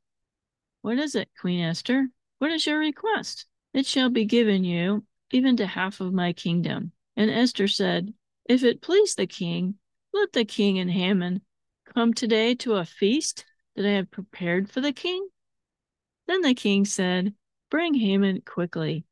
What 0.82 0.98
is 0.98 1.14
it, 1.14 1.28
Queen 1.40 1.60
Esther? 1.60 2.08
What 2.38 2.50
is 2.50 2.66
your 2.66 2.78
request? 2.78 3.46
It 3.74 3.86
shall 3.86 4.10
be 4.10 4.24
given 4.24 4.64
you, 4.64 5.04
even 5.30 5.56
to 5.56 5.66
half 5.66 6.00
of 6.00 6.12
my 6.12 6.32
kingdom. 6.32 6.92
And 7.16 7.30
Esther 7.30 7.68
said, 7.68 8.12
If 8.48 8.62
it 8.62 8.82
please 8.82 9.14
the 9.14 9.26
king, 9.26 9.76
let 10.12 10.32
the 10.32 10.44
king 10.44 10.78
and 10.78 10.90
Haman 10.90 11.42
come 11.94 12.12
today 12.12 12.54
to 12.56 12.74
a 12.74 12.84
feast 12.84 13.44
that 13.76 13.86
I 13.86 13.92
have 13.92 14.10
prepared 14.10 14.70
for 14.70 14.80
the 14.80 14.92
king? 14.92 15.26
Then 16.26 16.42
the 16.42 16.54
king 16.54 16.84
said, 16.84 17.34
Bring 17.70 17.94
Haman 17.94 18.42
quickly, 18.42 19.04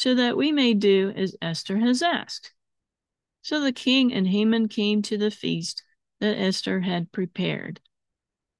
so 0.00 0.14
that 0.14 0.34
we 0.34 0.50
may 0.50 0.72
do 0.72 1.10
as 1.14 1.36
Esther 1.42 1.76
has 1.76 2.00
asked. 2.00 2.54
So 3.42 3.60
the 3.60 3.70
king 3.70 4.14
and 4.14 4.26
Haman 4.26 4.68
came 4.68 5.02
to 5.02 5.18
the 5.18 5.30
feast 5.30 5.82
that 6.20 6.38
Esther 6.38 6.80
had 6.80 7.12
prepared. 7.12 7.80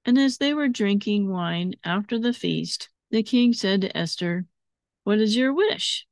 And 0.05 0.19
as 0.19 0.37
they 0.37 0.53
were 0.53 0.67
drinking 0.67 1.31
wine 1.31 1.73
after 1.83 2.19
the 2.19 2.31
feast, 2.31 2.89
the 3.09 3.23
king 3.23 3.53
said 3.53 3.81
to 3.81 3.97
Esther, 3.97 4.45
What 5.03 5.17
is 5.17 5.35
your 5.35 5.51
wish? 5.51 6.05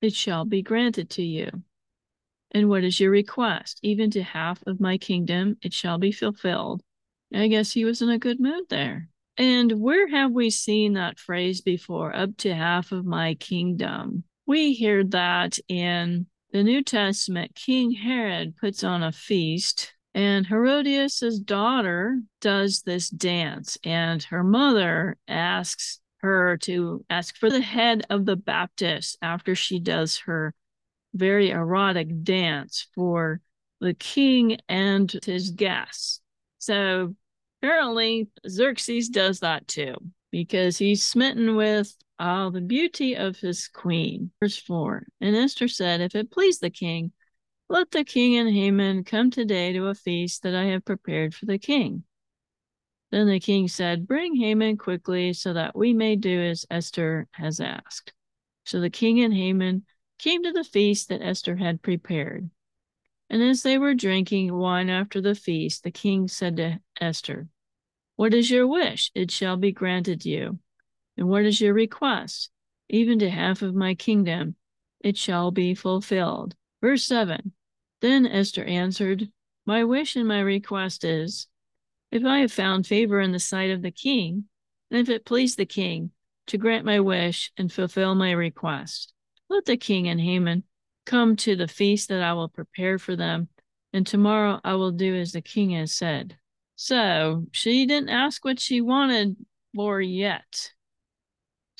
It 0.00 0.14
shall 0.14 0.44
be 0.44 0.62
granted 0.62 1.10
to 1.10 1.24
you. 1.24 1.64
And 2.52 2.68
what 2.68 2.84
is 2.84 3.00
your 3.00 3.10
request? 3.10 3.80
Even 3.82 4.12
to 4.12 4.22
half 4.22 4.64
of 4.68 4.78
my 4.78 4.96
kingdom 4.96 5.56
it 5.60 5.74
shall 5.74 5.98
be 5.98 6.12
fulfilled. 6.12 6.84
I 7.34 7.48
guess 7.48 7.72
he 7.72 7.84
was 7.84 8.00
in 8.00 8.10
a 8.10 8.18
good 8.18 8.38
mood 8.38 8.66
there. 8.68 9.08
And 9.36 9.80
where 9.80 10.06
have 10.06 10.30
we 10.30 10.50
seen 10.50 10.92
that 10.92 11.18
phrase 11.18 11.60
before? 11.60 12.14
Up 12.14 12.36
to 12.38 12.54
half 12.54 12.92
of 12.92 13.04
my 13.04 13.34
kingdom. 13.34 14.22
We 14.46 14.72
hear 14.72 15.04
that 15.04 15.58
in 15.68 16.26
the 16.52 16.62
New 16.62 16.82
Testament. 16.82 17.54
King 17.54 17.92
Herod 17.92 18.56
puts 18.56 18.84
on 18.84 19.02
a 19.02 19.12
feast, 19.12 19.94
and 20.14 20.46
Herodias's 20.46 21.38
daughter 21.38 22.20
does 22.40 22.82
this 22.82 23.08
dance, 23.08 23.78
and 23.84 24.22
her 24.24 24.44
mother 24.44 25.16
asks 25.28 26.00
her 26.18 26.56
to 26.58 27.04
ask 27.10 27.36
for 27.36 27.50
the 27.50 27.60
head 27.60 28.04
of 28.10 28.26
the 28.26 28.36
Baptist 28.36 29.16
after 29.22 29.54
she 29.54 29.80
does 29.80 30.18
her 30.18 30.54
very 31.14 31.50
erotic 31.50 32.22
dance 32.22 32.86
for 32.94 33.40
the 33.80 33.94
king 33.94 34.58
and 34.68 35.12
his 35.24 35.50
guests. 35.50 36.20
So 36.58 37.14
apparently, 37.60 38.28
Xerxes 38.48 39.08
does 39.08 39.40
that 39.40 39.66
too 39.66 39.94
because 40.30 40.78
he's 40.78 41.02
smitten 41.02 41.56
with 41.56 41.94
all 42.22 42.52
the 42.52 42.60
beauty 42.60 43.16
of 43.16 43.36
his 43.40 43.66
queen. 43.66 44.30
Verse 44.40 44.56
4 44.56 45.04
And 45.20 45.34
Esther 45.34 45.66
said, 45.66 46.00
If 46.00 46.14
it 46.14 46.30
please 46.30 46.60
the 46.60 46.70
king, 46.70 47.10
let 47.68 47.90
the 47.90 48.04
king 48.04 48.36
and 48.36 48.48
Haman 48.48 49.02
come 49.04 49.30
today 49.30 49.72
to 49.72 49.88
a 49.88 49.94
feast 49.94 50.44
that 50.44 50.54
I 50.54 50.66
have 50.66 50.84
prepared 50.84 51.34
for 51.34 51.46
the 51.46 51.58
king. 51.58 52.04
Then 53.10 53.28
the 53.28 53.40
king 53.40 53.66
said, 53.66 54.06
Bring 54.06 54.36
Haman 54.36 54.78
quickly 54.78 55.32
so 55.32 55.52
that 55.52 55.76
we 55.76 55.92
may 55.92 56.14
do 56.14 56.40
as 56.40 56.64
Esther 56.70 57.26
has 57.32 57.60
asked. 57.60 58.12
So 58.64 58.80
the 58.80 58.88
king 58.88 59.20
and 59.20 59.34
Haman 59.34 59.84
came 60.18 60.44
to 60.44 60.52
the 60.52 60.64
feast 60.64 61.08
that 61.08 61.22
Esther 61.22 61.56
had 61.56 61.82
prepared. 61.82 62.48
And 63.28 63.42
as 63.42 63.62
they 63.62 63.78
were 63.78 63.94
drinking 63.94 64.54
wine 64.54 64.88
after 64.88 65.20
the 65.20 65.34
feast, 65.34 65.82
the 65.82 65.90
king 65.90 66.28
said 66.28 66.56
to 66.58 66.78
Esther, 67.00 67.48
What 68.14 68.32
is 68.32 68.50
your 68.50 68.68
wish? 68.68 69.10
It 69.14 69.30
shall 69.32 69.56
be 69.56 69.72
granted 69.72 70.24
you. 70.24 70.60
And 71.16 71.28
what 71.28 71.44
is 71.44 71.60
your 71.60 71.74
request? 71.74 72.50
Even 72.88 73.18
to 73.20 73.30
half 73.30 73.62
of 73.62 73.74
my 73.74 73.94
kingdom, 73.94 74.56
it 75.00 75.16
shall 75.16 75.50
be 75.50 75.74
fulfilled. 75.74 76.54
Verse 76.80 77.04
7 77.04 77.52
Then 78.00 78.26
Esther 78.26 78.64
answered, 78.64 79.30
My 79.66 79.84
wish 79.84 80.16
and 80.16 80.26
my 80.26 80.40
request 80.40 81.04
is, 81.04 81.48
if 82.10 82.24
I 82.24 82.38
have 82.40 82.52
found 82.52 82.86
favor 82.86 83.20
in 83.20 83.32
the 83.32 83.38
sight 83.38 83.70
of 83.70 83.82
the 83.82 83.90
king, 83.90 84.44
and 84.90 85.00
if 85.00 85.08
it 85.08 85.24
please 85.24 85.56
the 85.56 85.66
king 85.66 86.10
to 86.46 86.58
grant 86.58 86.84
my 86.84 87.00
wish 87.00 87.52
and 87.56 87.72
fulfill 87.72 88.14
my 88.14 88.32
request, 88.32 89.14
let 89.48 89.64
the 89.64 89.76
king 89.76 90.08
and 90.08 90.20
Haman 90.20 90.64
come 91.06 91.36
to 91.36 91.56
the 91.56 91.68
feast 91.68 92.08
that 92.08 92.22
I 92.22 92.32
will 92.34 92.48
prepare 92.48 92.98
for 92.98 93.16
them, 93.16 93.48
and 93.92 94.06
tomorrow 94.06 94.60
I 94.62 94.74
will 94.74 94.92
do 94.92 95.14
as 95.16 95.32
the 95.32 95.40
king 95.40 95.70
has 95.70 95.92
said. 95.92 96.36
So 96.76 97.46
she 97.52 97.86
didn't 97.86 98.08
ask 98.08 98.44
what 98.44 98.60
she 98.60 98.80
wanted 98.80 99.36
for 99.74 100.00
yet. 100.00 100.72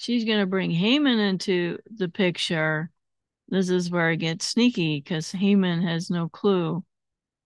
She's 0.03 0.25
going 0.25 0.41
to 0.41 0.47
bring 0.47 0.71
Haman 0.73 1.21
into 1.21 1.79
the 1.87 2.09
picture. 2.09 2.91
This 3.49 3.71
is 3.71 3.91
where 3.91 4.11
it 4.11 4.17
gets 4.17 4.47
sneaky 4.47 5.01
because 5.01 5.31
Haman 5.31 5.83
has 5.83 6.11
no 6.11 6.29
clue 6.29 6.85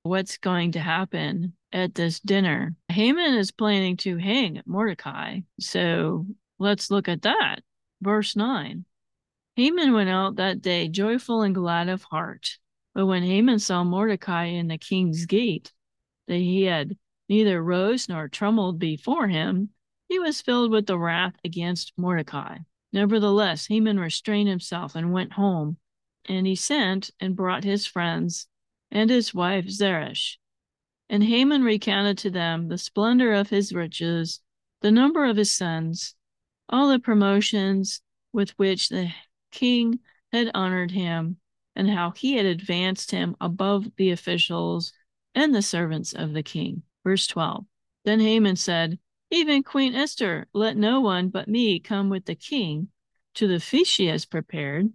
what's 0.05 0.39
going 0.39 0.73
to 0.73 0.81
happen 0.81 1.53
at 1.73 1.95
this 1.95 2.19
dinner. 2.21 2.75
Haman 2.89 3.35
is 3.35 3.51
planning 3.51 3.99
to 3.99 4.17
hang 4.17 4.63
Mordecai. 4.65 5.41
So 5.61 6.27
let's 6.59 6.91
look 6.91 7.09
at 7.09 7.23
that. 7.23 7.61
Verse 8.01 8.37
9 8.37 8.85
Haman 9.57 9.93
went 9.93 10.09
out 10.09 10.37
that 10.37 10.63
day 10.63 10.89
joyful 10.89 11.43
and 11.43 11.55
glad 11.55 11.89
of 11.89 12.05
heart. 12.05 12.59
But 12.95 13.07
when 13.07 13.23
Haman 13.23 13.59
saw 13.59 13.85
Mordecai 13.85 14.47
in 14.47 14.69
the 14.69 14.79
king's 14.79 15.27
gate, 15.27 15.73
that 16.29 16.37
he 16.37 16.63
had 16.63 16.97
neither 17.29 17.63
rose 17.63 18.09
nor 18.09 18.29
trembled 18.29 18.79
before 18.79 19.29
him, 19.29 19.71
he 20.09 20.19
was 20.19 20.41
filled 20.41 20.71
with 20.71 20.87
the 20.87 20.99
wrath 20.99 21.35
against 21.45 21.93
Mordecai. 21.97 22.59
Nevertheless, 22.93 23.67
Haman 23.67 23.99
restrained 23.99 24.49
himself 24.49 24.95
and 24.95 25.13
went 25.13 25.33
home, 25.33 25.79
and 26.25 26.47
he 26.47 26.55
sent 26.55 27.11
and 27.21 27.37
brought 27.37 27.65
his 27.65 27.87
friends 27.87 28.49
and 28.91 29.11
his 29.11 29.35
wife 29.35 29.69
Zeresh. 29.69 30.39
And 31.09 31.23
Haman 31.23 31.63
recounted 31.63 32.19
to 32.19 32.31
them 32.31 32.69
the 32.69 32.79
splendor 32.79 33.33
of 33.33 33.51
his 33.51 33.73
riches, 33.73 34.41
the 34.81 34.91
number 34.91 35.25
of 35.25 35.37
his 35.37 35.53
sons, 35.53 36.15
all 36.69 36.89
the 36.89 36.99
promotions 36.99 38.01
with 38.33 38.51
which 38.59 38.89
the 38.89 39.13
king 39.51 40.01
had 40.33 40.51
honored 40.55 40.91
him, 40.91 41.39
and 41.75 41.91
how 41.91 42.11
he 42.13 42.35
had 42.35 42.47
advanced 42.47 43.11
him 43.11 43.37
above 43.41 43.91
the 43.97 44.11
officials 44.11 44.93
and 45.35 45.55
the 45.55 45.63
servants 45.63 46.13
of 46.13 46.33
the 46.33 46.43
king. 46.43 46.83
Verse 47.05 47.27
12 47.27 47.67
Then 48.05 48.21
Haman 48.21 48.57
said, 48.57 48.99
Even 49.31 49.63
Queen 49.63 49.95
Esther, 49.95 50.47
let 50.53 50.77
no 50.77 51.01
one 51.01 51.29
but 51.29 51.49
me 51.49 51.81
come 51.81 52.09
with 52.09 52.27
the 52.27 52.35
king 52.35 52.89
to 53.35 53.49
the 53.49 53.61
feast 53.61 53.91
she 53.93 54.07
has 54.07 54.25
prepared. 54.25 54.93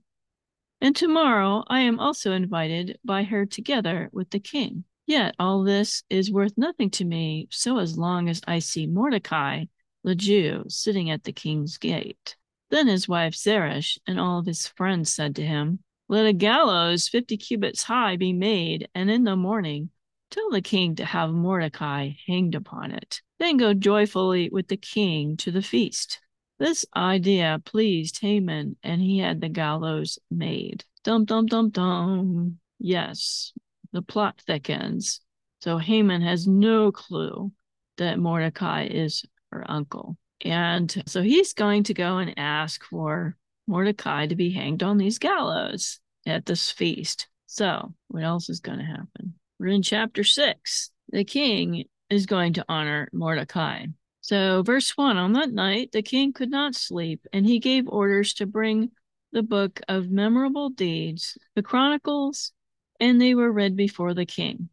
And 0.79 0.95
tomorrow 0.95 1.63
I 1.67 1.81
am 1.81 1.99
also 1.99 2.31
invited 2.31 2.97
by 3.03 3.23
her 3.23 3.45
together 3.45 4.09
with 4.13 4.29
the 4.29 4.39
king. 4.39 4.85
Yet 5.05 5.35
all 5.37 5.63
this 5.63 6.03
is 6.09 6.31
worth 6.31 6.57
nothing 6.57 6.89
to 6.91 7.05
me, 7.05 7.47
so 7.51 7.77
as 7.77 7.97
long 7.97 8.29
as 8.29 8.41
I 8.47 8.59
see 8.59 8.87
Mordecai, 8.87 9.65
the 10.03 10.15
Jew, 10.15 10.63
sitting 10.67 11.09
at 11.09 11.23
the 11.23 11.33
king's 11.33 11.77
gate. 11.77 12.37
Then 12.69 12.87
his 12.87 13.09
wife 13.09 13.35
Zeresh 13.35 13.99
and 14.07 14.19
all 14.19 14.39
of 14.39 14.45
his 14.45 14.65
friends 14.65 15.11
said 15.11 15.35
to 15.35 15.45
him, 15.45 15.79
Let 16.07 16.25
a 16.25 16.33
gallows 16.33 17.09
fifty 17.09 17.35
cubits 17.35 17.83
high 17.83 18.15
be 18.15 18.31
made, 18.31 18.87
and 18.95 19.11
in 19.11 19.25
the 19.25 19.35
morning 19.35 19.89
tell 20.31 20.49
the 20.49 20.61
king 20.61 20.95
to 20.95 21.05
have 21.05 21.29
Mordecai 21.29 22.11
hanged 22.27 22.55
upon 22.55 22.91
it. 22.91 23.21
Then 23.39 23.57
go 23.57 23.73
joyfully 23.73 24.49
with 24.49 24.67
the 24.67 24.77
king 24.77 25.37
to 25.37 25.51
the 25.51 25.61
feast. 25.61 26.19
This 26.57 26.85
idea 26.95 27.61
pleased 27.65 28.19
Haman, 28.21 28.77
and 28.83 29.01
he 29.01 29.19
had 29.19 29.41
the 29.41 29.49
gallows 29.49 30.19
made. 30.29 30.85
Dum 31.03 31.25
dum 31.25 31.47
dum 31.47 31.69
dum. 31.69 32.59
Yes, 32.79 33.53
the 33.91 34.01
plot 34.01 34.41
thickens. 34.45 35.21
So 35.61 35.77
Haman 35.77 36.21
has 36.21 36.47
no 36.47 36.91
clue 36.91 37.51
that 37.97 38.19
Mordecai 38.19 38.85
is 38.85 39.23
her 39.51 39.69
uncle. 39.69 40.17
And 40.43 41.03
so 41.05 41.21
he's 41.21 41.53
going 41.53 41.83
to 41.83 41.93
go 41.93 42.17
and 42.17 42.37
ask 42.37 42.83
for 42.83 43.37
Mordecai 43.67 44.27
to 44.27 44.35
be 44.35 44.51
hanged 44.51 44.83
on 44.83 44.97
these 44.97 45.19
gallows 45.19 45.99
at 46.25 46.45
this 46.45 46.71
feast. 46.71 47.27
So, 47.45 47.93
what 48.07 48.23
else 48.23 48.49
is 48.49 48.59
going 48.59 48.79
to 48.79 48.85
happen? 48.85 49.33
We're 49.61 49.67
in 49.67 49.83
chapter 49.83 50.23
six. 50.23 50.89
The 51.09 51.23
king 51.23 51.83
is 52.09 52.25
going 52.25 52.53
to 52.53 52.65
honor 52.67 53.09
Mordecai. 53.13 53.85
So, 54.21 54.63
verse 54.63 54.97
1 54.97 55.17
On 55.17 55.33
that 55.33 55.51
night, 55.51 55.91
the 55.91 56.01
king 56.01 56.33
could 56.33 56.49
not 56.49 56.73
sleep, 56.73 57.27
and 57.31 57.45
he 57.45 57.59
gave 57.59 57.87
orders 57.87 58.33
to 58.35 58.47
bring 58.47 58.89
the 59.31 59.43
book 59.43 59.79
of 59.87 60.09
memorable 60.09 60.71
deeds, 60.71 61.37
the 61.53 61.61
chronicles, 61.61 62.53
and 62.99 63.21
they 63.21 63.35
were 63.35 63.51
read 63.51 63.75
before 63.75 64.15
the 64.15 64.25
king. 64.25 64.69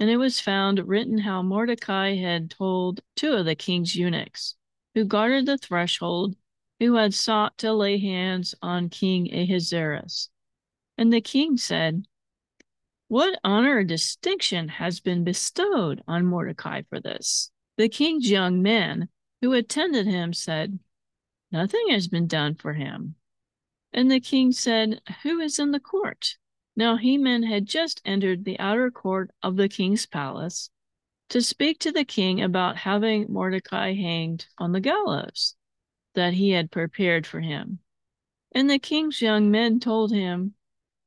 And 0.00 0.10
it 0.10 0.16
was 0.16 0.40
found 0.40 0.80
written 0.88 1.18
how 1.18 1.40
Mordecai 1.42 2.16
had 2.16 2.50
told 2.50 2.98
two 3.14 3.34
of 3.34 3.44
the 3.44 3.54
king's 3.54 3.94
eunuchs, 3.94 4.56
who 4.96 5.04
guarded 5.04 5.46
the 5.46 5.58
threshold, 5.58 6.34
who 6.80 6.96
had 6.96 7.14
sought 7.14 7.56
to 7.58 7.72
lay 7.72 7.98
hands 7.98 8.52
on 8.62 8.88
King 8.88 9.32
Ahasuerus. 9.32 10.28
And 10.96 11.12
the 11.12 11.20
king 11.20 11.56
said, 11.56 12.04
What 13.08 13.40
honor 13.42 13.78
or 13.78 13.84
distinction 13.84 14.68
has 14.68 15.00
been 15.00 15.24
bestowed 15.24 16.02
on 16.06 16.26
Mordecai 16.26 16.82
for 16.90 17.00
this? 17.00 17.50
The 17.78 17.88
king's 17.88 18.30
young 18.30 18.60
men 18.60 19.08
who 19.40 19.54
attended 19.54 20.06
him 20.06 20.34
said, 20.34 20.78
Nothing 21.50 21.86
has 21.88 22.06
been 22.06 22.26
done 22.26 22.54
for 22.54 22.74
him. 22.74 23.14
And 23.94 24.10
the 24.10 24.20
king 24.20 24.52
said, 24.52 25.00
Who 25.22 25.40
is 25.40 25.58
in 25.58 25.70
the 25.70 25.80
court? 25.80 26.36
Now 26.76 26.98
Haman 26.98 27.44
had 27.44 27.64
just 27.64 28.02
entered 28.04 28.44
the 28.44 28.58
outer 28.58 28.90
court 28.90 29.30
of 29.42 29.56
the 29.56 29.70
king's 29.70 30.04
palace 30.04 30.68
to 31.30 31.40
speak 31.40 31.78
to 31.80 31.92
the 31.92 32.04
king 32.04 32.42
about 32.42 32.76
having 32.76 33.32
Mordecai 33.32 33.94
hanged 33.94 34.46
on 34.58 34.72
the 34.72 34.80
gallows 34.80 35.54
that 36.14 36.34
he 36.34 36.50
had 36.50 36.70
prepared 36.70 37.26
for 37.26 37.40
him. 37.40 37.78
And 38.52 38.68
the 38.68 38.78
king's 38.78 39.22
young 39.22 39.50
men 39.50 39.80
told 39.80 40.12
him, 40.12 40.54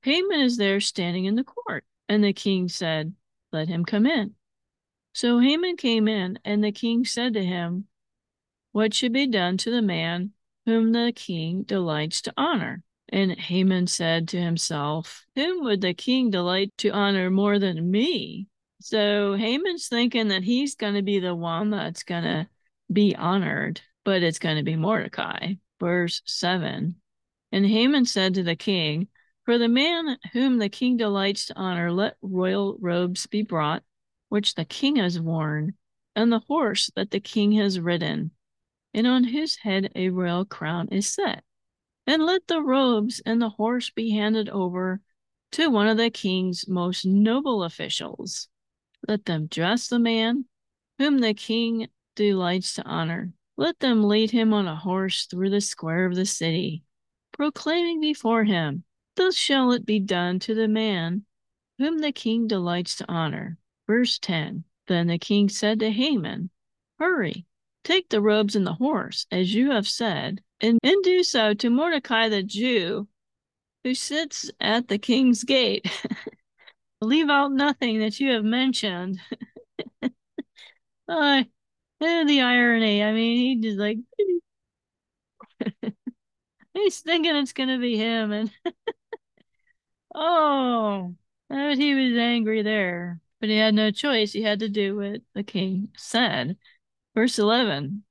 Haman 0.01 0.39
is 0.39 0.57
there 0.57 0.79
standing 0.79 1.25
in 1.25 1.35
the 1.35 1.43
court. 1.43 1.85
And 2.11 2.25
the 2.25 2.33
king 2.33 2.67
said, 2.67 3.13
Let 3.53 3.69
him 3.69 3.85
come 3.85 4.05
in. 4.05 4.35
So 5.13 5.39
Haman 5.39 5.77
came 5.77 6.09
in, 6.09 6.39
and 6.43 6.61
the 6.61 6.73
king 6.73 7.05
said 7.05 7.35
to 7.35 7.45
him, 7.45 7.87
What 8.73 8.93
should 8.93 9.13
be 9.13 9.27
done 9.27 9.55
to 9.59 9.71
the 9.71 9.81
man 9.81 10.33
whom 10.65 10.91
the 10.91 11.13
king 11.15 11.63
delights 11.63 12.21
to 12.23 12.33
honor? 12.35 12.83
And 13.07 13.39
Haman 13.39 13.87
said 13.87 14.27
to 14.27 14.41
himself, 14.41 15.25
Whom 15.35 15.63
would 15.63 15.79
the 15.79 15.93
king 15.93 16.31
delight 16.31 16.73
to 16.79 16.89
honor 16.89 17.31
more 17.31 17.59
than 17.59 17.89
me? 17.89 18.49
So 18.81 19.35
Haman's 19.35 19.87
thinking 19.87 20.27
that 20.27 20.43
he's 20.43 20.75
going 20.75 20.95
to 20.95 21.01
be 21.01 21.19
the 21.19 21.33
one 21.33 21.69
that's 21.69 22.03
going 22.03 22.23
to 22.23 22.49
be 22.91 23.15
honored, 23.15 23.79
but 24.03 24.21
it's 24.21 24.39
going 24.39 24.57
to 24.57 24.63
be 24.63 24.75
Mordecai. 24.75 25.53
Verse 25.79 26.21
7 26.25 26.93
And 27.53 27.65
Haman 27.65 28.03
said 28.03 28.33
to 28.33 28.43
the 28.43 28.57
king, 28.57 29.07
For 29.43 29.57
the 29.57 29.67
man 29.67 30.17
whom 30.33 30.59
the 30.59 30.69
king 30.69 30.97
delights 30.97 31.47
to 31.47 31.57
honor, 31.57 31.91
let 31.91 32.17
royal 32.21 32.77
robes 32.79 33.25
be 33.25 33.41
brought 33.41 33.83
which 34.29 34.55
the 34.55 34.65
king 34.65 34.97
has 34.97 35.19
worn, 35.19 35.73
and 36.15 36.31
the 36.31 36.39
horse 36.39 36.91
that 36.95 37.11
the 37.11 37.19
king 37.19 37.53
has 37.53 37.79
ridden, 37.79 38.31
and 38.93 39.07
on 39.07 39.25
whose 39.25 39.57
head 39.57 39.91
a 39.95 40.09
royal 40.09 40.45
crown 40.45 40.87
is 40.89 41.07
set. 41.07 41.43
And 42.05 42.23
let 42.23 42.47
the 42.47 42.61
robes 42.61 43.21
and 43.25 43.41
the 43.41 43.49
horse 43.49 43.89
be 43.89 44.11
handed 44.11 44.47
over 44.49 45.01
to 45.51 45.69
one 45.69 45.87
of 45.87 45.97
the 45.97 46.09
king's 46.09 46.67
most 46.67 47.05
noble 47.05 47.63
officials. 47.63 48.47
Let 49.07 49.25
them 49.25 49.47
dress 49.47 49.87
the 49.87 49.99
man 49.99 50.45
whom 50.97 51.19
the 51.19 51.33
king 51.33 51.87
delights 52.15 52.75
to 52.75 52.85
honor. 52.85 53.33
Let 53.57 53.79
them 53.79 54.03
lead 54.03 54.31
him 54.31 54.53
on 54.53 54.67
a 54.67 54.75
horse 54.75 55.25
through 55.25 55.49
the 55.49 55.61
square 55.61 56.05
of 56.05 56.15
the 56.15 56.25
city, 56.25 56.83
proclaiming 57.31 57.99
before 57.99 58.43
him, 58.43 58.83
Thus 59.15 59.35
shall 59.35 59.71
it 59.71 59.85
be 59.85 59.99
done 59.99 60.39
to 60.39 60.55
the 60.55 60.67
man 60.67 61.25
whom 61.77 61.99
the 61.99 62.11
king 62.11 62.47
delights 62.47 62.95
to 62.97 63.11
honor. 63.11 63.57
Verse 63.87 64.19
10 64.19 64.63
Then 64.87 65.07
the 65.07 65.17
king 65.17 65.49
said 65.49 65.79
to 65.79 65.91
Haman, 65.91 66.49
Hurry, 66.99 67.45
take 67.83 68.09
the 68.09 68.21
robes 68.21 68.55
and 68.55 68.65
the 68.65 68.73
horse, 68.73 69.25
as 69.31 69.53
you 69.53 69.71
have 69.71 69.87
said, 69.87 70.41
and, 70.59 70.79
and 70.83 71.03
do 71.03 71.23
so 71.23 71.53
to 71.55 71.69
Mordecai 71.69 72.29
the 72.29 72.43
Jew, 72.43 73.07
who 73.83 73.95
sits 73.95 74.51
at 74.59 74.87
the 74.87 74.99
king's 74.99 75.43
gate. 75.43 75.89
Leave 77.01 77.29
out 77.29 77.51
nothing 77.51 77.99
that 77.99 78.19
you 78.19 78.31
have 78.31 78.43
mentioned. 78.43 79.19
uh, 81.09 81.43
the 81.99 82.41
irony. 82.41 83.03
I 83.03 83.11
mean, 83.11 83.37
he 83.37 83.61
just 83.61 83.79
like 83.79 83.97
he's 86.73 86.99
thinking 86.99 87.35
it's 87.35 87.53
gonna 87.53 87.79
be 87.79 87.97
him, 87.97 88.31
and 88.31 88.51
oh, 90.15 91.15
but 91.49 91.77
he 91.77 91.95
was 91.95 92.17
angry 92.17 92.61
there 92.61 93.21
but 93.41 93.49
he 93.49 93.57
had 93.57 93.73
no 93.73 93.91
choice. 93.91 94.31
He 94.31 94.43
had 94.43 94.59
to 94.59 94.69
do 94.69 94.95
what 94.95 95.21
the 95.33 95.43
king 95.43 95.89
said. 95.97 96.57
Verse 97.15 97.39
11 97.39 98.03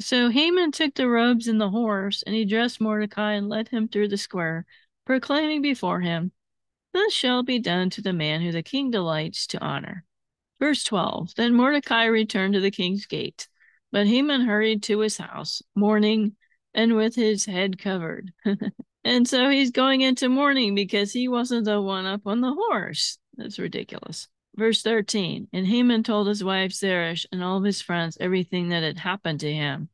So 0.00 0.30
Haman 0.30 0.72
took 0.72 0.94
the 0.94 1.08
robes 1.08 1.46
and 1.46 1.60
the 1.60 1.70
horse, 1.70 2.24
and 2.24 2.34
he 2.34 2.46
dressed 2.46 2.80
Mordecai 2.80 3.34
and 3.34 3.48
led 3.48 3.68
him 3.68 3.86
through 3.86 4.08
the 4.08 4.16
square, 4.16 4.64
proclaiming 5.04 5.62
before 5.62 6.00
him, 6.00 6.32
Thus 6.92 7.12
shall 7.12 7.44
be 7.44 7.60
done 7.60 7.90
to 7.90 8.02
the 8.02 8.12
man 8.12 8.40
who 8.40 8.50
the 8.50 8.62
king 8.64 8.90
delights 8.90 9.46
to 9.48 9.62
honor. 9.62 10.04
Verse 10.58 10.82
12 10.82 11.34
Then 11.36 11.54
Mordecai 11.54 12.06
returned 12.06 12.54
to 12.54 12.60
the 12.60 12.70
king's 12.70 13.06
gate, 13.06 13.48
but 13.92 14.06
Haman 14.06 14.40
hurried 14.40 14.82
to 14.84 15.00
his 15.00 15.18
house, 15.18 15.62
mourning 15.76 16.36
and 16.72 16.96
with 16.96 17.14
his 17.14 17.44
head 17.44 17.78
covered. 17.78 18.32
and 19.04 19.26
so 19.26 19.48
he's 19.48 19.70
going 19.70 20.02
into 20.02 20.28
mourning 20.28 20.74
because 20.74 21.12
he 21.12 21.28
wasn't 21.28 21.64
the 21.64 21.80
one 21.80 22.06
up 22.06 22.26
on 22.26 22.40
the 22.40 22.52
horse. 22.52 23.18
That's 23.36 23.58
ridiculous. 23.58 24.28
Verse 24.56 24.82
13 24.82 25.48
And 25.52 25.66
Haman 25.66 26.02
told 26.02 26.26
his 26.26 26.44
wife 26.44 26.72
Zeresh 26.72 27.26
and 27.32 27.42
all 27.42 27.58
of 27.58 27.64
his 27.64 27.80
friends 27.80 28.18
everything 28.20 28.68
that 28.68 28.82
had 28.82 28.98
happened 28.98 29.40
to 29.40 29.52
him. 29.52 29.88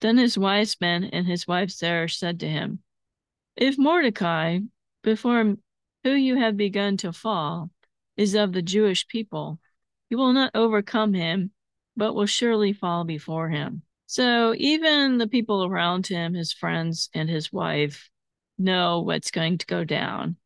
Then 0.00 0.18
his 0.18 0.36
wise 0.36 0.76
men 0.80 1.04
and 1.04 1.26
his 1.26 1.46
wife 1.46 1.70
Zeresh 1.70 2.18
said 2.18 2.40
to 2.40 2.48
him, 2.48 2.80
If 3.56 3.78
Mordecai, 3.78 4.60
before 5.02 5.56
who 6.04 6.12
you 6.12 6.36
have 6.36 6.56
begun 6.56 6.96
to 6.98 7.12
fall, 7.12 7.70
is 8.16 8.34
of 8.34 8.52
the 8.52 8.62
Jewish 8.62 9.06
people, 9.06 9.58
you 10.10 10.18
will 10.18 10.32
not 10.32 10.50
overcome 10.54 11.14
him, 11.14 11.52
but 11.96 12.14
will 12.14 12.26
surely 12.26 12.72
fall 12.72 13.04
before 13.04 13.48
him. 13.48 13.82
So 14.06 14.54
even 14.56 15.18
the 15.18 15.28
people 15.28 15.64
around 15.64 16.06
him, 16.06 16.34
his 16.34 16.52
friends 16.52 17.08
and 17.14 17.28
his 17.28 17.52
wife, 17.52 18.10
know 18.60 19.00
what's 19.00 19.30
going 19.30 19.58
to 19.58 19.66
go 19.66 19.84
down, 19.84 20.36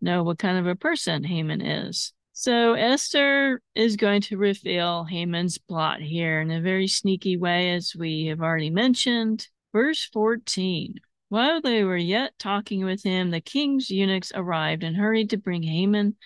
know 0.00 0.22
what 0.22 0.38
kind 0.38 0.58
of 0.58 0.66
a 0.66 0.74
person 0.74 1.22
Haman 1.22 1.60
is. 1.60 2.12
So 2.32 2.72
Esther 2.72 3.60
is 3.74 3.96
going 3.96 4.22
to 4.22 4.38
reveal 4.38 5.04
Haman's 5.04 5.58
plot 5.58 6.00
here 6.00 6.40
in 6.40 6.50
a 6.50 6.62
very 6.62 6.88
sneaky 6.88 7.36
way, 7.36 7.74
as 7.74 7.94
we 7.94 8.26
have 8.26 8.40
already 8.40 8.70
mentioned. 8.70 9.46
Verse 9.72 10.04
14. 10.12 10.94
While 11.28 11.60
they 11.60 11.84
were 11.84 11.96
yet 11.96 12.32
talking 12.38 12.84
with 12.84 13.02
him, 13.02 13.30
the 13.30 13.40
king's 13.40 13.90
eunuchs 13.90 14.32
arrived 14.34 14.82
and 14.82 14.96
hurried 14.96 15.30
to 15.30 15.36
bring 15.36 15.62
Haman 15.62 16.16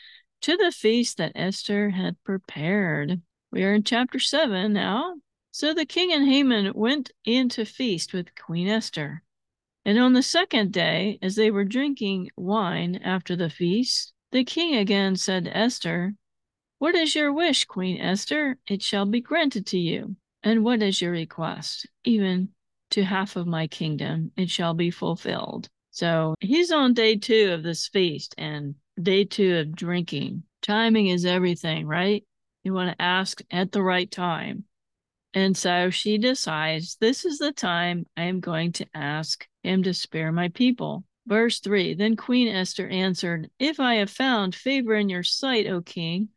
to 0.42 0.56
the 0.56 0.72
feast 0.72 1.18
that 1.18 1.32
Esther 1.34 1.90
had 1.90 2.22
prepared. 2.24 3.20
We 3.50 3.64
are 3.64 3.74
in 3.74 3.82
chapter 3.82 4.18
7 4.18 4.72
now. 4.72 5.14
So 5.50 5.74
the 5.74 5.86
king 5.86 6.12
and 6.12 6.26
Haman 6.26 6.72
went 6.74 7.10
in 7.24 7.48
to 7.50 7.64
feast 7.64 8.12
with 8.12 8.34
Queen 8.34 8.68
Esther. 8.68 9.22
And 9.86 10.00
on 10.00 10.14
the 10.14 10.22
second 10.22 10.72
day, 10.72 11.16
as 11.22 11.36
they 11.36 11.48
were 11.48 11.64
drinking 11.64 12.30
wine 12.36 12.96
after 12.96 13.36
the 13.36 13.48
feast, 13.48 14.12
the 14.32 14.42
king 14.42 14.74
again 14.74 15.14
said 15.14 15.44
to 15.44 15.56
Esther, 15.56 16.16
What 16.80 16.96
is 16.96 17.14
your 17.14 17.32
wish, 17.32 17.66
Queen 17.66 18.00
Esther? 18.00 18.58
It 18.66 18.82
shall 18.82 19.06
be 19.06 19.20
granted 19.20 19.64
to 19.68 19.78
you. 19.78 20.16
And 20.42 20.64
what 20.64 20.82
is 20.82 21.00
your 21.00 21.12
request? 21.12 21.86
Even 22.02 22.48
to 22.90 23.04
half 23.04 23.36
of 23.36 23.46
my 23.46 23.68
kingdom, 23.68 24.32
it 24.36 24.50
shall 24.50 24.74
be 24.74 24.90
fulfilled. 24.90 25.68
So 25.92 26.34
he's 26.40 26.72
on 26.72 26.92
day 26.92 27.14
two 27.14 27.52
of 27.52 27.62
this 27.62 27.86
feast 27.86 28.34
and 28.36 28.74
day 29.00 29.22
two 29.22 29.58
of 29.58 29.76
drinking. 29.76 30.42
Timing 30.62 31.06
is 31.06 31.24
everything, 31.24 31.86
right? 31.86 32.24
You 32.64 32.74
want 32.74 32.90
to 32.90 33.00
ask 33.00 33.40
at 33.52 33.70
the 33.70 33.84
right 33.84 34.10
time. 34.10 34.64
And 35.32 35.56
so 35.56 35.90
she 35.90 36.18
decides 36.18 36.96
this 36.96 37.24
is 37.24 37.38
the 37.38 37.52
time 37.52 38.06
I 38.16 38.22
am 38.22 38.40
going 38.40 38.72
to 38.72 38.86
ask 38.94 39.46
him 39.66 39.82
to 39.82 39.92
spare 39.92 40.32
my 40.32 40.48
people. 40.48 41.04
Verse 41.26 41.60
3 41.60 41.94
Then 41.94 42.16
Queen 42.16 42.48
Esther 42.48 42.88
answered, 42.88 43.50
If 43.58 43.80
I 43.80 43.96
have 43.96 44.10
found 44.10 44.54
favor 44.54 44.94
in 44.94 45.08
your 45.08 45.22
sight, 45.22 45.66
O 45.66 45.82
king, 45.82 46.28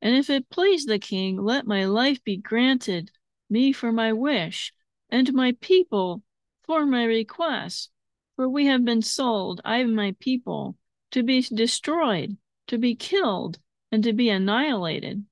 and 0.00 0.14
if 0.14 0.30
it 0.30 0.50
please 0.50 0.84
the 0.84 0.98
king, 0.98 1.36
let 1.36 1.66
my 1.66 1.86
life 1.86 2.22
be 2.22 2.36
granted 2.36 3.10
me 3.50 3.72
for 3.72 3.90
my 3.90 4.12
wish, 4.12 4.72
and 5.10 5.32
my 5.32 5.56
people 5.60 6.22
for 6.62 6.86
my 6.86 7.04
request. 7.04 7.90
For 8.36 8.48
we 8.48 8.66
have 8.66 8.84
been 8.84 9.02
sold, 9.02 9.60
I 9.64 9.78
and 9.78 9.94
my 9.94 10.14
people, 10.18 10.76
to 11.12 11.22
be 11.22 11.40
destroyed, 11.40 12.36
to 12.66 12.78
be 12.78 12.94
killed, 12.94 13.58
and 13.90 14.02
to 14.04 14.12
be 14.12 14.28
annihilated. 14.28 15.24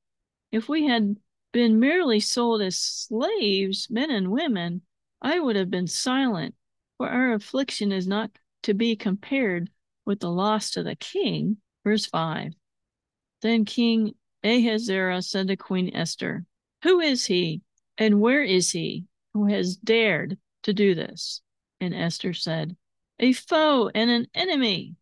If 0.50 0.68
we 0.68 0.86
had 0.86 1.16
been 1.52 1.80
merely 1.80 2.20
sold 2.20 2.62
as 2.62 2.78
slaves, 2.78 3.88
men 3.90 4.10
and 4.10 4.30
women, 4.30 4.82
I 5.20 5.38
would 5.38 5.56
have 5.56 5.70
been 5.70 5.86
silent, 5.86 6.54
for 7.02 7.08
our 7.08 7.32
affliction 7.32 7.90
is 7.90 8.06
not 8.06 8.30
to 8.62 8.74
be 8.74 8.94
compared 8.94 9.68
with 10.06 10.20
the 10.20 10.30
loss 10.30 10.70
to 10.70 10.84
the 10.84 10.94
king. 10.94 11.56
Verse 11.82 12.06
5. 12.06 12.52
Then 13.40 13.64
King 13.64 14.14
Ahasuerus 14.44 15.28
said 15.28 15.48
to 15.48 15.56
Queen 15.56 15.96
Esther, 15.96 16.44
Who 16.84 17.00
is 17.00 17.26
he, 17.26 17.62
and 17.98 18.20
where 18.20 18.44
is 18.44 18.70
he 18.70 19.06
who 19.34 19.46
has 19.46 19.76
dared 19.76 20.38
to 20.62 20.72
do 20.72 20.94
this? 20.94 21.40
And 21.80 21.92
Esther 21.92 22.34
said, 22.34 22.76
A 23.18 23.32
foe 23.32 23.90
and 23.92 24.08
an 24.08 24.28
enemy, 24.32 24.94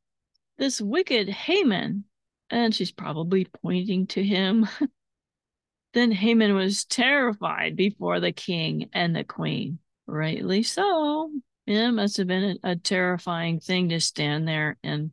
this 0.56 0.80
wicked 0.80 1.28
Haman. 1.28 2.04
And 2.48 2.74
she's 2.74 2.92
probably 2.92 3.46
pointing 3.62 4.06
to 4.06 4.24
him. 4.24 4.66
then 5.92 6.12
Haman 6.12 6.54
was 6.54 6.86
terrified 6.86 7.76
before 7.76 8.20
the 8.20 8.32
king 8.32 8.88
and 8.94 9.14
the 9.14 9.22
queen. 9.22 9.80
Rightly 10.06 10.62
so. 10.62 11.30
It 11.70 11.92
must 11.92 12.16
have 12.16 12.26
been 12.26 12.58
a, 12.64 12.74
terrifying 12.74 13.60
thing 13.60 13.90
to 13.90 14.00
stand 14.00 14.48
there 14.48 14.76
and 14.82 15.12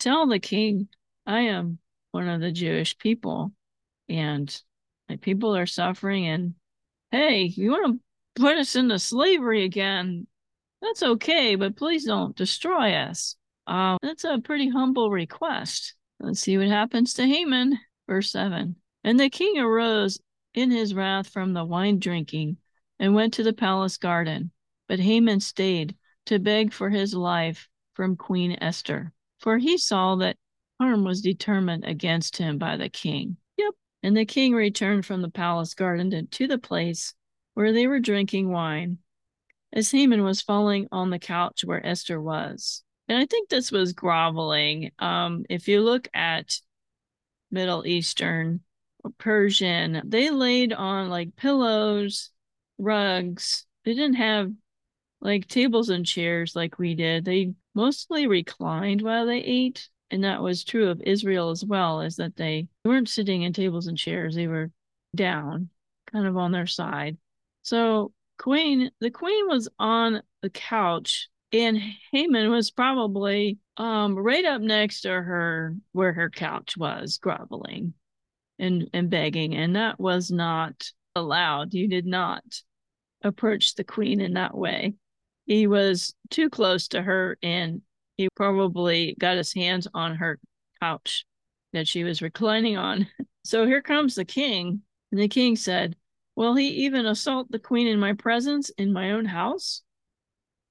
tell 0.00 0.26
the 0.26 0.40
king, 0.40 0.88
I 1.26 1.42
am 1.42 1.78
one 2.10 2.28
of 2.28 2.40
the 2.40 2.50
Jewish 2.50 2.98
people 2.98 3.52
and 4.08 4.62
my 5.08 5.14
people 5.14 5.56
are 5.56 5.64
suffering. 5.64 6.26
And 6.26 6.54
hey, 7.12 7.44
you 7.44 7.70
want 7.70 8.00
to 8.34 8.42
put 8.42 8.58
us 8.58 8.74
into 8.74 8.98
slavery 8.98 9.62
again? 9.62 10.26
That's 10.80 11.04
okay, 11.04 11.54
but 11.54 11.76
please 11.76 12.04
don't 12.04 12.34
destroy 12.34 12.94
us. 12.94 13.36
Uh, 13.68 13.96
that's 14.02 14.24
a 14.24 14.40
pretty 14.40 14.70
humble 14.70 15.08
request. 15.08 15.94
Let's 16.18 16.40
see 16.40 16.58
what 16.58 16.66
happens 16.66 17.14
to 17.14 17.28
Haman. 17.28 17.78
Verse 18.08 18.32
7 18.32 18.74
And 19.04 19.20
the 19.20 19.30
king 19.30 19.60
arose 19.60 20.18
in 20.52 20.72
his 20.72 20.94
wrath 20.94 21.28
from 21.28 21.52
the 21.52 21.64
wine 21.64 22.00
drinking 22.00 22.56
and 22.98 23.14
went 23.14 23.34
to 23.34 23.44
the 23.44 23.52
palace 23.52 23.98
garden. 23.98 24.50
But 24.92 25.00
Haman 25.00 25.40
stayed 25.40 25.96
to 26.26 26.38
beg 26.38 26.70
for 26.70 26.90
his 26.90 27.14
life 27.14 27.66
from 27.94 28.14
Queen 28.14 28.58
Esther, 28.60 29.14
for 29.38 29.56
he 29.56 29.78
saw 29.78 30.16
that 30.16 30.36
harm 30.78 31.02
was 31.02 31.22
determined 31.22 31.86
against 31.86 32.36
him 32.36 32.58
by 32.58 32.76
the 32.76 32.90
king. 32.90 33.38
Yep. 33.56 33.72
And 34.02 34.14
the 34.14 34.26
king 34.26 34.52
returned 34.52 35.06
from 35.06 35.22
the 35.22 35.30
palace 35.30 35.72
garden 35.72 36.28
to, 36.30 36.46
the 36.46 36.58
place 36.58 37.14
where 37.54 37.72
they 37.72 37.86
were 37.86 38.00
drinking 38.00 38.50
wine, 38.50 38.98
as 39.72 39.90
Haman 39.90 40.24
was 40.24 40.42
falling 40.42 40.88
on 40.92 41.08
the 41.08 41.18
couch 41.18 41.64
where 41.64 41.86
Esther 41.86 42.20
was. 42.20 42.84
And 43.08 43.16
I 43.16 43.24
think 43.24 43.48
this 43.48 43.72
was 43.72 43.94
groveling. 43.94 44.90
Um, 44.98 45.46
if 45.48 45.68
you 45.68 45.80
look 45.80 46.06
at 46.12 46.60
Middle 47.50 47.86
Eastern 47.86 48.60
Persian, 49.16 50.02
they 50.04 50.28
laid 50.28 50.74
on 50.74 51.08
like 51.08 51.34
pillows, 51.34 52.30
rugs. 52.76 53.64
They 53.86 53.94
didn't 53.94 54.16
have 54.16 54.52
like 55.22 55.46
tables 55.48 55.88
and 55.88 56.04
chairs 56.04 56.54
like 56.54 56.78
we 56.78 56.94
did. 56.94 57.24
They 57.24 57.54
mostly 57.74 58.26
reclined 58.26 59.00
while 59.00 59.24
they 59.26 59.38
ate. 59.38 59.88
And 60.10 60.24
that 60.24 60.42
was 60.42 60.62
true 60.62 60.90
of 60.90 61.00
Israel 61.00 61.48
as 61.48 61.64
well, 61.64 62.02
is 62.02 62.16
that 62.16 62.36
they 62.36 62.68
weren't 62.84 63.08
sitting 63.08 63.42
in 63.42 63.54
tables 63.54 63.86
and 63.86 63.96
chairs. 63.96 64.34
They 64.34 64.46
were 64.46 64.70
down, 65.16 65.70
kind 66.12 66.26
of 66.26 66.36
on 66.36 66.52
their 66.52 66.66
side. 66.66 67.16
So 67.62 68.12
Queen, 68.38 68.90
the 69.00 69.10
queen 69.10 69.48
was 69.48 69.68
on 69.78 70.22
the 70.42 70.50
couch 70.50 71.28
and 71.52 71.78
Haman 72.10 72.50
was 72.50 72.70
probably 72.70 73.58
um 73.76 74.16
right 74.16 74.44
up 74.44 74.60
next 74.60 75.02
to 75.02 75.10
her 75.10 75.76
where 75.92 76.12
her 76.12 76.28
couch 76.28 76.76
was 76.76 77.18
groveling 77.18 77.94
and 78.58 78.90
and 78.92 79.08
begging 79.08 79.54
and 79.54 79.76
that 79.76 79.98
was 79.98 80.30
not 80.30 80.90
allowed 81.14 81.72
you 81.72 81.88
did 81.88 82.04
not 82.04 82.42
approach 83.22 83.74
the 83.74 83.84
queen 83.84 84.20
in 84.20 84.34
that 84.34 84.56
way 84.56 84.94
he 85.46 85.66
was 85.66 86.14
too 86.30 86.48
close 86.50 86.88
to 86.88 87.02
her 87.02 87.38
and 87.42 87.82
he 88.16 88.28
probably 88.34 89.16
got 89.18 89.36
his 89.36 89.52
hands 89.52 89.88
on 89.92 90.16
her 90.16 90.38
couch 90.80 91.24
that 91.72 91.88
she 91.88 92.04
was 92.04 92.22
reclining 92.22 92.76
on. 92.76 93.08
So 93.44 93.66
here 93.66 93.82
comes 93.82 94.14
the 94.14 94.24
king. 94.24 94.82
And 95.10 95.20
the 95.20 95.26
king 95.26 95.56
said, 95.56 95.96
Will 96.36 96.54
he 96.54 96.84
even 96.84 97.06
assault 97.06 97.50
the 97.50 97.58
queen 97.58 97.88
in 97.88 97.98
my 97.98 98.12
presence 98.12 98.70
in 98.70 98.92
my 98.92 99.10
own 99.10 99.24
house? 99.24 99.82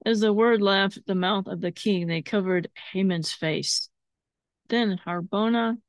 As 0.06 0.22
the 0.22 0.32
word 0.32 0.62
left 0.62 1.06
the 1.06 1.14
mouth 1.14 1.48
of 1.48 1.60
the 1.60 1.74
king, 1.74 2.08
they 2.08 2.22
covered 2.22 2.72
Haman's 2.94 3.34
face. 3.34 3.90
Then 4.70 5.02
Harbona, 5.06 5.80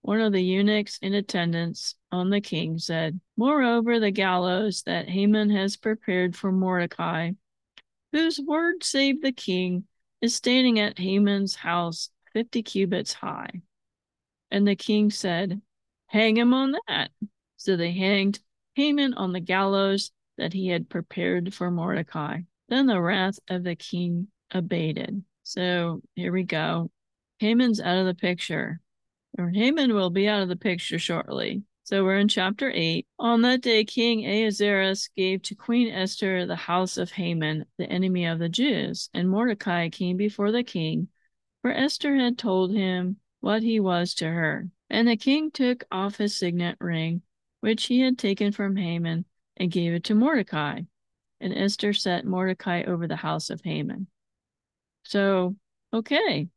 one 0.00 0.22
of 0.22 0.32
the 0.32 0.42
eunuchs 0.42 0.98
in 1.02 1.12
attendance 1.12 1.94
on 2.10 2.30
the 2.30 2.40
king, 2.40 2.78
said, 2.78 3.20
Moreover, 3.36 4.00
the 4.00 4.10
gallows 4.10 4.82
that 4.86 5.10
Haman 5.10 5.50
has 5.50 5.76
prepared 5.76 6.34
for 6.34 6.50
Mordecai 6.50 7.32
whose 8.14 8.38
word 8.38 8.84
saved 8.84 9.24
the 9.24 9.32
king, 9.32 9.84
is 10.20 10.36
standing 10.36 10.78
at 10.78 11.00
Haman's 11.00 11.56
house 11.56 12.10
50 12.32 12.62
cubits 12.62 13.12
high. 13.12 13.50
And 14.52 14.66
the 14.66 14.76
king 14.76 15.10
said, 15.10 15.60
Hang 16.06 16.36
him 16.36 16.54
on 16.54 16.76
that. 16.86 17.10
So 17.56 17.76
they 17.76 17.90
hanged 17.90 18.38
Haman 18.76 19.14
on 19.14 19.32
the 19.32 19.40
gallows 19.40 20.12
that 20.38 20.52
he 20.52 20.68
had 20.68 20.88
prepared 20.88 21.52
for 21.52 21.72
Mordecai. 21.72 22.42
Then 22.68 22.86
the 22.86 23.00
wrath 23.00 23.40
of 23.48 23.64
the 23.64 23.74
king 23.74 24.28
abated. 24.52 25.24
So 25.42 26.00
here 26.14 26.30
we 26.30 26.44
go. 26.44 26.92
Haman's 27.40 27.80
out 27.80 27.98
of 27.98 28.06
the 28.06 28.14
picture. 28.14 28.80
Or 29.36 29.50
Haman 29.50 29.92
will 29.92 30.10
be 30.10 30.28
out 30.28 30.40
of 30.40 30.48
the 30.48 30.54
picture 30.54 31.00
shortly. 31.00 31.64
So 31.84 32.02
we're 32.02 32.16
in 32.16 32.28
chapter 32.28 32.70
8. 32.74 33.06
On 33.18 33.42
that 33.42 33.60
day, 33.60 33.84
King 33.84 34.24
Ahasuerus 34.24 35.08
gave 35.14 35.42
to 35.42 35.54
Queen 35.54 35.92
Esther 35.92 36.46
the 36.46 36.56
house 36.56 36.96
of 36.96 37.12
Haman, 37.12 37.66
the 37.76 37.84
enemy 37.84 38.24
of 38.24 38.38
the 38.38 38.48
Jews. 38.48 39.10
And 39.12 39.28
Mordecai 39.28 39.90
came 39.90 40.16
before 40.16 40.50
the 40.50 40.64
king, 40.64 41.08
for 41.60 41.70
Esther 41.70 42.16
had 42.16 42.38
told 42.38 42.72
him 42.72 43.18
what 43.40 43.62
he 43.62 43.80
was 43.80 44.14
to 44.14 44.26
her. 44.26 44.70
And 44.88 45.06
the 45.06 45.18
king 45.18 45.50
took 45.50 45.84
off 45.92 46.16
his 46.16 46.34
signet 46.34 46.78
ring, 46.80 47.20
which 47.60 47.84
he 47.84 48.00
had 48.00 48.16
taken 48.16 48.50
from 48.50 48.76
Haman, 48.76 49.26
and 49.58 49.70
gave 49.70 49.92
it 49.92 50.04
to 50.04 50.14
Mordecai. 50.14 50.80
and 51.38 51.52
Esther 51.52 51.92
set 51.92 52.24
Mordecai 52.24 52.84
over 52.84 53.06
the 53.06 53.16
house 53.16 53.50
of 53.50 53.60
Haman. 53.60 54.06
So, 55.02 55.56
okay. 55.92 56.48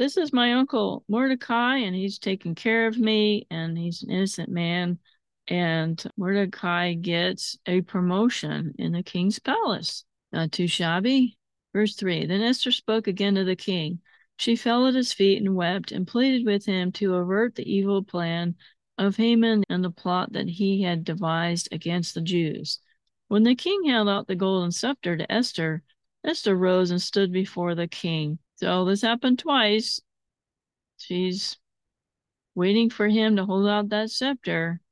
This 0.00 0.16
is 0.16 0.32
my 0.32 0.54
uncle 0.54 1.04
Mordecai, 1.08 1.76
and 1.76 1.94
he's 1.94 2.18
taking 2.18 2.54
care 2.54 2.86
of 2.86 2.96
me, 2.96 3.46
and 3.50 3.76
he's 3.76 4.02
an 4.02 4.08
innocent 4.08 4.48
man. 4.48 4.98
And 5.46 6.02
Mordecai 6.16 6.94
gets 6.94 7.58
a 7.66 7.82
promotion 7.82 8.74
in 8.78 8.92
the 8.92 9.02
king's 9.02 9.38
palace. 9.38 10.06
Uh, 10.32 10.38
Not 10.38 10.52
too 10.52 10.68
shabby. 10.68 11.36
Verse 11.74 11.96
3 11.96 12.24
Then 12.24 12.40
Esther 12.40 12.72
spoke 12.72 13.08
again 13.08 13.34
to 13.34 13.44
the 13.44 13.56
king. 13.56 14.00
She 14.38 14.56
fell 14.56 14.86
at 14.86 14.94
his 14.94 15.12
feet 15.12 15.42
and 15.42 15.54
wept 15.54 15.92
and 15.92 16.06
pleaded 16.06 16.46
with 16.46 16.64
him 16.64 16.92
to 16.92 17.16
avert 17.16 17.54
the 17.54 17.70
evil 17.70 18.02
plan 18.02 18.54
of 18.96 19.16
Haman 19.16 19.64
and 19.68 19.84
the 19.84 19.90
plot 19.90 20.32
that 20.32 20.48
he 20.48 20.80
had 20.80 21.04
devised 21.04 21.68
against 21.72 22.14
the 22.14 22.22
Jews. 22.22 22.78
When 23.28 23.42
the 23.42 23.54
king 23.54 23.84
held 23.84 24.08
out 24.08 24.28
the 24.28 24.34
golden 24.34 24.72
scepter 24.72 25.18
to 25.18 25.30
Esther, 25.30 25.82
Esther 26.24 26.56
rose 26.56 26.90
and 26.90 27.02
stood 27.02 27.32
before 27.32 27.74
the 27.74 27.86
king. 27.86 28.38
So 28.60 28.84
this 28.84 29.00
happened 29.00 29.38
twice. 29.38 30.02
She's 30.98 31.56
waiting 32.54 32.90
for 32.90 33.08
him 33.08 33.36
to 33.36 33.46
hold 33.46 33.66
out 33.66 33.88
that 33.88 34.10
scepter. 34.10 34.82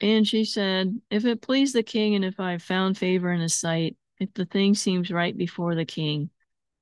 And 0.00 0.26
she 0.26 0.46
said, 0.46 0.98
If 1.10 1.26
it 1.26 1.42
please 1.42 1.74
the 1.74 1.82
king, 1.82 2.14
and 2.14 2.24
if 2.24 2.40
I 2.40 2.52
have 2.52 2.62
found 2.62 2.96
favor 2.96 3.30
in 3.30 3.42
his 3.42 3.52
sight, 3.52 3.98
if 4.18 4.32
the 4.32 4.46
thing 4.46 4.74
seems 4.74 5.10
right 5.10 5.36
before 5.36 5.74
the 5.74 5.84
king, 5.84 6.30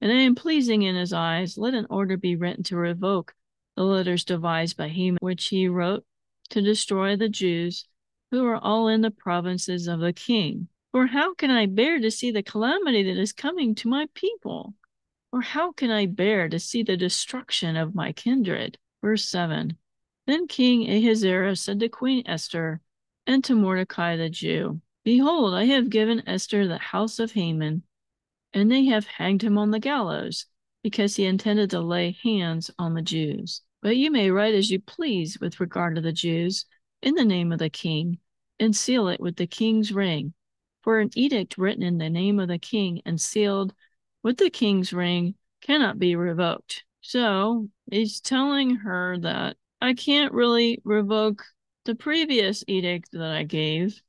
and 0.01 0.13
I 0.13 0.21
am 0.21 0.37
pleasing 0.37 0.83
in 0.83 0.95
his 0.95 1.13
eyes, 1.13 1.59
let 1.59 1.75
an 1.75 1.89
order 1.91 2.17
be 2.17 2.37
written 2.37 2.63
to 2.65 2.77
revoke 2.77 3.35
the 3.75 3.83
letters 3.83 4.23
devised 4.23 4.77
by 4.77 4.91
Haman, 4.91 5.19
which 5.23 5.49
he 5.49 5.67
wrote 5.67 6.05
to 6.51 6.63
destroy 6.63 7.17
the 7.17 7.29
Jews 7.29 7.89
who 8.31 8.47
are 8.47 8.59
all 8.59 8.87
in 8.87 9.01
the 9.01 9.11
provinces 9.11 9.89
of 9.89 9.99
the 9.99 10.13
king. 10.13 10.69
For 10.95 11.09
how 11.09 11.35
can 11.35 11.51
I 11.51 11.67
bear 11.67 11.99
to 11.99 12.09
see 12.09 12.31
the 12.31 12.45
calamity 12.45 13.03
that 13.03 13.21
is 13.21 13.33
coming 13.33 13.75
to 13.75 13.89
my 13.89 14.07
people? 14.15 14.75
Or 15.33 15.41
how 15.41 15.73
can 15.73 15.91
I 15.91 16.07
bear 16.07 16.49
to 16.49 16.61
see 16.61 16.85
the 16.85 16.97
destruction 16.97 17.77
of 17.77 17.97
my 17.97 18.13
kindred? 18.13 18.79
Verse 19.03 19.25
7 19.25 19.77
Then 20.29 20.47
King 20.47 20.89
Ahasuerus 20.89 21.61
said 21.61 21.81
to 21.81 21.89
Queen 21.89 22.23
Esther, 22.27 22.81
and 23.27 23.43
to 23.43 23.57
Mordecai 23.57 24.15
the 24.15 24.31
Jew, 24.31 24.83
Behold, 25.03 25.53
I 25.53 25.65
have 25.65 25.91
given 25.91 26.29
Esther 26.29 26.69
the 26.69 26.79
house 26.79 27.19
of 27.19 27.33
Haman, 27.33 27.83
and 28.53 28.71
they 28.71 28.85
have 28.85 29.09
hanged 29.09 29.43
him 29.43 29.59
on 29.59 29.73
the 29.73 29.81
gallows, 29.81 30.47
because 30.85 31.17
he 31.17 31.27
intended 31.27 31.71
to 31.71 31.81
lay 31.81 32.17
hands 32.23 32.71
on 32.79 32.95
the 32.95 33.03
Jews. 33.03 33.63
But 33.83 33.97
you 33.97 34.13
may 34.13 34.31
write 34.31 34.55
as 34.55 34.71
you 34.71 34.79
please 34.79 35.41
with 35.41 35.59
regard 35.59 35.97
to 35.97 36.01
the 36.01 36.13
Jews, 36.13 36.67
in 37.03 37.17
the 37.17 37.25
name 37.25 37.51
of 37.51 37.59
the 37.59 37.69
king, 37.69 38.19
and 38.61 38.77
seal 38.77 39.09
it 39.09 39.19
with 39.19 39.35
the 39.35 39.49
king's 39.49 39.93
ring. 39.93 40.35
For 40.85 41.01
an 41.01 41.13
edict 41.17 41.57
written 41.57 41.83
in 41.83 41.97
the 41.97 42.11
name 42.11 42.39
of 42.39 42.49
the 42.49 42.59
king 42.59 43.01
and 43.07 43.19
sealed 43.19 43.73
with 44.23 44.37
the 44.37 44.51
king's 44.51 44.93
ring 44.93 45.35
cannot 45.63 45.99
be 45.99 46.15
revoked. 46.15 46.85
So 47.01 47.71
he's 47.91 48.21
telling 48.21 48.77
her 48.77 49.19
that 49.21 49.57
I 49.81 49.95
can't 49.95 50.35
really 50.35 50.83
revoke 50.85 51.43
the 51.87 51.95
previous 51.95 52.65
edict 52.69 53.13
that 53.13 53.31
I 53.31 53.45
gave, 53.45 54.03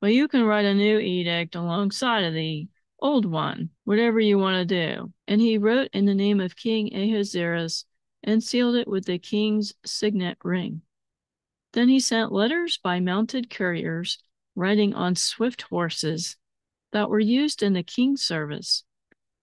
but 0.00 0.14
you 0.14 0.26
can 0.26 0.42
write 0.42 0.64
a 0.64 0.74
new 0.74 0.98
edict 0.98 1.54
alongside 1.54 2.24
of 2.24 2.34
the 2.34 2.66
old 2.98 3.24
one, 3.24 3.70
whatever 3.84 4.18
you 4.18 4.36
want 4.36 4.68
to 4.68 4.96
do. 4.96 5.12
And 5.28 5.40
he 5.40 5.58
wrote 5.58 5.90
in 5.92 6.06
the 6.06 6.14
name 6.14 6.40
of 6.40 6.56
King 6.56 6.92
Ahasuerus 6.92 7.84
and 8.24 8.42
sealed 8.42 8.74
it 8.74 8.88
with 8.88 9.04
the 9.04 9.20
king's 9.20 9.74
signet 9.84 10.38
ring. 10.42 10.82
Then 11.72 11.88
he 11.88 12.00
sent 12.00 12.32
letters 12.32 12.78
by 12.82 12.98
mounted 12.98 13.48
couriers 13.48 14.18
riding 14.56 14.94
on 14.94 15.14
swift 15.14 15.62
horses 15.62 16.36
that 16.92 17.10
were 17.10 17.20
used 17.20 17.62
in 17.62 17.74
the 17.74 17.82
king's 17.82 18.22
service, 18.22 18.82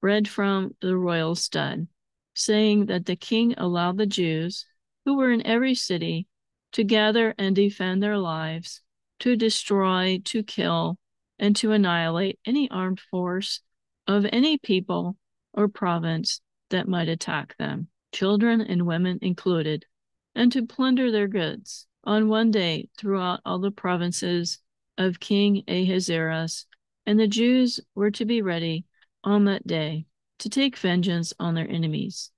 bred 0.01 0.27
from 0.27 0.75
the 0.81 0.97
royal 0.97 1.35
stud, 1.35 1.87
saying 2.33 2.87
that 2.87 3.05
the 3.05 3.15
king 3.15 3.53
allowed 3.57 3.97
the 3.97 4.07
Jews, 4.07 4.65
who 5.05 5.15
were 5.15 5.31
in 5.31 5.45
every 5.45 5.75
city, 5.75 6.27
to 6.71 6.83
gather 6.83 7.35
and 7.37 7.55
defend 7.55 8.01
their 8.01 8.17
lives, 8.17 8.81
to 9.19 9.35
destroy, 9.35 10.19
to 10.25 10.43
kill, 10.43 10.97
and 11.37 11.55
to 11.55 11.71
annihilate 11.71 12.39
any 12.45 12.69
armed 12.71 12.99
force 12.99 13.61
of 14.07 14.25
any 14.31 14.57
people 14.57 15.15
or 15.53 15.67
province 15.67 16.41
that 16.71 16.87
might 16.87 17.07
attack 17.07 17.55
them, 17.57 17.87
children 18.11 18.61
and 18.61 18.87
women 18.87 19.19
included, 19.21 19.85
and 20.33 20.51
to 20.51 20.65
plunder 20.65 21.11
their 21.11 21.27
goods. 21.27 21.85
On 22.03 22.27
one 22.27 22.51
day 22.51 22.89
throughout 22.97 23.39
all 23.45 23.59
the 23.59 23.71
provinces 23.71 24.59
of 24.97 25.19
King 25.19 25.63
Ahasuerus, 25.67 26.65
and 27.05 27.19
the 27.19 27.27
Jews 27.27 27.79
were 27.95 28.11
to 28.11 28.25
be 28.25 28.41
ready 28.41 28.85
on 29.23 29.45
that 29.45 29.65
day 29.65 30.05
to 30.39 30.49
take 30.49 30.77
vengeance 30.77 31.33
on 31.39 31.55
their 31.55 31.69
enemies. 31.69 32.31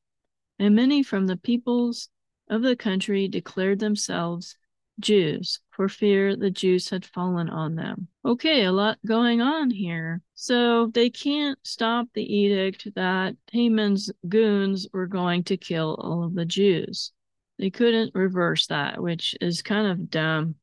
And 0.60 0.76
many 0.76 1.04
from 1.04 1.28
the 1.28 1.38
peoples 1.38 2.10
of 2.50 2.62
the 2.62 2.76
country 2.76 3.28
declared 3.28 3.80
themselves 3.80 4.56
Jews 5.00 5.60
for 5.72 5.90
fear 5.90 6.36
the 6.36 6.50
Jews 6.50 6.90
had 6.90 7.06
fallen 7.06 7.50
on 7.50 7.76
them. 7.76 8.08
Okay, 8.24 8.64
a 8.64 8.72
lot 8.72 8.98
going 9.06 9.42
on 9.42 9.70
here. 9.70 10.22
So 10.36 10.88
they 10.88 11.10
can't 11.10 11.60
stop 11.64 12.08
the 12.14 12.24
edict 12.24 12.88
that 12.96 13.36
Haman's 13.52 14.10
goons 14.28 14.88
were 14.94 15.08
going 15.08 15.44
to 15.46 15.58
kill 15.58 15.96
all 15.96 16.24
of 16.24 16.34
the 16.34 16.46
Jews. 16.46 17.12
They 17.60 17.70
couldn't 17.70 18.16
reverse 18.16 18.68
that, 18.68 19.02
which 19.02 19.36
is 19.42 19.62
kind 19.62 19.88
of 19.88 20.10
dumb 20.10 20.56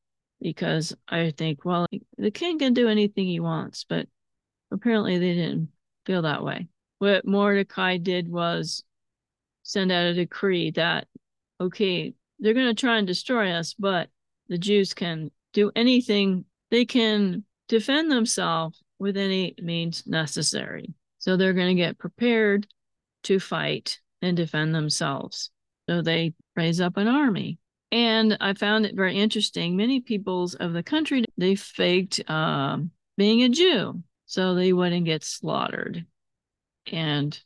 because 0.42 0.94
I 1.08 1.32
think, 1.36 1.64
well, 1.64 1.86
the 2.18 2.30
king 2.30 2.58
can 2.58 2.74
do 2.74 2.88
anything 2.88 3.26
he 3.26 3.40
wants, 3.40 3.84
but 3.88 4.08
apparently 4.70 5.18
they 5.18 5.34
didn't 5.34 5.68
feel 6.04 6.22
that 6.22 6.42
way. 6.44 6.68
What 6.98 7.26
Mordecai 7.26 7.96
did 7.96 8.28
was 8.28 8.84
send 9.62 9.92
out 9.92 10.06
a 10.06 10.14
decree 10.14 10.72
that 10.72 11.06
okay, 11.60 12.12
they're 12.40 12.54
going 12.54 12.74
to 12.74 12.80
try 12.80 12.98
and 12.98 13.06
destroy 13.06 13.52
us, 13.52 13.74
but 13.74 14.08
the 14.48 14.58
Jews 14.58 14.94
can 14.94 15.30
do 15.52 15.70
anything. 15.76 16.44
They 16.70 16.84
can 16.84 17.44
defend 17.68 18.10
themselves 18.10 18.82
with 18.98 19.16
any 19.16 19.54
means 19.62 20.04
necessary. 20.06 20.92
So 21.18 21.36
they're 21.36 21.52
going 21.52 21.76
to 21.76 21.80
get 21.80 21.98
prepared 21.98 22.66
to 23.24 23.38
fight 23.38 24.00
and 24.20 24.36
defend 24.36 24.74
themselves. 24.74 25.50
So 25.88 26.02
they 26.02 26.34
raise 26.56 26.80
up 26.80 26.96
an 26.96 27.06
army. 27.06 27.58
And 27.92 28.38
I 28.40 28.54
found 28.54 28.86
it 28.86 28.96
very 28.96 29.16
interesting. 29.16 29.76
Many 29.76 30.00
peoples 30.00 30.54
of 30.54 30.72
the 30.72 30.82
country, 30.82 31.24
they 31.36 31.54
faked 31.54 32.28
um, 32.28 32.90
being 33.16 33.42
a 33.42 33.50
Jew 33.50 34.02
so 34.24 34.54
they 34.54 34.72
wouldn't 34.72 35.04
get 35.04 35.22
slaughtered. 35.22 36.06
And 36.90 37.38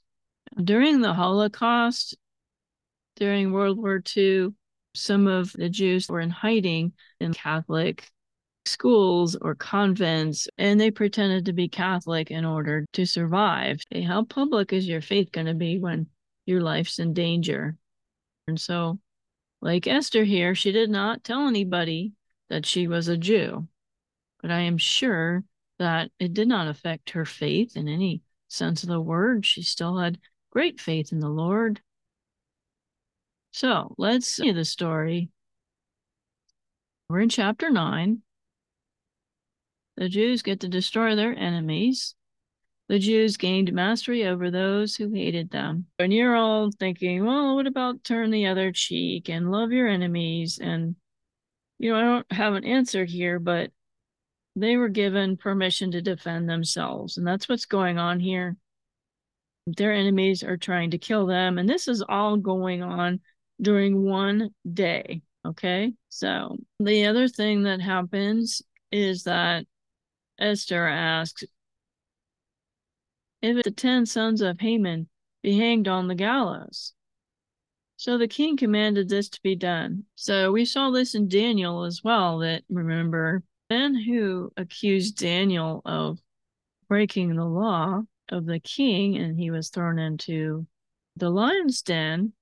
during 0.62 1.01
the 1.01 1.12
Holocaust, 1.12 2.16
during 3.16 3.53
World 3.53 3.76
War 3.76 4.01
II, 4.16 4.55
some 4.94 5.26
of 5.26 5.53
the 5.53 5.68
Jews 5.68 6.09
were 6.09 6.20
in 6.20 6.30
hiding 6.30 6.92
in 7.20 7.34
Catholic 7.34 8.09
schools 8.66 9.34
or 9.34 9.57
convents, 9.57 10.49
and 10.59 10.80
they 10.80 10.92
pretended 10.92 11.47
to 11.47 11.53
be 11.53 11.68
Catholic 11.68 12.30
in 12.30 12.44
order 12.44 12.86
to 12.92 13.05
survive. 13.05 13.80
Hey, 13.90 14.03
how 14.03 14.24
public 14.24 14.72
is 14.72 14.86
your 14.86 15.01
faith 15.01 15.32
going 15.32 15.47
to 15.47 15.55
be 15.55 15.78
when 15.78 16.07
your 16.47 16.61
life's 16.61 17.01
in 17.01 17.14
danger? 17.14 17.76
And 18.47 18.61
so, 18.61 19.01
like 19.67 19.87
Esther 19.87 20.25
here, 20.25 20.55
she 20.55 20.73
did 20.73 20.91
not 20.91 21.25
tell 21.25 21.47
anybody 21.47 22.12
that 22.49 22.64
she 22.64 22.87
was 22.87 23.09
a 23.09 23.17
Jew, 23.17 23.69
but 24.41 24.51
I 24.51 24.61
am 24.61 24.79
sure 24.79 25.45
that 25.79 26.11
it 26.19 26.33
did 26.33 26.49
not 26.49 26.69
affect 26.69 27.11
her 27.11 27.25
faith 27.25 27.77
in 27.77 27.89
any 27.89 28.23
sense 28.49 28.83
of 28.83 28.89
the 28.89 29.01
word. 29.01 29.45
She 29.45 29.62
still 29.62 29.99
had 29.99 30.19
great 30.51 30.81
faith 30.81 31.12
in 31.12 31.21
the 31.21 31.29
Lord 31.29 31.81
so 33.57 33.95
let's 33.97 34.27
see 34.27 34.53
the 34.53 34.67
story. 34.67 35.31
We're 37.09 37.21
in 37.21 37.31
chapter 37.31 37.71
9. 37.71 38.21
The 39.97 40.11
Jews 40.11 40.43
get 40.43 40.61
to 40.61 40.69
destroy 40.69 41.17
their 41.17 41.35
enemies. 41.35 42.16
The 42.89 42.99
Jews 43.01 43.37
gained 43.37 43.72
mastery 43.72 44.26
over 44.26 44.51
those 44.51 44.95
who 44.95 45.11
hated 45.11 45.51
them. 45.51 45.87
And 45.99 46.12
you're 46.12 46.37
all 46.37 46.70
thinking, 46.78 47.24
well, 47.24 47.57
what 47.57 47.66
about 47.66 48.05
turn 48.05 48.30
the 48.30 48.47
other 48.47 48.70
cheek 48.70 49.28
and 49.28 49.51
love 49.51 49.72
your 49.72 49.89
enemies? 49.89 50.61
And, 50.62 50.95
you 51.78 51.93
know, 51.93 51.99
I 51.99 52.03
don't 52.03 52.32
have 52.32 52.55
an 52.55 52.64
answer 52.64 53.05
here, 53.05 53.41
but 53.41 53.72
they 54.55 54.76
were 54.76 54.89
given 54.89 55.37
permission 55.37 55.91
to 55.91 56.01
defend 56.01 56.49
themselves. 56.49 57.18
And 57.18 57.26
that's 57.26 57.49
what's 57.49 57.66
going 57.66 57.99
on 57.99 58.20
here. 58.20 58.57
Their 59.66 59.93
enemies 59.93 60.45
are 60.45 60.57
trying 60.57 60.93
to 60.93 60.99
kill 60.99 61.26
them. 61.26 61.59
And 61.59 61.68
this 61.68 61.89
is 61.89 62.05
all 62.09 62.37
going 62.37 62.84
on 62.84 63.20
during 63.61 64.05
one 64.05 64.51
day. 64.72 65.22
Okay. 65.45 65.93
So 66.09 66.57
the 66.78 67.07
other 67.07 67.26
thing 67.26 67.64
that 67.64 67.80
happens 67.80 68.62
is 68.93 69.24
that 69.24 69.66
Esther 70.39 70.87
asks 70.87 71.45
if 73.47 73.62
the 73.62 73.70
10 73.70 74.07
sons 74.07 74.40
of 74.40 74.61
Haman 74.61 75.09
be 75.42 75.57
hanged 75.57 75.88
on 75.88 76.09
the 76.09 76.14
gallows. 76.14 76.92
So 77.97 78.18
the 78.18 78.28
king 78.28 78.57
commanded 78.57 79.09
this 79.09 79.28
to 79.30 79.42
be 79.42 79.57
done. 79.57 80.05
So 80.16 80.53
we 80.53 80.64
saw 80.64 80.90
this 80.90 81.14
in 81.14 81.28
Daniel 81.28 81.84
as 81.84 82.03
well, 82.05 82.38
that 82.38 82.62
remember, 82.68 83.42
men 83.70 83.94
who 83.94 84.53
accused 84.57 85.18
Daniel 85.18 85.80
of 85.84 86.18
breaking 86.88 87.34
the 87.34 87.44
law 87.44 88.03
of 88.28 88.47
the 88.47 88.61
king, 88.61 89.16
and 89.16 89.38
he 89.38 89.51
was 89.51 89.70
thrown 89.70 89.99
into 89.99 90.66
the 91.16 91.30
lion's 91.30 91.82
den. 91.82 92.32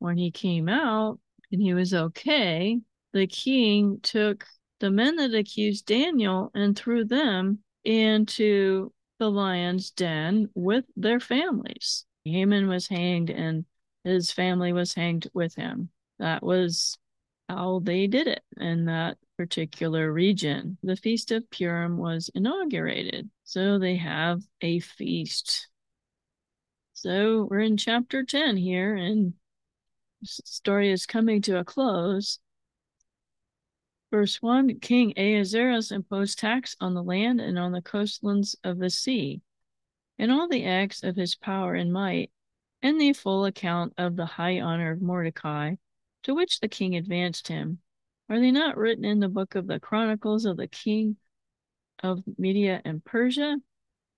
When 0.00 0.16
he 0.16 0.30
came 0.30 0.68
out 0.68 1.18
and 1.50 1.60
he 1.60 1.74
was 1.74 1.92
okay, 1.92 2.80
the 3.12 3.26
king 3.26 3.98
took 4.02 4.44
the 4.80 4.90
men 4.90 5.16
that 5.16 5.34
accused 5.34 5.86
Daniel 5.86 6.50
and 6.54 6.76
threw 6.76 7.04
them 7.04 7.58
into 7.84 8.92
the 9.18 9.30
lion's 9.30 9.90
den 9.90 10.48
with 10.54 10.84
their 10.96 11.20
families. 11.20 12.04
Haman 12.24 12.68
was 12.68 12.88
hanged 12.88 13.30
and 13.30 13.64
his 14.04 14.30
family 14.30 14.72
was 14.72 14.94
hanged 14.94 15.28
with 15.34 15.54
him. 15.54 15.90
That 16.18 16.42
was 16.42 16.98
how 17.48 17.80
they 17.82 18.06
did 18.06 18.26
it 18.26 18.42
in 18.56 18.86
that 18.86 19.18
particular 19.36 20.12
region. 20.12 20.78
The 20.82 20.96
Feast 20.96 21.32
of 21.32 21.48
Purim 21.50 21.96
was 21.96 22.30
inaugurated. 22.34 23.30
So 23.44 23.78
they 23.78 23.96
have 23.96 24.42
a 24.60 24.80
feast. 24.80 25.68
So 26.92 27.46
we're 27.48 27.60
in 27.60 27.76
chapter 27.76 28.24
10 28.24 28.56
here, 28.56 28.94
and 28.96 29.34
the 30.20 30.26
story 30.26 30.90
is 30.90 31.06
coming 31.06 31.40
to 31.42 31.58
a 31.58 31.64
close. 31.64 32.40
Verse 34.10 34.40
1 34.40 34.80
King 34.80 35.12
Ahasuerus 35.18 35.92
imposed 35.92 36.38
tax 36.38 36.74
on 36.80 36.94
the 36.94 37.02
land 37.02 37.42
and 37.42 37.58
on 37.58 37.72
the 37.72 37.82
coastlands 37.82 38.56
of 38.64 38.78
the 38.78 38.88
sea, 38.88 39.42
and 40.18 40.32
all 40.32 40.48
the 40.48 40.64
acts 40.64 41.02
of 41.02 41.16
his 41.16 41.34
power 41.34 41.74
and 41.74 41.92
might, 41.92 42.30
and 42.80 42.98
the 42.98 43.12
full 43.12 43.44
account 43.44 43.92
of 43.98 44.16
the 44.16 44.24
high 44.24 44.60
honor 44.60 44.92
of 44.92 45.02
Mordecai, 45.02 45.74
to 46.22 46.34
which 46.34 46.60
the 46.60 46.68
king 46.68 46.96
advanced 46.96 47.48
him. 47.48 47.82
Are 48.30 48.40
they 48.40 48.50
not 48.50 48.78
written 48.78 49.04
in 49.04 49.20
the 49.20 49.28
book 49.28 49.54
of 49.54 49.66
the 49.66 49.78
Chronicles 49.78 50.46
of 50.46 50.56
the 50.56 50.68
king 50.68 51.18
of 52.02 52.24
Media 52.38 52.80
and 52.86 53.04
Persia? 53.04 53.58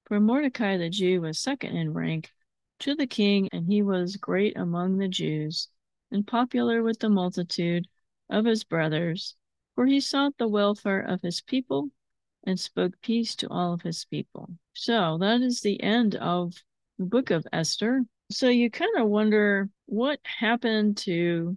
For 0.04 0.20
Mordecai 0.20 0.76
the 0.76 0.88
Jew 0.88 1.22
was 1.22 1.40
second 1.40 1.76
in 1.76 1.92
rank 1.92 2.32
to 2.78 2.94
the 2.94 3.08
king, 3.08 3.48
and 3.50 3.66
he 3.66 3.82
was 3.82 4.16
great 4.16 4.56
among 4.56 4.98
the 4.98 5.08
Jews, 5.08 5.68
and 6.12 6.24
popular 6.24 6.80
with 6.84 7.00
the 7.00 7.08
multitude 7.08 7.88
of 8.28 8.44
his 8.44 8.62
brothers 8.62 9.34
for 9.74 9.86
he 9.86 10.00
sought 10.00 10.36
the 10.38 10.48
welfare 10.48 11.00
of 11.00 11.22
his 11.22 11.40
people 11.40 11.90
and 12.44 12.58
spoke 12.58 12.94
peace 13.02 13.34
to 13.36 13.48
all 13.48 13.72
of 13.72 13.82
his 13.82 14.04
people. 14.04 14.48
So 14.74 15.18
that 15.18 15.40
is 15.40 15.60
the 15.60 15.82
end 15.82 16.14
of 16.16 16.54
the 16.98 17.04
book 17.06 17.30
of 17.30 17.46
Esther. 17.52 18.02
So 18.30 18.48
you 18.48 18.70
kind 18.70 18.96
of 18.96 19.08
wonder 19.08 19.68
what 19.86 20.20
happened 20.24 20.96
to 20.98 21.56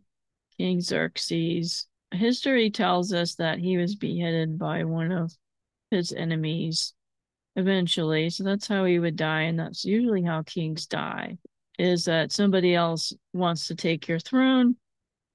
King 0.58 0.82
Xerxes. 0.82 1.88
History 2.12 2.70
tells 2.70 3.14
us 3.14 3.36
that 3.36 3.60
he 3.60 3.78
was 3.78 3.96
beheaded 3.96 4.58
by 4.58 4.84
one 4.84 5.12
of 5.12 5.34
his 5.92 6.12
enemies 6.12 6.94
eventually. 7.56 8.30
So 8.30 8.44
that's 8.44 8.68
how 8.68 8.86
he 8.86 9.00
would 9.00 9.16
die. 9.16 9.44
And 9.44 9.60
that's 9.60 9.86
usually 9.86 10.24
how 10.24 10.44
kings 10.44 10.86
die 10.86 11.38
is 11.80 12.06
that 12.06 12.32
somebody 12.32 12.76
else 12.76 13.14
wants 13.34 13.68
to 13.68 13.76
take 13.76 14.08
your 14.08 14.20
throne 14.20 14.76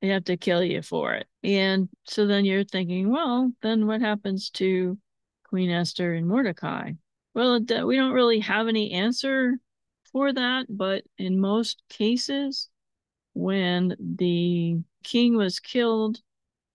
they 0.00 0.08
have 0.08 0.24
to 0.24 0.36
kill 0.36 0.62
you 0.62 0.82
for 0.82 1.14
it. 1.14 1.26
And 1.42 1.88
so 2.04 2.26
then 2.26 2.44
you're 2.44 2.64
thinking, 2.64 3.10
well, 3.10 3.52
then 3.62 3.86
what 3.86 4.00
happens 4.00 4.50
to 4.50 4.98
Queen 5.44 5.70
Esther 5.70 6.14
and 6.14 6.26
Mordecai? 6.26 6.92
Well, 7.34 7.56
uh, 7.56 7.86
we 7.86 7.96
don't 7.96 8.12
really 8.12 8.40
have 8.40 8.68
any 8.68 8.92
answer 8.92 9.56
for 10.12 10.32
that, 10.32 10.66
but 10.68 11.04
in 11.18 11.40
most 11.40 11.82
cases, 11.88 12.68
when 13.34 13.96
the 13.98 14.76
king 15.04 15.36
was 15.36 15.60
killed, 15.60 16.20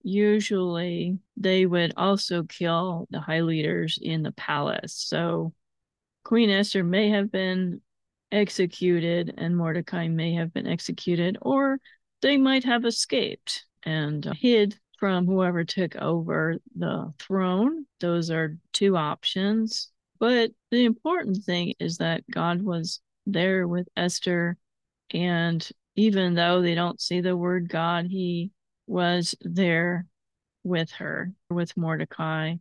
usually 0.02 1.18
they 1.36 1.66
would 1.66 1.92
also 1.96 2.42
kill 2.44 3.06
the 3.10 3.20
high 3.20 3.40
leaders 3.40 3.98
in 4.00 4.22
the 4.22 4.32
palace. 4.32 4.94
So 4.94 5.52
Queen 6.24 6.50
Esther 6.50 6.84
may 6.84 7.10
have 7.10 7.30
been 7.30 7.80
executed 8.32 9.34
and 9.36 9.56
Mordecai 9.56 10.08
may 10.08 10.34
have 10.34 10.52
been 10.52 10.66
executed, 10.66 11.38
or 11.40 11.78
they 12.24 12.38
might 12.38 12.64
have 12.64 12.86
escaped 12.86 13.66
and 13.82 14.24
hid 14.40 14.78
from 14.98 15.26
whoever 15.26 15.62
took 15.62 15.94
over 15.96 16.56
the 16.74 17.12
throne. 17.18 17.84
Those 18.00 18.30
are 18.30 18.56
two 18.72 18.96
options. 18.96 19.90
But 20.18 20.52
the 20.70 20.86
important 20.86 21.44
thing 21.44 21.74
is 21.78 21.98
that 21.98 22.24
God 22.30 22.62
was 22.62 23.02
there 23.26 23.68
with 23.68 23.86
Esther. 23.94 24.56
And 25.10 25.68
even 25.96 26.32
though 26.32 26.62
they 26.62 26.74
don't 26.74 26.98
see 26.98 27.20
the 27.20 27.36
word 27.36 27.68
God, 27.68 28.06
he 28.06 28.52
was 28.86 29.34
there 29.42 30.06
with 30.62 30.92
her, 30.92 31.30
with 31.50 31.76
Mordecai. 31.76 32.54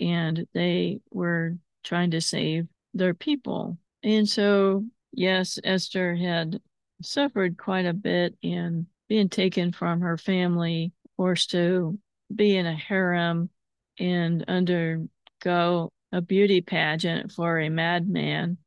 And 0.00 0.46
they 0.54 1.00
were 1.10 1.58
trying 1.84 2.12
to 2.12 2.22
save 2.22 2.66
their 2.94 3.12
people. 3.12 3.76
And 4.02 4.26
so, 4.26 4.86
yes, 5.12 5.58
Esther 5.62 6.14
had 6.14 6.60
suffered 7.02 7.58
quite 7.58 7.86
a 7.86 7.92
bit 7.92 8.36
in 8.42 8.86
being 9.08 9.28
taken 9.28 9.72
from 9.72 10.00
her 10.00 10.16
family, 10.16 10.92
forced 11.16 11.50
to 11.50 11.98
be 12.34 12.56
in 12.56 12.66
a 12.66 12.74
harem 12.74 13.50
and 13.98 14.44
undergo 14.48 15.90
a 16.12 16.20
beauty 16.20 16.60
pageant 16.60 17.32
for 17.32 17.58
a 17.58 17.68
madman, 17.68 18.58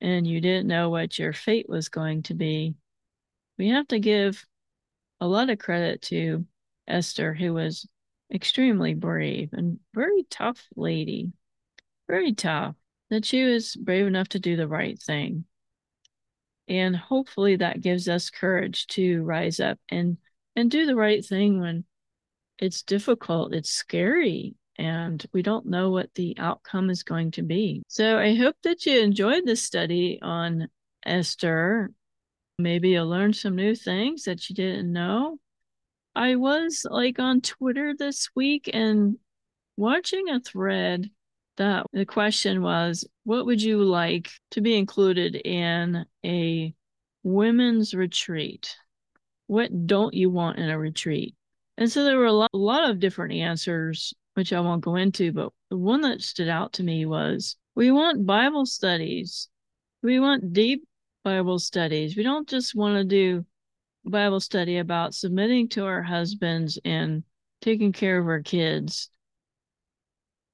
and 0.00 0.26
you 0.26 0.40
didn't 0.40 0.66
know 0.68 0.90
what 0.90 1.18
your 1.18 1.32
fate 1.32 1.68
was 1.68 1.88
going 1.88 2.22
to 2.24 2.34
be. 2.34 2.74
We 3.58 3.68
have 3.68 3.88
to 3.88 3.98
give 3.98 4.44
a 5.20 5.26
lot 5.26 5.50
of 5.50 5.58
credit 5.58 6.02
to 6.02 6.46
Esther, 6.88 7.34
who 7.34 7.54
was 7.54 7.86
extremely 8.32 8.94
brave 8.94 9.52
and 9.52 9.78
very 9.94 10.24
tough 10.30 10.66
lady, 10.76 11.32
very 12.08 12.32
tough, 12.32 12.74
that 13.10 13.24
she 13.24 13.44
was 13.44 13.76
brave 13.76 14.06
enough 14.06 14.28
to 14.30 14.38
do 14.38 14.56
the 14.56 14.68
right 14.68 15.00
thing. 15.00 15.44
And 16.70 16.94
hopefully 16.94 17.56
that 17.56 17.80
gives 17.80 18.08
us 18.08 18.30
courage 18.30 18.86
to 18.88 19.24
rise 19.24 19.58
up 19.58 19.80
and 19.88 20.16
and 20.54 20.70
do 20.70 20.86
the 20.86 20.94
right 20.94 21.24
thing 21.24 21.60
when 21.60 21.84
it's 22.58 22.82
difficult, 22.82 23.52
it's 23.52 23.70
scary, 23.70 24.54
and 24.78 25.24
we 25.32 25.42
don't 25.42 25.66
know 25.66 25.90
what 25.90 26.14
the 26.14 26.36
outcome 26.38 26.88
is 26.88 27.02
going 27.02 27.32
to 27.32 27.42
be. 27.42 27.82
So 27.88 28.18
I 28.18 28.36
hope 28.36 28.54
that 28.62 28.86
you 28.86 29.00
enjoyed 29.00 29.44
this 29.46 29.62
study 29.62 30.20
on 30.22 30.68
Esther. 31.04 31.90
Maybe 32.58 32.90
you'll 32.90 33.08
learn 33.08 33.32
some 33.32 33.56
new 33.56 33.74
things 33.74 34.24
that 34.24 34.48
you 34.48 34.54
didn't 34.54 34.92
know. 34.92 35.38
I 36.14 36.36
was 36.36 36.86
like 36.88 37.18
on 37.18 37.40
Twitter 37.40 37.94
this 37.98 38.28
week 38.36 38.70
and 38.72 39.16
watching 39.76 40.28
a 40.28 40.38
thread 40.38 41.10
that 41.60 41.84
the 41.92 42.06
question 42.06 42.62
was 42.62 43.06
what 43.24 43.44
would 43.44 43.60
you 43.60 43.84
like 43.84 44.30
to 44.50 44.62
be 44.62 44.78
included 44.78 45.36
in 45.36 46.06
a 46.24 46.74
women's 47.22 47.92
retreat? 47.92 48.74
What 49.46 49.86
don't 49.86 50.14
you 50.14 50.30
want 50.30 50.58
in 50.58 50.70
a 50.70 50.78
retreat? 50.78 51.34
And 51.76 51.92
so 51.92 52.04
there 52.04 52.16
were 52.16 52.24
a 52.24 52.32
lot, 52.32 52.50
a 52.54 52.56
lot 52.56 52.88
of 52.88 52.98
different 52.98 53.34
answers, 53.34 54.14
which 54.34 54.54
I 54.54 54.60
won't 54.60 54.82
go 54.82 54.96
into, 54.96 55.32
but 55.32 55.52
the 55.68 55.76
one 55.76 56.00
that 56.00 56.22
stood 56.22 56.48
out 56.48 56.72
to 56.74 56.82
me 56.82 57.04
was 57.04 57.56
we 57.74 57.90
want 57.90 58.24
Bible 58.24 58.64
studies. 58.64 59.50
We 60.02 60.18
want 60.18 60.54
deep 60.54 60.88
Bible 61.24 61.58
studies. 61.58 62.16
We 62.16 62.22
don't 62.22 62.48
just 62.48 62.74
want 62.74 62.96
to 62.96 63.04
do 63.04 63.44
Bible 64.06 64.40
study 64.40 64.78
about 64.78 65.14
submitting 65.14 65.68
to 65.70 65.84
our 65.84 66.02
husbands 66.02 66.78
and 66.86 67.22
taking 67.60 67.92
care 67.92 68.18
of 68.18 68.26
our 68.28 68.40
kids. 68.40 69.10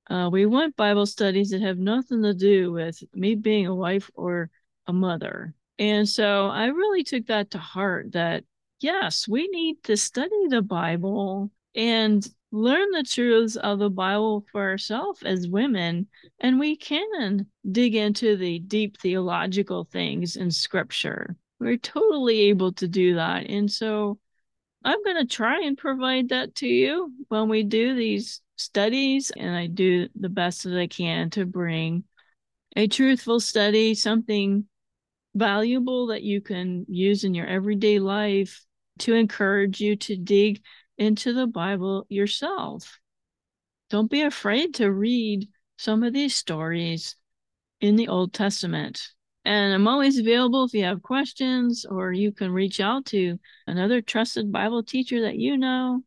Uh, 0.09 0.29
we 0.31 0.47
want 0.47 0.77
Bible 0.77 1.07
studies 1.07 1.51
that 1.51 1.63
have 1.63 1.79
nothing 1.79 2.23
to 2.23 2.35
do 2.35 2.73
with 2.73 3.03
me 3.15 3.35
being 3.35 3.67
a 3.67 3.75
wife 3.75 4.11
or 4.15 4.51
a 4.87 4.93
mother. 4.93 5.55
And 5.79 6.09
so 6.09 6.47
I 6.47 6.67
really 6.67 7.03
took 7.03 7.27
that 7.27 7.51
to 7.51 7.59
heart 7.59 8.13
that, 8.13 8.45
yes, 8.81 9.27
we 9.27 9.49
need 9.49 9.83
to 9.85 9.97
study 9.97 10.49
the 10.49 10.63
Bible 10.63 11.51
and 11.75 12.27
learn 12.53 12.91
the 12.93 13.03
truths 13.03 13.57
of 13.57 13.79
the 13.79 13.91
Bible 13.91 14.47
for 14.53 14.63
ourselves 14.63 15.23
as 15.23 15.49
women. 15.49 16.07
And 16.41 16.59
we 16.59 16.77
can 16.77 17.47
dig 17.71 17.95
into 17.95 18.37
the 18.37 18.61
deep 18.61 18.99
theological 19.01 19.85
things 19.85 20.37
in 20.37 20.51
scripture. 20.51 21.37
We're 21.59 21.77
totally 21.77 22.43
able 22.43 22.73
to 22.75 22.89
do 22.89 23.17
that. 23.17 23.49
And 23.49 23.71
so 23.71 24.19
I'm 24.85 25.03
going 25.03 25.17
to 25.17 25.27
try 25.27 25.63
and 25.63 25.77
provide 25.77 26.29
that 26.29 26.55
to 26.57 26.69
you 26.69 27.13
when 27.29 27.49
we 27.49 27.65
do 27.65 27.97
these 27.97 28.41
studies, 28.57 29.31
and 29.37 29.55
I 29.55 29.67
do 29.67 30.09
the 30.15 30.29
best 30.29 30.65
that 30.65 30.79
I 30.79 30.87
can 30.87 31.31
to 31.31 31.47
bring 31.47 32.05
a 32.75 32.89
truthful 32.89 33.41
study, 33.41 33.95
something 33.95 34.67
valuable 35.35 36.09
that 36.09 36.23
you 36.23 36.41
can 36.41 36.85
use 36.89 37.25
in 37.25 37.35
your 37.35 37.47
everyday 37.47 37.99
life 37.99 38.65
to 38.99 39.15
encourage 39.15 39.81
you 39.81 39.97
to 39.97 40.17
dig 40.17 40.63
into 40.99 41.33
the 41.33 41.47
Bible 41.47 42.07
yourself. 42.09 42.99
Don't 43.91 44.11
be 44.11 44.23
afraid 44.23 44.75
to 44.75 44.91
read 44.91 45.49
some 45.77 46.03
of 46.03 46.13
these 46.13 46.35
stories 46.35 47.17
in 47.81 47.97
the 47.97 48.09
Old 48.09 48.33
Testament. 48.33 49.09
And 49.45 49.73
I'm 49.73 49.87
always 49.87 50.19
available 50.19 50.65
if 50.65 50.75
you 50.75 50.85
have 50.85 51.03
questions, 51.03 51.85
or 51.89 52.13
you 52.13 52.33
can 52.33 52.51
reach 52.51 52.81
out 52.81 53.07
to 53.07 53.39
another 53.67 54.01
trusted 54.01 54.51
Bible 54.51 54.83
teacher 54.83 55.23
that 55.23 55.39
you 55.39 55.57
know. 55.57 56.03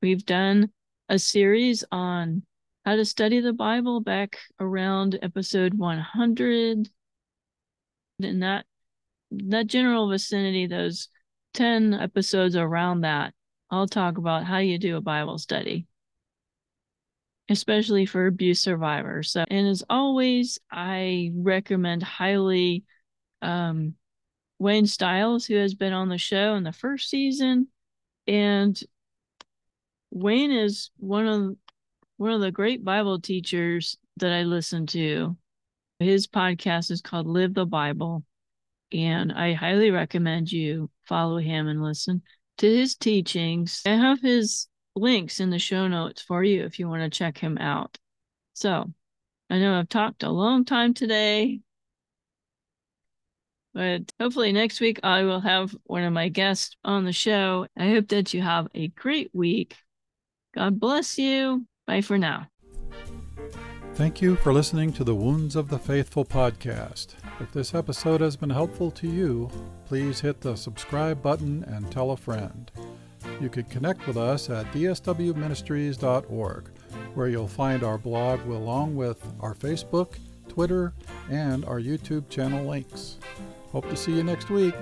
We've 0.00 0.24
done 0.24 0.70
a 1.08 1.18
series 1.18 1.84
on 1.90 2.42
how 2.84 2.96
to 2.96 3.04
study 3.04 3.40
the 3.40 3.52
Bible 3.52 4.00
back 4.00 4.38
around 4.60 5.18
episode 5.22 5.74
100. 5.74 6.88
In 8.20 8.40
that 8.40 8.66
that 9.30 9.66
general 9.66 10.08
vicinity, 10.08 10.66
those 10.66 11.08
10 11.54 11.94
episodes 11.94 12.56
around 12.56 13.02
that, 13.02 13.34
I'll 13.70 13.86
talk 13.86 14.18
about 14.18 14.44
how 14.44 14.58
you 14.58 14.78
do 14.78 14.96
a 14.96 15.02
Bible 15.02 15.38
study, 15.38 15.86
especially 17.48 18.06
for 18.06 18.26
abuse 18.26 18.60
survivors. 18.60 19.30
So, 19.32 19.44
and 19.48 19.68
as 19.68 19.84
always, 19.90 20.58
I 20.70 21.30
recommend 21.34 22.02
highly 22.02 22.84
um, 23.42 23.94
Wayne 24.58 24.86
Stiles, 24.86 25.46
who 25.46 25.56
has 25.56 25.74
been 25.74 25.92
on 25.92 26.08
the 26.08 26.18
show 26.18 26.54
in 26.54 26.64
the 26.64 26.72
first 26.72 27.10
season. 27.10 27.68
And 28.26 28.80
Wayne 30.10 30.52
is 30.52 30.90
one 30.96 31.26
of 31.26 31.56
one 32.16 32.32
of 32.32 32.40
the 32.40 32.50
great 32.50 32.84
Bible 32.84 33.20
teachers 33.20 33.96
that 34.16 34.32
I 34.32 34.42
listen 34.42 34.86
to. 34.88 35.36
His 36.00 36.26
podcast 36.26 36.90
is 36.90 37.00
called 37.00 37.26
Live 37.26 37.54
the 37.54 37.66
Bible. 37.66 38.24
And 38.92 39.32
I 39.32 39.52
highly 39.52 39.90
recommend 39.90 40.50
you 40.50 40.90
follow 41.06 41.38
him 41.38 41.68
and 41.68 41.82
listen 41.82 42.22
to 42.58 42.66
his 42.66 42.94
teachings. 42.96 43.82
I 43.86 43.90
have 43.90 44.20
his 44.20 44.66
links 44.96 45.40
in 45.40 45.50
the 45.50 45.58
show 45.58 45.86
notes 45.88 46.22
for 46.22 46.42
you 46.42 46.64
if 46.64 46.78
you 46.78 46.88
want 46.88 47.02
to 47.02 47.16
check 47.16 47.38
him 47.38 47.58
out. 47.58 47.98
So 48.54 48.92
I 49.50 49.58
know 49.58 49.78
I've 49.78 49.88
talked 49.88 50.22
a 50.22 50.30
long 50.30 50.64
time 50.64 50.94
today, 50.94 51.60
but 53.74 54.12
hopefully 54.18 54.52
next 54.52 54.80
week 54.80 55.00
I 55.02 55.22
will 55.22 55.40
have 55.40 55.76
one 55.84 56.02
of 56.02 56.12
my 56.12 56.28
guests 56.28 56.76
on 56.84 57.04
the 57.04 57.12
show. 57.12 57.66
I 57.76 57.90
hope 57.90 58.08
that 58.08 58.34
you 58.34 58.42
have 58.42 58.68
a 58.74 58.88
great 58.88 59.30
week. 59.32 59.76
God 60.54 60.80
bless 60.80 61.18
you. 61.18 61.66
Bye 61.86 62.00
for 62.00 62.18
now. 62.18 62.48
Thank 63.94 64.22
you 64.22 64.36
for 64.36 64.52
listening 64.52 64.92
to 64.92 65.02
the 65.02 65.14
Wounds 65.14 65.56
of 65.56 65.68
the 65.68 65.78
Faithful 65.78 66.24
podcast. 66.24 67.14
If 67.40 67.50
this 67.52 67.74
episode 67.74 68.20
has 68.20 68.36
been 68.36 68.50
helpful 68.50 68.92
to 68.92 69.08
you, 69.08 69.50
please 69.86 70.20
hit 70.20 70.40
the 70.40 70.54
subscribe 70.54 71.20
button 71.20 71.64
and 71.64 71.90
tell 71.90 72.12
a 72.12 72.16
friend. 72.16 72.70
You 73.40 73.48
can 73.48 73.64
connect 73.64 74.06
with 74.06 74.16
us 74.16 74.50
at 74.50 74.66
dswministries.org, 74.66 76.70
where 77.14 77.28
you'll 77.28 77.48
find 77.48 77.82
our 77.82 77.98
blog 77.98 78.46
along 78.46 78.94
with 78.94 79.20
our 79.40 79.54
Facebook, 79.54 80.18
Twitter, 80.48 80.92
and 81.30 81.64
our 81.64 81.80
YouTube 81.80 82.28
channel 82.28 82.64
links. 82.64 83.18
Hope 83.72 83.88
to 83.88 83.96
see 83.96 84.12
you 84.12 84.22
next 84.22 84.48
week. 84.48 84.74